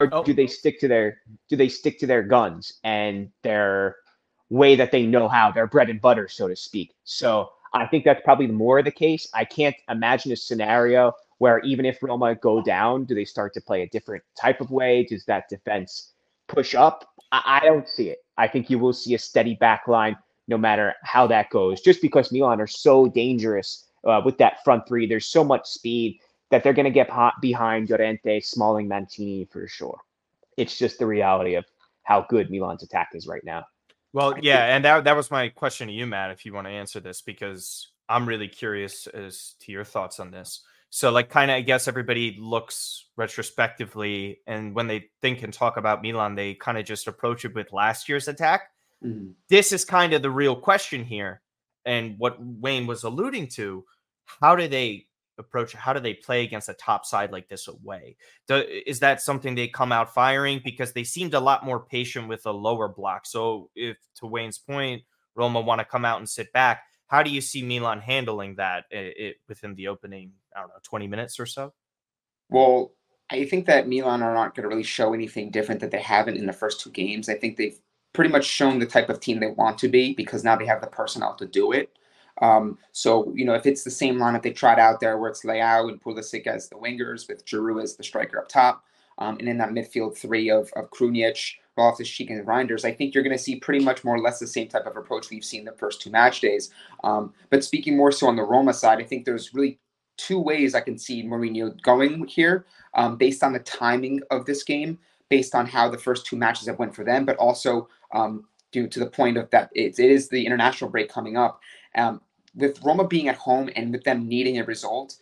Or 0.00 0.08
oh. 0.10 0.24
do 0.24 0.34
they 0.34 0.48
stick 0.48 0.80
to 0.80 0.88
their 0.88 1.18
do 1.48 1.54
they 1.54 1.68
stick 1.68 2.00
to 2.00 2.08
their 2.08 2.24
guns 2.24 2.80
and 2.82 3.30
their 3.44 3.98
way 4.50 4.74
that 4.74 4.90
they 4.90 5.06
know 5.06 5.28
how, 5.28 5.52
their 5.52 5.68
bread 5.68 5.90
and 5.90 6.00
butter, 6.00 6.26
so 6.26 6.48
to 6.48 6.56
speak? 6.56 6.92
So 7.04 7.50
I 7.72 7.86
think 7.86 8.04
that's 8.04 8.22
probably 8.24 8.48
more 8.48 8.82
the 8.82 8.90
case. 8.90 9.28
I 9.32 9.44
can't 9.44 9.76
imagine 9.88 10.32
a 10.32 10.36
scenario 10.36 11.12
where 11.38 11.60
even 11.60 11.84
if 11.84 12.02
Roma 12.02 12.34
go 12.34 12.62
down, 12.62 13.04
do 13.04 13.14
they 13.14 13.24
start 13.24 13.54
to 13.54 13.60
play 13.60 13.82
a 13.82 13.88
different 13.88 14.22
type 14.40 14.60
of 14.60 14.70
way? 14.70 15.04
Does 15.04 15.24
that 15.26 15.48
defense 15.48 16.12
push 16.46 16.74
up? 16.74 17.08
I, 17.32 17.60
I 17.62 17.66
don't 17.66 17.88
see 17.88 18.10
it. 18.10 18.18
I 18.38 18.48
think 18.48 18.70
you 18.70 18.78
will 18.78 18.92
see 18.92 19.14
a 19.14 19.18
steady 19.18 19.54
back 19.54 19.88
line 19.88 20.16
no 20.48 20.58
matter 20.58 20.94
how 21.02 21.26
that 21.28 21.50
goes, 21.50 21.80
just 21.80 22.02
because 22.02 22.32
Milan 22.32 22.60
are 22.60 22.66
so 22.66 23.06
dangerous 23.06 23.86
uh, 24.04 24.20
with 24.24 24.38
that 24.38 24.62
front 24.64 24.86
three. 24.86 25.06
There's 25.06 25.26
so 25.26 25.44
much 25.44 25.66
speed 25.66 26.18
that 26.50 26.62
they're 26.62 26.72
going 26.72 26.84
to 26.84 26.90
get 26.90 27.08
hot 27.08 27.34
behind 27.40 27.88
Llorente, 27.88 28.40
Smalling, 28.40 28.88
Mancini 28.88 29.46
for 29.50 29.66
sure. 29.68 29.98
It's 30.56 30.76
just 30.78 30.98
the 30.98 31.06
reality 31.06 31.54
of 31.54 31.64
how 32.02 32.26
good 32.28 32.50
Milan's 32.50 32.82
attack 32.82 33.10
is 33.14 33.26
right 33.26 33.44
now. 33.44 33.64
Well, 34.12 34.34
yeah, 34.42 34.74
and 34.74 34.84
that 34.84 35.04
that 35.04 35.16
was 35.16 35.30
my 35.30 35.48
question 35.48 35.88
to 35.88 35.94
you, 35.94 36.06
Matt. 36.06 36.30
If 36.30 36.44
you 36.44 36.52
want 36.52 36.66
to 36.66 36.72
answer 36.72 37.00
this, 37.00 37.22
because 37.22 37.88
I'm 38.08 38.28
really 38.28 38.48
curious 38.48 39.06
as 39.06 39.54
to 39.60 39.72
your 39.72 39.84
thoughts 39.84 40.20
on 40.20 40.30
this. 40.30 40.60
So, 40.94 41.10
like, 41.10 41.30
kind 41.30 41.50
of, 41.50 41.54
I 41.54 41.62
guess 41.62 41.88
everybody 41.88 42.36
looks 42.38 43.06
retrospectively, 43.16 44.40
and 44.46 44.74
when 44.74 44.88
they 44.88 45.06
think 45.22 45.42
and 45.42 45.50
talk 45.50 45.78
about 45.78 46.02
Milan, 46.02 46.34
they 46.34 46.52
kind 46.52 46.76
of 46.76 46.84
just 46.84 47.08
approach 47.08 47.46
it 47.46 47.54
with 47.54 47.72
last 47.72 48.10
year's 48.10 48.28
attack. 48.28 48.64
Mm-hmm. 49.02 49.30
This 49.48 49.72
is 49.72 49.86
kind 49.86 50.12
of 50.12 50.20
the 50.20 50.30
real 50.30 50.54
question 50.54 51.02
here, 51.02 51.40
and 51.86 52.16
what 52.18 52.36
Wayne 52.38 52.86
was 52.86 53.04
alluding 53.04 53.48
to. 53.54 53.84
How 54.26 54.54
do 54.54 54.68
they 54.68 55.06
approach 55.38 55.72
how 55.72 55.94
do 55.94 56.00
they 56.00 56.12
play 56.12 56.44
against 56.44 56.68
a 56.68 56.74
top 56.74 57.06
side 57.06 57.32
like 57.32 57.48
this 57.48 57.66
away 57.66 58.14
do, 58.48 58.62
is 58.86 59.00
that 59.00 59.20
something 59.20 59.54
they 59.54 59.66
come 59.66 59.90
out 59.90 60.12
firing 60.12 60.60
because 60.62 60.92
they 60.92 61.02
seemed 61.02 61.32
a 61.32 61.40
lot 61.40 61.64
more 61.64 61.80
patient 61.80 62.28
with 62.28 62.44
a 62.44 62.52
lower 62.52 62.86
block 62.86 63.24
so 63.24 63.70
if 63.74 63.96
to 64.14 64.26
wayne's 64.26 64.58
point 64.58 65.02
roma 65.34 65.58
want 65.58 65.78
to 65.78 65.86
come 65.86 66.04
out 66.04 66.18
and 66.18 66.28
sit 66.28 66.52
back 66.52 66.82
how 67.06 67.22
do 67.22 67.30
you 67.30 67.40
see 67.40 67.62
milan 67.62 67.98
handling 67.98 68.54
that 68.56 68.84
it, 68.90 69.16
it, 69.16 69.36
within 69.48 69.74
the 69.74 69.88
opening 69.88 70.32
i 70.56 70.60
don't 70.60 70.68
know 70.68 70.74
20 70.82 71.06
minutes 71.06 71.38
or 71.40 71.46
so? 71.46 71.72
Well 72.50 72.92
i 73.30 73.44
think 73.44 73.66
that 73.66 73.88
milan 73.88 74.22
are 74.22 74.34
not 74.34 74.54
going 74.54 74.62
to 74.62 74.68
really 74.68 74.82
show 74.82 75.14
anything 75.14 75.50
different 75.50 75.80
that 75.80 75.90
they 75.90 76.02
haven't 76.02 76.36
in 76.36 76.46
the 76.46 76.52
first 76.52 76.80
two 76.80 76.90
games. 76.90 77.28
I 77.28 77.34
think 77.34 77.56
they've 77.56 77.78
pretty 78.12 78.30
much 78.30 78.44
shown 78.44 78.78
the 78.78 78.86
type 78.86 79.08
of 79.08 79.20
team 79.20 79.40
they 79.40 79.50
want 79.50 79.78
to 79.78 79.88
be 79.88 80.14
because 80.14 80.44
now 80.44 80.56
they 80.56 80.66
have 80.66 80.80
the 80.80 80.86
personnel 80.86 81.34
to 81.36 81.46
do 81.46 81.72
it. 81.72 81.96
Um, 82.40 82.78
so, 82.92 83.32
you 83.34 83.44
know, 83.44 83.54
if 83.54 83.66
it's 83.66 83.84
the 83.84 83.90
same 83.90 84.16
lineup 84.16 84.42
they 84.42 84.52
tried 84.52 84.78
out 84.78 85.00
there 85.00 85.18
where 85.18 85.30
it's 85.30 85.44
Leao 85.44 85.88
and 85.88 86.02
Pulisic 86.02 86.46
as 86.46 86.68
the 86.68 86.76
wingers 86.76 87.28
with 87.28 87.44
Giroud 87.44 87.82
as 87.82 87.96
the 87.96 88.02
striker 88.02 88.38
up 88.38 88.48
top, 88.48 88.84
um, 89.18 89.36
and 89.38 89.48
in 89.48 89.58
that 89.58 89.70
midfield 89.70 90.16
three 90.16 90.50
of, 90.50 90.70
of 90.74 90.90
Krunic, 90.90 91.54
Loftus-Cheek, 91.76 92.30
and 92.30 92.46
Reijnders, 92.46 92.84
I 92.84 92.92
think 92.92 93.14
you're 93.14 93.22
going 93.22 93.36
to 93.36 93.42
see 93.42 93.56
pretty 93.56 93.84
much 93.84 94.04
more 94.04 94.16
or 94.16 94.20
less 94.20 94.38
the 94.38 94.46
same 94.46 94.68
type 94.68 94.86
of 94.86 94.96
approach 94.96 95.30
we've 95.30 95.44
seen 95.44 95.64
the 95.64 95.72
first 95.72 96.00
two 96.00 96.10
match 96.10 96.40
days. 96.40 96.70
Um, 97.04 97.32
but 97.50 97.62
speaking 97.62 97.96
more 97.96 98.10
so 98.10 98.26
on 98.26 98.36
the 98.36 98.42
Roma 98.42 98.72
side, 98.72 99.00
I 99.00 99.04
think 99.04 99.24
there's 99.24 99.54
really 99.54 99.78
two 100.26 100.38
ways 100.38 100.74
I 100.74 100.80
can 100.80 100.98
see 100.98 101.24
Mourinho 101.24 101.80
going 101.82 102.26
here 102.26 102.66
um, 102.94 103.16
based 103.16 103.42
on 103.42 103.52
the 103.52 103.58
timing 103.58 104.20
of 104.30 104.46
this 104.46 104.62
game, 104.62 104.98
based 105.28 105.54
on 105.54 105.66
how 105.66 105.88
the 105.88 105.98
first 105.98 106.26
two 106.26 106.36
matches 106.36 106.68
have 106.68 106.78
went 106.78 106.94
for 106.94 107.04
them, 107.04 107.24
but 107.24 107.36
also 107.36 107.88
um, 108.14 108.44
due 108.70 108.86
to 108.86 109.00
the 109.00 109.06
point 109.06 109.36
of 109.36 109.50
that 109.50 109.70
it, 109.74 109.98
it 109.98 110.10
is 110.10 110.28
the 110.28 110.46
international 110.46 110.90
break 110.90 111.08
coming 111.10 111.36
up. 111.36 111.60
Um, 111.96 112.20
with 112.54 112.82
Roma 112.84 113.06
being 113.08 113.28
at 113.28 113.36
home 113.36 113.70
and 113.74 113.90
with 113.90 114.04
them 114.04 114.28
needing 114.28 114.58
a 114.58 114.64
result, 114.64 115.16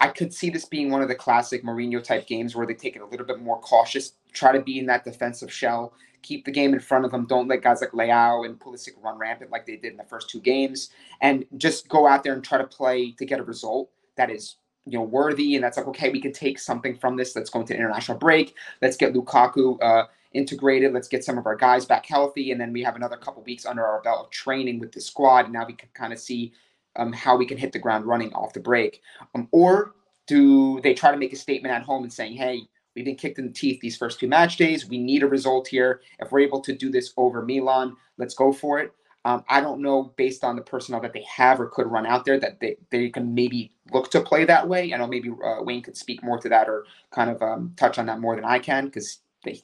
I 0.00 0.08
could 0.08 0.32
see 0.32 0.48
this 0.48 0.64
being 0.64 0.90
one 0.90 1.02
of 1.02 1.08
the 1.08 1.14
classic 1.14 1.64
Mourinho 1.64 2.02
type 2.02 2.26
games 2.26 2.54
where 2.54 2.66
they 2.66 2.74
take 2.74 2.96
it 2.96 3.02
a 3.02 3.06
little 3.06 3.26
bit 3.26 3.40
more 3.40 3.60
cautious, 3.60 4.12
try 4.32 4.52
to 4.52 4.62
be 4.62 4.78
in 4.78 4.86
that 4.86 5.04
defensive 5.04 5.52
shell, 5.52 5.92
keep 6.22 6.44
the 6.44 6.50
game 6.50 6.72
in 6.72 6.80
front 6.80 7.04
of 7.04 7.10
them, 7.10 7.26
don't 7.26 7.48
let 7.48 7.62
guys 7.62 7.80
like 7.80 7.90
Leao 7.90 8.46
and 8.46 8.58
Pulisic 8.58 8.92
run 9.02 9.18
rampant 9.18 9.50
like 9.50 9.66
they 9.66 9.76
did 9.76 9.92
in 9.92 9.96
the 9.96 10.04
first 10.04 10.30
two 10.30 10.40
games, 10.40 10.90
and 11.20 11.44
just 11.56 11.88
go 11.88 12.06
out 12.06 12.22
there 12.24 12.34
and 12.34 12.44
try 12.44 12.58
to 12.58 12.66
play 12.66 13.12
to 13.12 13.24
get 13.24 13.40
a 13.40 13.44
result 13.44 13.90
that 14.16 14.30
is 14.30 14.56
you 14.84 14.98
know 14.98 15.04
worthy 15.04 15.54
and 15.54 15.64
that's 15.64 15.76
like 15.76 15.86
okay 15.86 16.10
we 16.10 16.20
can 16.20 16.32
take 16.32 16.58
something 16.58 16.96
from 16.96 17.16
this 17.16 17.34
let's 17.34 17.50
go 17.50 17.60
into 17.60 17.74
international 17.74 18.16
break 18.18 18.54
let's 18.80 18.96
get 18.96 19.14
lukaku 19.14 19.76
uh, 19.82 20.04
integrated. 20.36 20.92
Let's 20.92 21.08
get 21.08 21.24
some 21.24 21.38
of 21.38 21.46
our 21.46 21.56
guys 21.56 21.84
back 21.84 22.06
healthy, 22.06 22.52
and 22.52 22.60
then 22.60 22.72
we 22.72 22.82
have 22.82 22.96
another 22.96 23.16
couple 23.16 23.42
weeks 23.42 23.66
under 23.66 23.84
our 23.84 24.00
belt 24.02 24.26
of 24.26 24.30
training 24.30 24.78
with 24.78 24.92
the 24.92 25.00
squad. 25.00 25.46
And 25.46 25.52
now 25.52 25.66
we 25.66 25.72
can 25.72 25.88
kind 25.94 26.12
of 26.12 26.18
see 26.18 26.52
um, 26.96 27.12
how 27.12 27.36
we 27.36 27.46
can 27.46 27.58
hit 27.58 27.72
the 27.72 27.78
ground 27.78 28.06
running 28.06 28.32
off 28.34 28.52
the 28.52 28.60
break. 28.60 29.02
Um, 29.34 29.48
or 29.50 29.94
do 30.26 30.80
they 30.82 30.94
try 30.94 31.10
to 31.10 31.16
make 31.16 31.32
a 31.32 31.36
statement 31.36 31.74
at 31.74 31.82
home 31.82 32.02
and 32.02 32.12
saying, 32.12 32.36
"Hey, 32.36 32.62
we've 32.94 33.04
been 33.04 33.16
kicked 33.16 33.38
in 33.38 33.46
the 33.46 33.52
teeth 33.52 33.80
these 33.80 33.96
first 33.96 34.20
two 34.20 34.28
match 34.28 34.56
days. 34.56 34.88
We 34.88 34.98
need 34.98 35.22
a 35.22 35.26
result 35.26 35.66
here. 35.66 36.02
If 36.18 36.30
we're 36.30 36.40
able 36.40 36.60
to 36.60 36.74
do 36.74 36.90
this 36.90 37.12
over 37.16 37.42
Milan, 37.42 37.96
let's 38.18 38.34
go 38.34 38.52
for 38.52 38.78
it." 38.78 38.92
Um, 39.26 39.44
I 39.48 39.60
don't 39.60 39.82
know, 39.82 40.14
based 40.16 40.44
on 40.44 40.54
the 40.54 40.62
personnel 40.62 41.00
that 41.00 41.12
they 41.12 41.24
have 41.24 41.60
or 41.60 41.66
could 41.66 41.90
run 41.90 42.06
out 42.06 42.24
there, 42.24 42.38
that 42.38 42.60
they, 42.60 42.76
they 42.90 43.08
can 43.08 43.34
maybe 43.34 43.72
look 43.92 44.08
to 44.12 44.20
play 44.20 44.44
that 44.44 44.68
way. 44.68 44.94
I 44.94 44.98
know 44.98 45.08
maybe 45.08 45.30
uh, 45.30 45.64
Wayne 45.64 45.82
could 45.82 45.96
speak 45.96 46.22
more 46.22 46.38
to 46.38 46.48
that 46.48 46.68
or 46.68 46.84
kind 47.10 47.30
of 47.30 47.42
um, 47.42 47.74
touch 47.76 47.98
on 47.98 48.06
that 48.06 48.20
more 48.20 48.36
than 48.36 48.44
I 48.44 48.60
can 48.60 48.86
because 48.86 49.18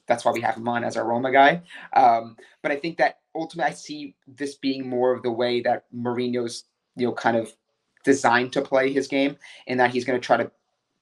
that's 0.05 0.25
why 0.25 0.33
we 0.33 0.41
have 0.41 0.57
him 0.57 0.67
on 0.67 0.83
as 0.83 0.97
our 0.97 1.07
Roma 1.07 1.31
guy. 1.31 1.61
Um, 1.95 2.35
but 2.61 2.73
I 2.73 2.75
think 2.75 2.97
that 2.97 3.19
ultimately 3.33 3.71
I 3.71 3.73
see 3.73 4.15
this 4.27 4.55
being 4.55 4.89
more 4.89 5.13
of 5.13 5.23
the 5.23 5.31
way 5.31 5.61
that 5.61 5.85
Mourinho's 5.95 6.65
you 6.97 7.07
know 7.07 7.13
kind 7.13 7.37
of 7.37 7.53
designed 8.03 8.51
to 8.53 8.61
play 8.61 8.91
his 8.91 9.07
game, 9.07 9.37
and 9.67 9.79
that 9.79 9.91
he's 9.91 10.03
going 10.03 10.19
to 10.19 10.25
try 10.25 10.35
to 10.35 10.51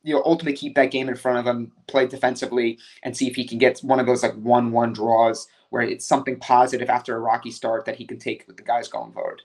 you 0.03 0.13
know 0.13 0.21
ultimately 0.25 0.57
keep 0.57 0.75
that 0.75 0.91
game 0.91 1.09
in 1.09 1.15
front 1.15 1.39
of 1.39 1.47
him, 1.47 1.71
play 1.87 2.07
defensively, 2.07 2.79
and 3.03 3.15
see 3.15 3.27
if 3.27 3.35
he 3.35 3.45
can 3.45 3.57
get 3.57 3.79
one 3.79 3.99
of 3.99 4.05
those 4.05 4.23
like 4.23 4.35
one-one 4.35 4.93
draws 4.93 5.47
where 5.69 5.83
it's 5.83 6.05
something 6.05 6.37
positive 6.39 6.89
after 6.89 7.15
a 7.15 7.19
rocky 7.19 7.51
start 7.51 7.85
that 7.85 7.95
he 7.95 8.05
can 8.05 8.19
take 8.19 8.45
with 8.47 8.57
the 8.57 8.63
guys 8.63 8.87
going 8.87 9.11
forward. 9.11 9.41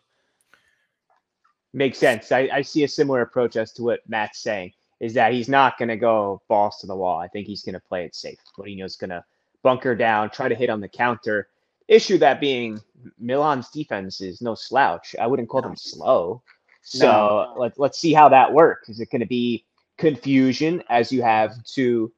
Makes 1.72 1.98
sense. 1.98 2.32
I, 2.32 2.48
I 2.52 2.62
see 2.62 2.84
a 2.84 2.88
similar 2.88 3.20
approach 3.20 3.56
as 3.56 3.72
to 3.74 3.82
what 3.82 4.00
Matt's 4.08 4.40
saying 4.40 4.72
is 4.98 5.12
that 5.14 5.32
he's 5.32 5.48
not 5.48 5.76
going 5.78 5.90
to 5.90 5.96
go 5.96 6.40
balls 6.48 6.78
to 6.78 6.86
the 6.86 6.96
wall. 6.96 7.18
I 7.18 7.28
think 7.28 7.46
he's 7.46 7.62
going 7.62 7.74
to 7.74 7.80
play 7.80 8.04
it 8.04 8.14
safe. 8.14 8.38
Mourinho's 8.58 8.96
going 8.96 9.10
to 9.10 9.22
bunker 9.62 9.94
down, 9.94 10.30
try 10.30 10.48
to 10.48 10.54
hit 10.54 10.70
on 10.70 10.80
the 10.80 10.88
counter. 10.88 11.48
Issue 11.86 12.18
that 12.18 12.40
being 12.40 12.80
Milan's 13.18 13.68
defense 13.68 14.20
is 14.20 14.40
no 14.40 14.54
slouch. 14.54 15.14
I 15.20 15.26
wouldn't 15.26 15.48
call 15.48 15.62
them 15.62 15.76
slow. 15.76 16.42
So 16.80 17.06
no. 17.06 17.60
let, 17.60 17.78
let's 17.78 17.98
see 17.98 18.14
how 18.14 18.28
that 18.30 18.52
works. 18.52 18.88
Is 18.88 19.00
it 19.00 19.10
going 19.10 19.20
to 19.20 19.26
be 19.26 19.65
confusion 19.98 20.82
as 20.88 21.12
you 21.12 21.22
have 21.22 21.62
two, 21.64 22.12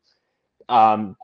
um, 0.69 1.17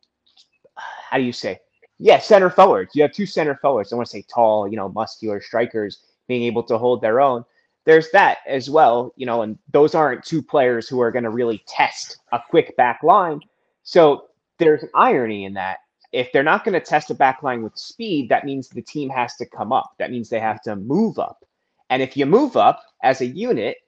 how 0.76 1.18
do 1.18 1.22
you 1.24 1.32
say? 1.32 1.60
Yeah, 1.98 2.18
center 2.18 2.50
forwards. 2.50 2.94
You 2.94 3.02
have 3.02 3.12
two 3.12 3.26
center 3.26 3.56
forwards. 3.62 3.92
I 3.92 3.96
want 3.96 4.06
to 4.08 4.12
say 4.12 4.24
tall, 4.32 4.68
you 4.68 4.76
know, 4.76 4.88
muscular 4.88 5.40
strikers 5.40 6.00
being 6.26 6.42
able 6.42 6.62
to 6.64 6.78
hold 6.78 7.00
their 7.02 7.20
own 7.20 7.44
there's 7.84 8.10
that 8.12 8.38
as 8.46 8.70
well, 8.70 9.12
you 9.16 9.26
know, 9.26 9.42
and 9.42 9.58
those 9.70 9.94
aren't 9.94 10.24
two 10.24 10.42
players 10.42 10.88
who 10.88 11.00
are 11.00 11.10
going 11.10 11.24
to 11.24 11.30
really 11.30 11.62
test 11.66 12.18
a 12.32 12.40
quick 12.48 12.76
back 12.76 13.02
line. 13.02 13.40
So 13.82 14.28
there's 14.58 14.82
an 14.82 14.90
irony 14.94 15.44
in 15.44 15.54
that. 15.54 15.78
If 16.12 16.32
they're 16.32 16.42
not 16.42 16.64
going 16.64 16.74
to 16.74 16.80
test 16.80 17.10
a 17.10 17.14
back 17.14 17.42
line 17.42 17.62
with 17.62 17.76
speed, 17.76 18.28
that 18.30 18.44
means 18.44 18.68
the 18.68 18.82
team 18.82 19.10
has 19.10 19.36
to 19.36 19.46
come 19.46 19.72
up. 19.72 19.94
That 19.98 20.10
means 20.10 20.28
they 20.28 20.40
have 20.40 20.62
to 20.62 20.76
move 20.76 21.18
up. 21.18 21.44
And 21.90 22.00
if 22.00 22.16
you 22.16 22.24
move 22.24 22.56
up 22.56 22.82
as 23.02 23.20
a 23.20 23.26
unit, 23.26 23.78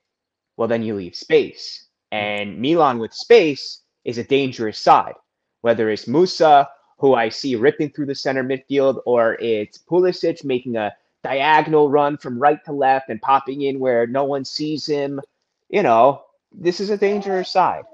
well, 0.57 0.69
then 0.69 0.83
you 0.83 0.95
leave 0.95 1.15
space. 1.17 1.86
Mm. 2.13 2.17
And 2.17 2.61
Milan 2.61 2.99
with 2.99 3.13
space 3.13 3.83
is 4.05 4.19
a 4.19 4.25
dangerous 4.25 4.79
side, 4.79 5.15
whether 5.63 5.91
it's 5.91 6.07
Musah, 6.07 6.69
who 6.99 7.15
I 7.15 7.29
see 7.29 7.57
ripping 7.57 7.91
through 7.91 8.07
the 8.07 8.15
center 8.15 8.43
midfield, 8.43 9.01
or 9.05 9.35
it's 9.35 9.79
Pulisic 9.79 10.45
making 10.45 10.77
a 10.77 10.93
diagonal 11.23 11.91
run 11.91 12.17
from 12.17 12.39
right 12.39 12.65
to 12.65 12.73
left 12.73 13.11
and 13.11 13.21
popping 13.21 13.63
in 13.63 13.79
where 13.79 14.07
no 14.07 14.25
one 14.25 14.45
sees 14.45 14.87
him. 14.87 15.21
You 15.69 15.83
know, 15.83 16.23
this 16.53 16.81
is 16.81 16.91
a 16.91 16.97
dangerous 16.97 17.51
side. 17.51 17.85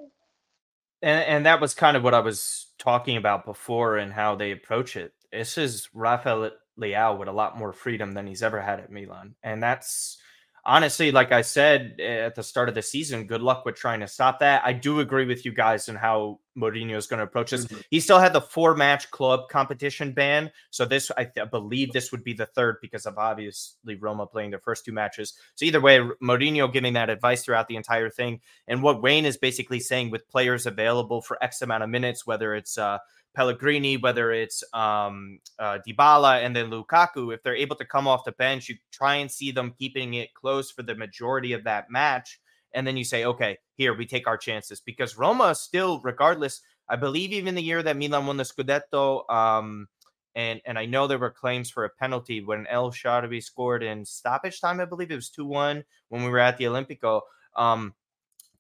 And, 1.01 1.25
and 1.25 1.47
that 1.47 1.61
was 1.61 1.75
kind 1.75 1.97
of 1.97 2.05
what 2.05 2.15
I 2.15 2.21
was 2.21 2.67
talking 2.79 3.17
about 3.17 3.45
before 3.45 3.97
and 3.97 4.13
how 4.13 4.37
they 4.37 4.53
approach 4.53 4.97
it. 4.97 5.13
This 5.33 5.59
is 5.59 5.89
Rafael 5.95 6.51
Leao 6.79 7.19
with 7.19 7.29
a 7.29 7.33
lot 7.33 7.59
more 7.59 7.73
freedom 7.73 8.13
than 8.13 8.27
he's 8.27 8.43
ever 8.43 8.61
had 8.61 8.81
at 8.81 8.93
Milan. 8.93 9.35
And 9.43 9.63
that's, 9.63 10.19
honestly, 10.65 11.11
like 11.11 11.33
I 11.33 11.43
said 11.43 11.97
eh, 11.99 12.27
at 12.27 12.35
the 12.35 12.43
start 12.43 12.69
of 12.69 12.75
the 12.75 12.83
season, 12.83 13.27
good 13.27 13.43
luck 13.43 13.65
with 13.65 13.77
trying 13.77 14.01
to 14.01 14.09
stop 14.09 14.41
that. 14.41 14.63
I 14.65 14.73
do 14.73 15.01
agree 15.01 15.27
with 15.27 15.45
you 15.45 15.53
guys 15.53 15.89
on 15.89 15.97
how 15.97 16.41
Mourinho 16.57 16.97
is 16.97 17.07
going 17.07 17.19
to 17.19 17.25
approach 17.25 17.51
this. 17.51 17.65
Mm-hmm. 17.65 17.81
He 17.91 18.01
still 18.01 18.19
had 18.19 18.33
the 18.33 18.41
four 18.41 18.75
match 18.77 19.11
club 19.11 19.49
competition 19.51 20.13
ban. 20.13 20.51
So 20.71 20.85
this, 20.85 21.11
I 21.17 21.25
th- 21.25 21.51
believe 21.51 21.93
this 21.93 22.13
would 22.13 22.25
be 22.25 22.35
the 22.35 22.47
third 22.47 22.77
because 22.83 23.07
of 23.07 23.19
obviously 23.19 23.97
Roma 23.97 24.27
playing 24.27 24.51
their 24.51 24.61
first 24.61 24.85
two 24.85 24.93
matches. 24.93 25.35
So 25.55 25.65
either 25.65 25.81
way, 25.81 25.99
Mourinho 26.23 26.73
giving 26.73 26.93
that 26.95 27.11
advice 27.11 27.45
throughout 27.45 27.69
the 27.69 27.77
entire 27.77 28.11
thing. 28.11 28.41
And 28.69 28.83
what 28.83 29.03
Wayne 29.03 29.25
is 29.25 29.37
basically 29.37 29.81
saying 29.81 30.11
with 30.11 30.29
players 30.29 30.67
available 30.67 31.23
for 31.23 31.43
X 31.43 31.63
amount 31.63 31.83
of 31.83 31.91
minutes, 31.91 32.27
whether 32.27 32.55
it's, 32.55 32.79
uh, 32.79 32.99
Pellegrini, 33.35 33.97
whether 33.97 34.33
it's 34.33 34.63
um, 34.75 35.39
uh, 35.59 35.79
Dybala 35.87 36.45
and 36.45 36.55
then 36.55 36.71
Lukaku, 36.71 37.35
if 37.35 37.43
they're 37.43 37.57
able 37.57 37.77
to 37.77 37.85
come 37.85 38.07
off 38.07 38.25
the 38.25 38.33
bench, 38.33 38.69
you 38.69 38.77
try 38.91 39.17
and 39.17 39.31
see 39.31 39.51
them 39.51 39.75
keeping 39.79 40.15
it 40.15 40.35
close 40.35 40.71
for 40.71 40.83
the 40.83 40.95
majority 40.95 41.53
of 41.53 41.65
that 41.65 41.91
match. 41.91 42.41
And 42.75 42.87
then 42.87 42.97
you 42.97 43.05
say, 43.05 43.25
okay, 43.25 43.59
here 43.77 43.95
we 43.95 44.07
take 44.07 44.27
our 44.27 44.37
chances 44.37 44.81
because 44.81 45.19
Roma 45.19 45.55
still, 45.55 46.01
regardless, 46.01 46.63
I 46.89 46.97
believe 46.97 47.33
even 47.33 47.55
the 47.55 47.63
year 47.63 47.83
that 47.83 47.97
Milan 47.97 48.27
won 48.27 48.37
the 48.37 48.45
Scudetto, 48.45 49.29
um, 49.31 49.89
and 50.35 50.61
and 50.65 50.79
I 50.79 50.87
know 50.87 51.07
there 51.07 51.19
were 51.19 51.31
claims 51.31 51.71
for 51.71 51.85
a 51.85 51.91
penalty 51.91 52.43
when 52.43 52.67
El 52.67 52.91
Shaarawy 52.91 53.43
scored 53.43 53.83
in 53.83 54.05
stoppage 54.05 54.61
time. 54.61 54.81
I 54.81 54.87
believe 54.87 55.11
it 55.11 55.17
was 55.17 55.29
two 55.29 55.45
one 55.45 55.85
when 56.09 56.23
we 56.23 56.31
were 56.31 56.39
at 56.39 56.57
the 56.57 56.65
Olimpico. 56.65 57.21
Um, 57.57 57.95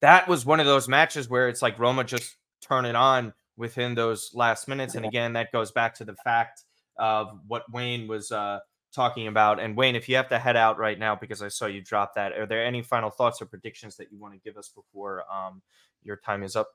that 0.00 0.28
was 0.28 0.44
one 0.44 0.60
of 0.60 0.66
those 0.66 0.88
matches 0.88 1.28
where 1.28 1.48
it's 1.48 1.62
like 1.62 1.78
Roma 1.78 2.04
just 2.04 2.36
turn 2.60 2.84
it 2.84 2.94
on 2.94 3.32
within 3.57 3.94
those 3.94 4.30
last 4.34 4.68
minutes. 4.68 4.94
And 4.94 5.05
again, 5.05 5.32
that 5.34 5.53
goes 5.53 5.70
back 5.70 5.94
to 5.96 6.05
the 6.05 6.14
fact 6.24 6.64
of 6.98 7.38
what 7.46 7.70
Wayne 7.72 8.09
was 8.09 8.32
uh, 8.32 8.61
talking 8.92 9.26
about. 9.26 9.61
And 9.61 9.76
Wayne, 9.76 9.96
if 9.96 10.09
you 10.09 10.16
have 10.16 10.28
to 10.28 10.38
head 10.38 10.57
out 10.57 10.78
right 10.78 10.98
now 10.98 11.14
because 11.14 11.42
I 11.42 11.48
saw 11.48 11.66
you 11.66 11.80
drop 11.80 12.14
that, 12.14 12.32
are 12.32 12.46
there 12.46 12.64
any 12.64 12.82
final 12.82 13.11
thoughts 13.11 13.42
or 13.42 13.46
predictions 13.46 13.96
that 13.96 14.12
you 14.12 14.18
want 14.18 14.34
to 14.34 14.40
give 14.40 14.57
us 14.57 14.68
before 14.68 15.24
um, 15.32 15.62
your 16.03 16.16
time 16.16 16.42
is 16.42 16.57
up? 16.57 16.68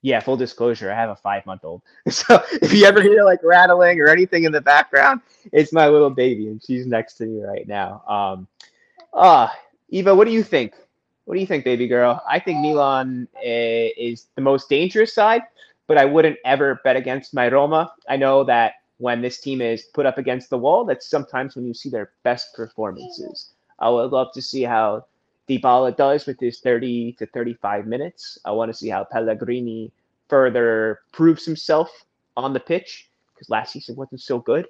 Yeah, 0.00 0.20
full 0.20 0.36
disclosure, 0.36 0.92
I 0.92 0.94
have 0.94 1.10
a 1.10 1.16
five 1.16 1.44
month 1.44 1.64
old. 1.64 1.82
So 2.08 2.40
if 2.62 2.72
you 2.72 2.84
ever 2.84 3.02
hear 3.02 3.24
like 3.24 3.40
rattling 3.42 4.00
or 4.00 4.08
anything 4.08 4.44
in 4.44 4.52
the 4.52 4.60
background, 4.60 5.22
it's 5.52 5.72
my 5.72 5.88
little 5.88 6.10
baby 6.10 6.46
and 6.46 6.62
she's 6.62 6.86
next 6.86 7.14
to 7.14 7.26
me 7.26 7.42
right 7.42 7.66
now. 7.66 8.04
Um, 8.06 8.46
uh, 9.12 9.48
Eva, 9.88 10.14
what 10.14 10.26
do 10.26 10.30
you 10.30 10.44
think? 10.44 10.74
What 11.24 11.34
do 11.34 11.40
you 11.40 11.46
think, 11.46 11.64
baby 11.64 11.88
girl? 11.88 12.22
I 12.26 12.38
think 12.38 12.60
Milan 12.60 13.28
uh, 13.36 13.40
is 13.44 14.28
the 14.34 14.40
most 14.40 14.70
dangerous 14.70 15.14
side, 15.14 15.42
but 15.88 15.98
I 15.98 16.04
wouldn't 16.04 16.38
ever 16.44 16.80
bet 16.84 16.96
against 16.96 17.34
my 17.34 17.48
Roma. 17.48 17.92
I 18.08 18.16
know 18.16 18.44
that 18.44 18.74
when 18.98 19.20
this 19.20 19.40
team 19.40 19.60
is 19.60 19.84
put 19.94 20.06
up 20.06 20.18
against 20.18 20.50
the 20.50 20.58
wall, 20.58 20.84
that's 20.84 21.08
sometimes 21.08 21.56
when 21.56 21.66
you 21.66 21.74
see 21.74 21.88
their 21.88 22.12
best 22.22 22.54
performances. 22.54 23.50
I 23.80 23.88
would 23.88 24.12
love 24.12 24.32
to 24.34 24.42
see 24.42 24.62
how 24.62 25.06
Dybala 25.48 25.96
does 25.96 26.26
with 26.26 26.38
his 26.38 26.60
30 26.60 27.14
to 27.14 27.26
35 27.26 27.86
minutes. 27.86 28.38
I 28.44 28.52
want 28.52 28.70
to 28.70 28.76
see 28.76 28.88
how 28.88 29.04
Pellegrini 29.04 29.90
further 30.28 31.00
proves 31.12 31.44
himself 31.44 31.90
on 32.36 32.52
the 32.52 32.60
pitch 32.60 33.08
because 33.34 33.48
last 33.48 33.72
season 33.72 33.96
wasn't 33.96 34.20
so 34.20 34.38
good. 34.38 34.66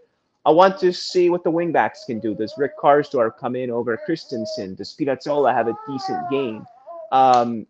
I 0.47 0.51
want 0.51 0.79
to 0.81 0.93
see 0.93 1.31
what 1.31 1.43
the 1.43 1.51
wingbacks 1.51 2.07
can 2.07 2.21
do. 2.21 2.35
Does 2.35 2.55
Rick 2.57 2.79
Karsdorp 2.79 3.39
come 3.39 3.57
in 3.57 3.71
over 3.71 3.99
Kristensen? 4.09 4.77
Does 4.77 4.95
Spinazzola 4.95 5.53
have 5.53 5.69
a 5.69 5.77
decent 5.89 6.31
game? 6.31 6.65
Um, 7.11 7.67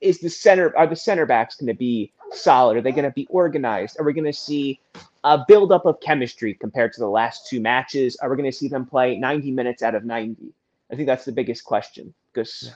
is 0.00 0.20
the 0.20 0.30
center 0.30 0.76
are 0.76 0.86
the 0.86 0.96
center 0.96 1.26
backs 1.26 1.56
going 1.56 1.66
to 1.66 1.74
be 1.74 2.12
solid? 2.32 2.76
Are 2.76 2.80
they 2.80 2.92
going 2.92 3.04
to 3.04 3.10
be 3.10 3.26
organized? 3.30 3.98
Are 3.98 4.04
we 4.04 4.12
going 4.12 4.24
to 4.24 4.32
see 4.32 4.80
a 5.24 5.44
buildup 5.46 5.86
of 5.86 6.00
chemistry 6.00 6.54
compared 6.54 6.92
to 6.94 7.00
the 7.00 7.08
last 7.08 7.48
two 7.48 7.60
matches? 7.60 8.16
Are 8.16 8.30
we 8.30 8.36
going 8.36 8.50
to 8.50 8.56
see 8.56 8.68
them 8.68 8.86
play 8.86 9.16
90 9.16 9.50
minutes 9.50 9.82
out 9.82 9.94
of 9.94 10.04
90? 10.04 10.52
I 10.90 10.96
think 10.96 11.06
that's 11.06 11.24
the 11.24 11.32
biggest 11.32 11.64
question 11.64 12.14
because 12.32 12.64
yeah. 12.64 12.72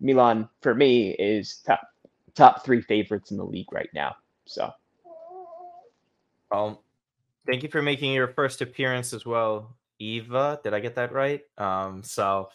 Milan, 0.00 0.48
for 0.60 0.74
me, 0.74 1.10
is 1.12 1.62
top 1.64 1.80
top 2.34 2.64
three 2.64 2.80
favorites 2.80 3.30
in 3.30 3.36
the 3.36 3.44
league 3.44 3.72
right 3.72 3.90
now. 3.94 4.16
So, 4.46 4.70
um, 6.50 6.78
thank 7.46 7.62
you 7.62 7.68
for 7.68 7.82
making 7.82 8.12
your 8.12 8.28
first 8.28 8.62
appearance 8.62 9.12
as 9.12 9.24
well, 9.24 9.76
Eva. 9.98 10.60
Did 10.64 10.74
I 10.74 10.80
get 10.80 10.96
that 10.96 11.12
right? 11.12 11.42
Um, 11.58 12.02
so 12.02 12.48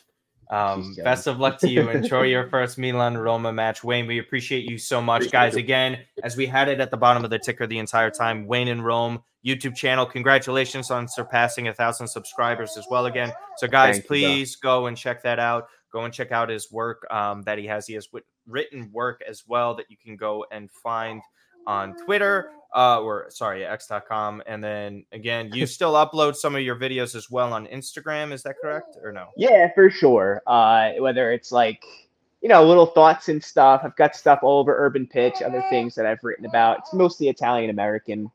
um, 0.50 0.96
best 1.04 1.28
of 1.28 1.40
luck 1.40 1.60
to 1.60 1.70
you. 1.70 1.90
Enjoy 1.90 2.24
your 2.24 2.48
first 2.50 2.78
Milan 2.78 3.18
Roma 3.18 3.52
match. 3.52 3.84
Wayne, 3.84 4.08
we 4.08 4.20
appreciate 4.20 4.70
you 4.70 4.78
so 4.78 5.02
much, 5.02 5.32
guys. 5.32 5.56
Again, 5.56 6.00
as 6.24 6.38
we 6.38 6.46
had 6.46 6.70
it 6.70 6.80
at 6.80 6.92
the 6.92 6.98
bottom 6.98 7.24
of 7.24 7.30
the 7.30 7.40
ticker 7.40 7.68
the 7.68 7.80
entire 7.80 8.10
time, 8.10 8.48
Wayne 8.48 8.68
in 8.68 8.82
Rome 8.82 9.22
YouTube 9.46 9.76
channel. 9.76 10.06
Congratulations 10.06 10.92
on 10.92 11.08
surpassing 11.08 11.68
a 11.68 11.74
thousand 11.74 12.08
subscribers 12.08 12.78
as 12.78 12.86
well 12.90 13.06
again. 13.06 13.32
So, 13.58 13.68
guys, 13.68 13.96
Thank 13.96 14.08
please 14.08 14.54
you, 14.54 14.58
go 14.62 14.88
and 14.88 14.98
check 14.98 15.24
that 15.24 15.40
out. 15.40 15.68
Go 15.92 16.04
and 16.04 16.14
check 16.14 16.32
out 16.32 16.50
his 16.50 16.72
work 16.72 17.06
um, 17.12 17.44
that 17.44 17.58
he 17.58 17.66
has. 17.66 17.88
He 17.88 17.94
has 17.94 18.10
written 18.46 18.92
work 18.92 19.22
as 19.28 19.44
well 19.48 19.76
that 19.76 19.86
you 19.90 19.98
can 19.98 20.16
go 20.16 20.46
and 20.52 20.70
find 20.72 21.22
on 21.68 21.96
Twitter 22.04 22.50
uh, 22.76 23.02
or 23.02 23.26
sorry, 23.30 23.66
x.com. 23.66 24.42
And 24.46 24.64
then 24.64 25.06
again, 25.12 25.52
you 25.54 25.66
still 25.68 25.94
upload 25.94 26.36
some 26.36 26.56
of 26.56 26.62
your 26.62 26.76
videos 26.76 27.16
as 27.16 27.30
well 27.30 27.54
on 27.54 27.68
Instagram. 27.68 28.32
Is 28.32 28.44
that 28.44 28.56
correct 28.62 28.98
or 29.04 29.12
no? 29.12 29.30
Yeah, 29.36 29.72
for 29.74 29.90
sure. 29.90 30.42
Uh, 30.48 30.92
whether 31.00 31.32
it's 31.32 31.52
like, 31.52 31.84
you 32.42 32.50
know, 32.50 32.64
little 32.64 32.86
thoughts 32.86 33.30
and 33.30 33.44
stuff. 33.44 33.82
I've 33.84 33.96
got 33.96 34.16
stuff 34.16 34.40
all 34.44 34.60
over 34.60 34.76
Urban 34.78 35.08
Pitch, 35.08 35.42
other 35.42 35.64
things 35.70 35.96
that 35.96 36.06
I've 36.06 36.24
written 36.24 36.46
about. 36.46 36.80
It's 36.80 36.94
mostly 36.94 37.30
Italian 37.30 37.70
American 37.70 38.32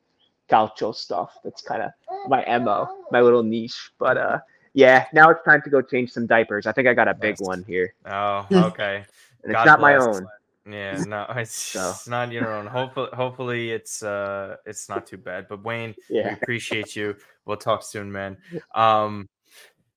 calcio 0.50 0.94
stuff. 0.94 1.38
That's 1.44 1.62
kind 1.62 1.82
of 1.82 1.90
my 2.28 2.44
MO, 2.58 2.88
my 3.12 3.20
little 3.20 3.44
niche. 3.44 3.92
But 3.98 4.18
uh, 4.18 4.38
yeah, 4.74 5.06
now 5.12 5.30
it's 5.30 5.44
time 5.44 5.62
to 5.62 5.70
go 5.70 5.80
change 5.80 6.10
some 6.10 6.26
diapers. 6.26 6.66
I 6.66 6.72
think 6.72 6.88
I 6.88 6.94
got 6.94 7.06
a 7.06 7.14
big 7.14 7.36
one 7.38 7.64
here. 7.66 7.94
Oh, 8.06 8.46
okay. 8.52 9.04
and 9.44 9.52
it's 9.52 9.64
not 9.64 9.78
bless. 9.78 9.80
my 9.80 9.96
own. 9.96 10.26
Yeah, 10.68 11.02
no, 11.06 11.26
it's, 11.36 11.54
so. 11.54 11.90
it's 11.90 12.08
not 12.08 12.32
your 12.32 12.52
own. 12.54 12.66
Hopefully, 12.66 13.08
hopefully 13.12 13.70
it's 13.70 14.02
uh 14.02 14.56
it's 14.66 14.88
not 14.88 15.06
too 15.06 15.18
bad. 15.18 15.46
But 15.48 15.64
Wayne, 15.64 15.94
yeah. 16.08 16.28
we 16.28 16.34
appreciate 16.34 16.96
you. 16.96 17.16
We'll 17.44 17.56
talk 17.56 17.82
soon, 17.82 18.10
man. 18.10 18.36
Um, 18.74 19.28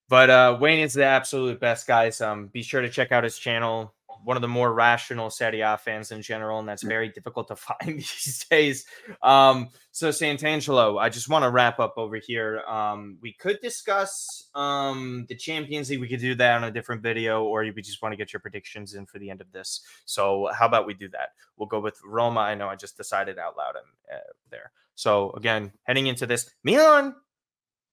but 0.08 0.30
uh, 0.30 0.58
Wayne 0.60 0.80
is 0.80 0.94
the 0.94 1.06
absolute 1.06 1.60
best, 1.60 1.88
guys. 1.88 2.22
Um, 2.22 2.48
be 2.48 2.62
sure 2.62 2.82
to 2.82 2.90
check 2.90 3.12
out 3.12 3.24
his 3.24 3.38
channel 3.38 3.95
one 4.24 4.38
of 4.38 4.42
the 4.42 4.48
more 4.48 4.74
rational 4.74 5.30
Serie 5.30 5.62
A 5.62 5.78
fans 5.78 6.12
in 6.12 6.22
general, 6.22 6.60
and 6.60 6.68
that's 6.68 6.84
very 6.84 7.10
difficult 7.10 7.48
to 7.50 7.56
find 7.56 8.00
these 8.00 8.46
days. 8.50 8.86
Um, 9.22 9.70
so 9.92 10.10
Santangelo, 10.10 11.00
I 11.00 11.10
just 11.10 11.30
want 11.30 11.44
to 11.44 11.50
wrap 11.50 11.80
up 11.80 11.94
over 11.98 12.18
here. 12.18 12.62
Um, 12.68 13.18
we 13.22 13.34
could 13.34 13.60
discuss 13.62 14.50
um, 14.56 15.26
the 15.30 15.36
Champions 15.36 15.90
League. 15.90 16.02
We 16.02 16.08
could 16.08 16.20
do 16.20 16.36
that 16.36 16.58
on 16.58 16.64
a 16.64 16.72
different 16.72 17.02
video, 17.02 17.44
or 17.44 17.64
you 17.64 17.74
just 17.74 18.02
want 18.02 18.14
to 18.14 18.18
get 18.18 18.34
your 18.34 18.40
predictions 18.40 18.94
in 18.94 19.06
for 19.06 19.20
the 19.20 19.30
end 19.30 19.42
of 19.42 19.52
this. 19.52 19.82
So 20.06 20.50
how 20.58 20.66
about 20.66 20.86
we 20.86 20.94
do 20.94 21.10
that? 21.10 21.30
We'll 21.58 21.68
go 21.68 21.80
with 21.80 22.00
Roma. 22.06 22.42
I 22.42 22.56
know 22.56 22.68
I 22.68 22.76
just 22.76 22.98
decided 22.98 23.40
out 23.40 23.58
loud 23.58 23.76
uh, 23.78 24.18
there. 24.50 24.72
So 24.96 25.32
again, 25.32 25.74
heading 25.84 26.08
into 26.08 26.26
this, 26.26 26.50
Milan 26.64 27.16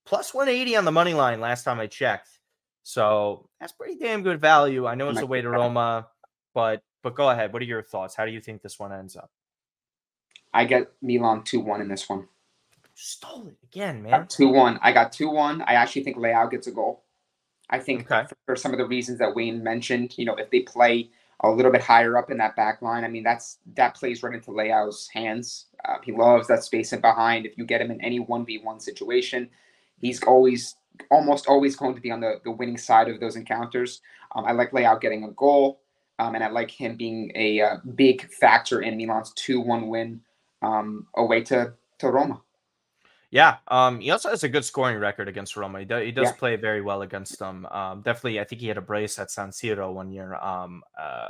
plus 0.04 0.34
180 0.34 0.76
on 0.76 0.84
the 0.84 0.92
money 0.92 1.14
line 1.14 1.40
last 1.40 1.64
time 1.64 1.80
I 1.80 1.86
checked. 1.86 2.28
So 2.82 3.48
that's 3.60 3.72
pretty 3.72 3.96
damn 3.96 4.22
good 4.22 4.40
value. 4.40 4.86
I 4.86 4.94
know 4.94 5.08
it's 5.08 5.20
a 5.20 5.26
way 5.26 5.40
to 5.40 5.48
Roma. 5.48 6.08
But 6.54 6.82
but 7.02 7.14
go 7.14 7.30
ahead. 7.30 7.52
What 7.52 7.62
are 7.62 7.66
your 7.66 7.82
thoughts? 7.82 8.14
How 8.14 8.24
do 8.24 8.32
you 8.32 8.40
think 8.40 8.62
this 8.62 8.78
one 8.78 8.92
ends 8.92 9.16
up? 9.16 9.30
I 10.54 10.64
get 10.64 10.92
Milan 11.00 11.42
two 11.44 11.60
one 11.60 11.80
in 11.80 11.88
this 11.88 12.08
one. 12.08 12.28
Stole 12.94 13.48
it 13.48 13.56
again, 13.64 14.02
man. 14.02 14.26
Two 14.28 14.48
one. 14.48 14.78
I 14.82 14.92
got 14.92 15.12
two 15.12 15.30
one. 15.30 15.62
I 15.62 15.74
actually 15.74 16.04
think 16.04 16.16
Leao 16.16 16.50
gets 16.50 16.66
a 16.66 16.72
goal. 16.72 17.04
I 17.70 17.78
think 17.78 18.10
okay. 18.10 18.28
for, 18.44 18.54
some 18.54 18.72
of 18.72 18.78
the 18.78 18.86
reasons 18.86 19.18
that 19.18 19.34
Wayne 19.34 19.64
mentioned, 19.64 20.18
you 20.18 20.26
know, 20.26 20.34
if 20.34 20.50
they 20.50 20.60
play 20.60 21.08
a 21.40 21.48
little 21.48 21.72
bit 21.72 21.80
higher 21.80 22.18
up 22.18 22.30
in 22.30 22.36
that 22.36 22.54
back 22.54 22.82
line, 22.82 23.02
I 23.02 23.08
mean, 23.08 23.22
that's 23.22 23.58
that 23.76 23.94
plays 23.94 24.22
right 24.22 24.34
into 24.34 24.50
Leao's 24.50 25.08
hands. 25.08 25.66
Uh, 25.86 25.96
he 26.04 26.12
loves 26.12 26.48
that 26.48 26.64
space 26.64 26.92
in 26.92 27.00
behind. 27.00 27.46
If 27.46 27.56
you 27.56 27.64
get 27.64 27.80
him 27.80 27.90
in 27.90 28.00
any 28.02 28.20
one 28.20 28.44
v 28.44 28.58
one 28.58 28.78
situation, 28.78 29.48
he's 29.98 30.22
always 30.22 30.76
almost 31.10 31.46
always 31.46 31.74
going 31.74 31.94
to 31.94 32.00
be 32.00 32.10
on 32.10 32.20
the, 32.20 32.40
the 32.44 32.50
winning 32.50 32.76
side 32.76 33.08
of 33.08 33.20
those 33.20 33.36
encounters. 33.36 34.02
Um, 34.36 34.44
I 34.44 34.52
like 34.52 34.72
Leao 34.72 35.00
getting 35.00 35.24
a 35.24 35.30
goal. 35.30 35.81
Um, 36.22 36.36
and 36.36 36.44
I 36.44 36.48
like 36.48 36.70
him 36.70 36.96
being 36.96 37.32
a 37.34 37.60
uh, 37.60 37.76
big 37.96 38.30
factor 38.32 38.82
in 38.82 38.96
Milan's 38.96 39.32
2 39.34 39.60
1 39.60 39.88
win 39.88 40.20
um, 40.62 41.06
away 41.16 41.42
to, 41.44 41.74
to 41.98 42.10
Roma. 42.10 42.40
Yeah, 43.30 43.56
um, 43.68 43.98
he 44.00 44.10
also 44.10 44.28
has 44.28 44.44
a 44.44 44.48
good 44.48 44.64
scoring 44.64 44.98
record 44.98 45.26
against 45.26 45.56
Roma. 45.56 45.80
He, 45.80 45.84
do, 45.86 45.96
he 45.96 46.12
does 46.12 46.28
yeah. 46.28 46.32
play 46.32 46.56
very 46.56 46.82
well 46.82 47.02
against 47.02 47.38
them. 47.38 47.66
Um, 47.66 48.02
definitely, 48.02 48.38
I 48.38 48.44
think 48.44 48.60
he 48.60 48.68
had 48.68 48.76
a 48.76 48.82
brace 48.82 49.18
at 49.18 49.30
San 49.30 49.50
Siro 49.50 49.92
one 49.92 50.10
year. 50.10 50.34
Um, 50.34 50.82
uh, 51.00 51.28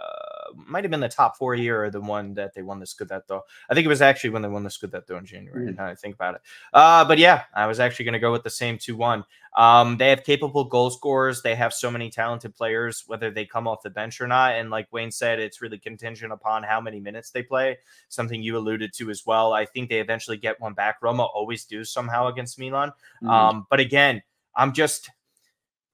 might 0.55 0.84
have 0.84 0.90
been 0.90 1.00
the 1.00 1.09
top 1.09 1.36
four 1.36 1.55
year 1.55 1.84
or 1.84 1.90
the 1.90 2.00
one 2.00 2.34
that 2.34 2.55
they 2.55 2.62
won 2.62 2.78
the 2.78 2.86
Scudetto. 2.86 3.40
I 3.68 3.74
think 3.74 3.84
it 3.84 3.88
was 3.88 4.03
actually 4.03 4.30
when 4.30 4.42
they 4.42 4.48
won 4.48 4.62
the 4.62 4.70
Scudetto 4.70 5.18
in 5.18 5.26
January. 5.26 5.68
Mm. 5.68 5.76
Now 5.76 5.86
I 5.86 5.94
think 5.94 6.14
about 6.14 6.36
it. 6.36 6.40
Uh, 6.72 7.05
but 7.05 7.18
yeah, 7.18 7.44
I 7.55 7.66
was 7.66 7.80
actually 7.80 8.05
going 8.05 8.14
to 8.14 8.18
go 8.18 8.32
with 8.32 8.42
the 8.42 8.50
same 8.50 8.78
two 8.78 8.96
one. 8.96 9.24
Um, 9.55 9.98
they 9.98 10.09
have 10.09 10.24
capable 10.24 10.64
goal 10.64 10.90
scorers. 10.90 11.42
They 11.42 11.55
have 11.55 11.74
so 11.74 11.90
many 11.90 12.09
talented 12.11 12.55
players, 12.55 13.05
whether 13.07 13.30
they 13.30 13.44
come 13.44 13.68
off 13.68 13.82
the 13.82 13.90
bench 13.90 14.20
or 14.20 14.26
not. 14.26 14.55
And 14.55 14.70
like 14.70 14.90
Wayne 14.92 15.11
said, 15.11 15.38
it's 15.38 15.61
really 15.61 15.78
contingent 15.78 16.32
upon 16.32 16.62
how 16.62 16.80
many 16.80 17.00
minutes 17.00 17.30
they 17.30 17.42
play. 17.42 17.78
Something 18.09 18.42
you 18.42 18.57
alluded 18.57 18.94
to 18.94 19.11
as 19.11 19.26
well. 19.26 19.53
I 19.53 19.66
think 19.66 19.90
they 19.90 20.00
eventually 20.00 20.38
get 20.38 20.61
one 20.61 20.72
back. 20.72 20.96
Roma 21.03 21.24
always 21.24 21.64
do 21.64 21.84
somehow 21.84 22.28
against 22.28 22.59
Milan. 22.59 22.88
Mm-hmm. 23.22 23.28
Um, 23.28 23.66
but 23.68 23.80
again, 23.80 24.22
I'm 24.57 24.72
just 24.72 25.11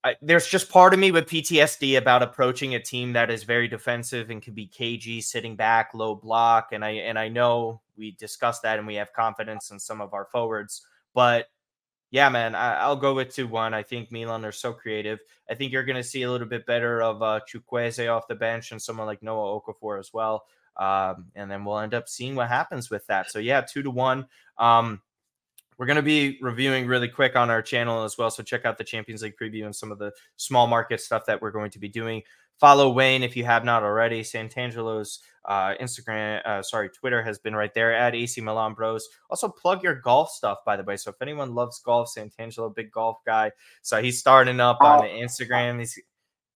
I, 0.04 0.14
there's 0.22 0.46
just 0.46 0.70
part 0.70 0.94
of 0.94 1.00
me 1.00 1.10
with 1.10 1.26
PTSD 1.26 1.98
about 1.98 2.22
approaching 2.22 2.74
a 2.74 2.80
team 2.80 3.12
that 3.14 3.30
is 3.30 3.42
very 3.42 3.66
defensive 3.66 4.30
and 4.30 4.40
can 4.40 4.54
be 4.54 4.66
cagey, 4.66 5.20
sitting 5.20 5.56
back, 5.56 5.90
low 5.92 6.14
block, 6.14 6.68
and 6.72 6.84
I 6.84 6.90
and 6.90 7.18
I 7.18 7.28
know 7.28 7.80
we 7.96 8.12
discussed 8.12 8.62
that 8.62 8.78
and 8.78 8.86
we 8.86 8.94
have 8.94 9.12
confidence 9.12 9.70
in 9.70 9.78
some 9.78 10.00
of 10.00 10.14
our 10.14 10.26
forwards, 10.26 10.86
but 11.14 11.48
yeah, 12.10 12.28
man, 12.30 12.54
I, 12.54 12.88
will 12.88 12.96
go 12.96 13.14
with 13.14 13.34
two 13.34 13.46
one. 13.46 13.74
I 13.74 13.82
think 13.82 14.10
Milan 14.10 14.44
are 14.44 14.52
so 14.52 14.72
creative. 14.72 15.18
I 15.50 15.54
think 15.54 15.72
you're 15.72 15.84
going 15.84 15.96
to 15.96 16.02
see 16.02 16.22
a 16.22 16.30
little 16.30 16.46
bit 16.46 16.64
better 16.64 17.02
of 17.02 17.22
uh, 17.22 17.40
Chukwueze 17.46 18.10
off 18.10 18.28
the 18.28 18.34
bench 18.34 18.72
and 18.72 18.80
someone 18.80 19.06
like 19.06 19.22
Noah 19.22 19.60
Okafor 19.60 19.98
as 19.98 20.12
well. 20.12 20.46
Um, 20.78 21.26
and 21.34 21.50
then 21.50 21.64
we'll 21.64 21.80
end 21.80 21.92
up 21.92 22.08
seeing 22.08 22.34
what 22.34 22.48
happens 22.48 22.88
with 22.88 23.06
that. 23.08 23.30
So 23.30 23.40
yeah, 23.40 23.60
two 23.60 23.82
to 23.82 23.90
one. 23.90 24.26
Um, 24.56 25.02
we're 25.78 25.86
going 25.86 25.96
to 25.96 26.02
be 26.02 26.38
reviewing 26.42 26.86
really 26.86 27.08
quick 27.08 27.36
on 27.36 27.50
our 27.50 27.62
channel 27.62 28.04
as 28.04 28.18
well. 28.18 28.30
So 28.30 28.42
check 28.42 28.64
out 28.64 28.78
the 28.78 28.84
Champions 28.84 29.22
League 29.22 29.36
preview 29.40 29.64
and 29.64 29.74
some 29.74 29.92
of 29.92 29.98
the 29.98 30.12
small 30.36 30.66
market 30.66 31.00
stuff 31.00 31.24
that 31.26 31.40
we're 31.40 31.52
going 31.52 31.70
to 31.70 31.78
be 31.78 31.88
doing. 31.88 32.22
Follow 32.58 32.90
Wayne 32.90 33.22
if 33.22 33.36
you 33.36 33.44
have 33.44 33.64
not 33.64 33.84
already. 33.84 34.22
Santangelo's 34.22 35.20
uh, 35.44 35.74
Instagram, 35.80 36.44
uh, 36.44 36.60
sorry, 36.60 36.88
Twitter 36.90 37.22
has 37.22 37.38
been 37.38 37.54
right 37.54 37.72
there 37.72 37.94
at 37.94 38.16
AC 38.16 38.40
Milan 38.40 38.74
Bros. 38.74 39.08
Also, 39.30 39.48
plug 39.48 39.82
your 39.84 39.94
golf 39.94 40.30
stuff, 40.30 40.58
by 40.66 40.76
the 40.76 40.82
way. 40.82 40.96
So 40.96 41.10
if 41.10 41.22
anyone 41.22 41.54
loves 41.54 41.78
golf, 41.78 42.12
Santangelo, 42.12 42.74
big 42.74 42.90
golf 42.90 43.18
guy. 43.24 43.52
So 43.82 44.02
he's 44.02 44.18
starting 44.18 44.58
up 44.58 44.78
on 44.80 45.02
Instagram. 45.02 45.78
He's 45.78 45.98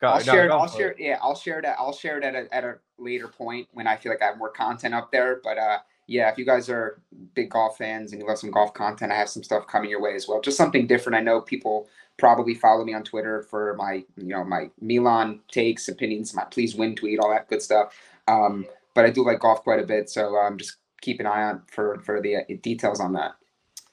Go, 0.02 0.08
I'll 0.08 0.18
no, 0.18 0.32
share. 0.32 0.52
I'll 0.52 0.68
share. 0.68 0.90
It. 0.90 0.96
Yeah, 0.98 1.18
I'll 1.22 1.36
share 1.36 1.62
that. 1.62 1.76
I'll 1.78 1.92
share 1.92 2.18
it 2.18 2.24
at 2.24 2.34
a, 2.34 2.52
at 2.52 2.64
a 2.64 2.74
later 2.98 3.28
point 3.28 3.68
when 3.72 3.86
I 3.86 3.96
feel 3.96 4.10
like 4.10 4.20
I 4.20 4.26
have 4.26 4.36
more 4.36 4.50
content 4.50 4.94
up 4.94 5.12
there. 5.12 5.40
But 5.44 5.58
uh, 5.58 5.78
yeah, 6.06 6.30
if 6.30 6.38
you 6.38 6.44
guys 6.44 6.68
are 6.68 7.00
big 7.34 7.50
golf 7.50 7.78
fans 7.78 8.12
and 8.12 8.20
you 8.20 8.26
love 8.26 8.38
some 8.38 8.50
golf 8.50 8.74
content, 8.74 9.12
I 9.12 9.16
have 9.16 9.28
some 9.28 9.42
stuff 9.42 9.66
coming 9.66 9.90
your 9.90 10.00
way 10.00 10.14
as 10.14 10.28
well. 10.28 10.40
Just 10.40 10.56
something 10.56 10.86
different. 10.86 11.16
I 11.16 11.20
know 11.20 11.40
people 11.40 11.88
probably 12.18 12.54
follow 12.54 12.84
me 12.84 12.94
on 12.94 13.04
Twitter 13.04 13.42
for 13.42 13.74
my, 13.76 14.04
you 14.16 14.28
know, 14.28 14.44
my 14.44 14.70
Milan 14.80 15.40
takes, 15.50 15.88
opinions, 15.88 16.34
my 16.34 16.44
please 16.44 16.74
win 16.74 16.94
tweet, 16.96 17.18
all 17.18 17.30
that 17.30 17.48
good 17.48 17.62
stuff. 17.62 17.96
Um, 18.28 18.66
but 18.94 19.04
I 19.04 19.10
do 19.10 19.24
like 19.24 19.40
golf 19.40 19.62
quite 19.62 19.80
a 19.80 19.86
bit, 19.86 20.10
so 20.10 20.36
um, 20.36 20.58
just 20.58 20.76
keep 21.00 21.20
an 21.20 21.26
eye 21.26 21.44
on 21.44 21.62
for 21.66 21.98
for 22.00 22.20
the 22.20 22.36
uh, 22.36 22.40
details 22.62 23.00
on 23.00 23.12
that. 23.14 23.32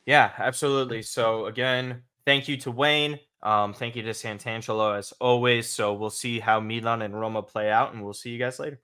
Yeah, 0.06 0.32
absolutely. 0.38 1.02
So 1.02 1.46
again, 1.46 2.04
thank 2.26 2.48
you 2.48 2.58
to 2.58 2.72
Wayne. 2.72 3.20
Um, 3.42 3.74
thank 3.74 3.96
you 3.96 4.04
to 4.04 4.10
Santangelo 4.10 4.98
as 4.98 5.14
always. 5.22 5.70
So 5.70 5.94
we'll 5.94 6.10
see 6.10 6.40
how 6.40 6.60
Milan 6.60 7.02
and 7.02 7.18
Roma 7.18 7.42
play 7.42 7.72
out, 7.72 7.94
and 7.94 8.04
we'll 8.04 8.14
see 8.14 8.32
you 8.32 8.40
guys 8.40 8.60
later. 8.60 8.82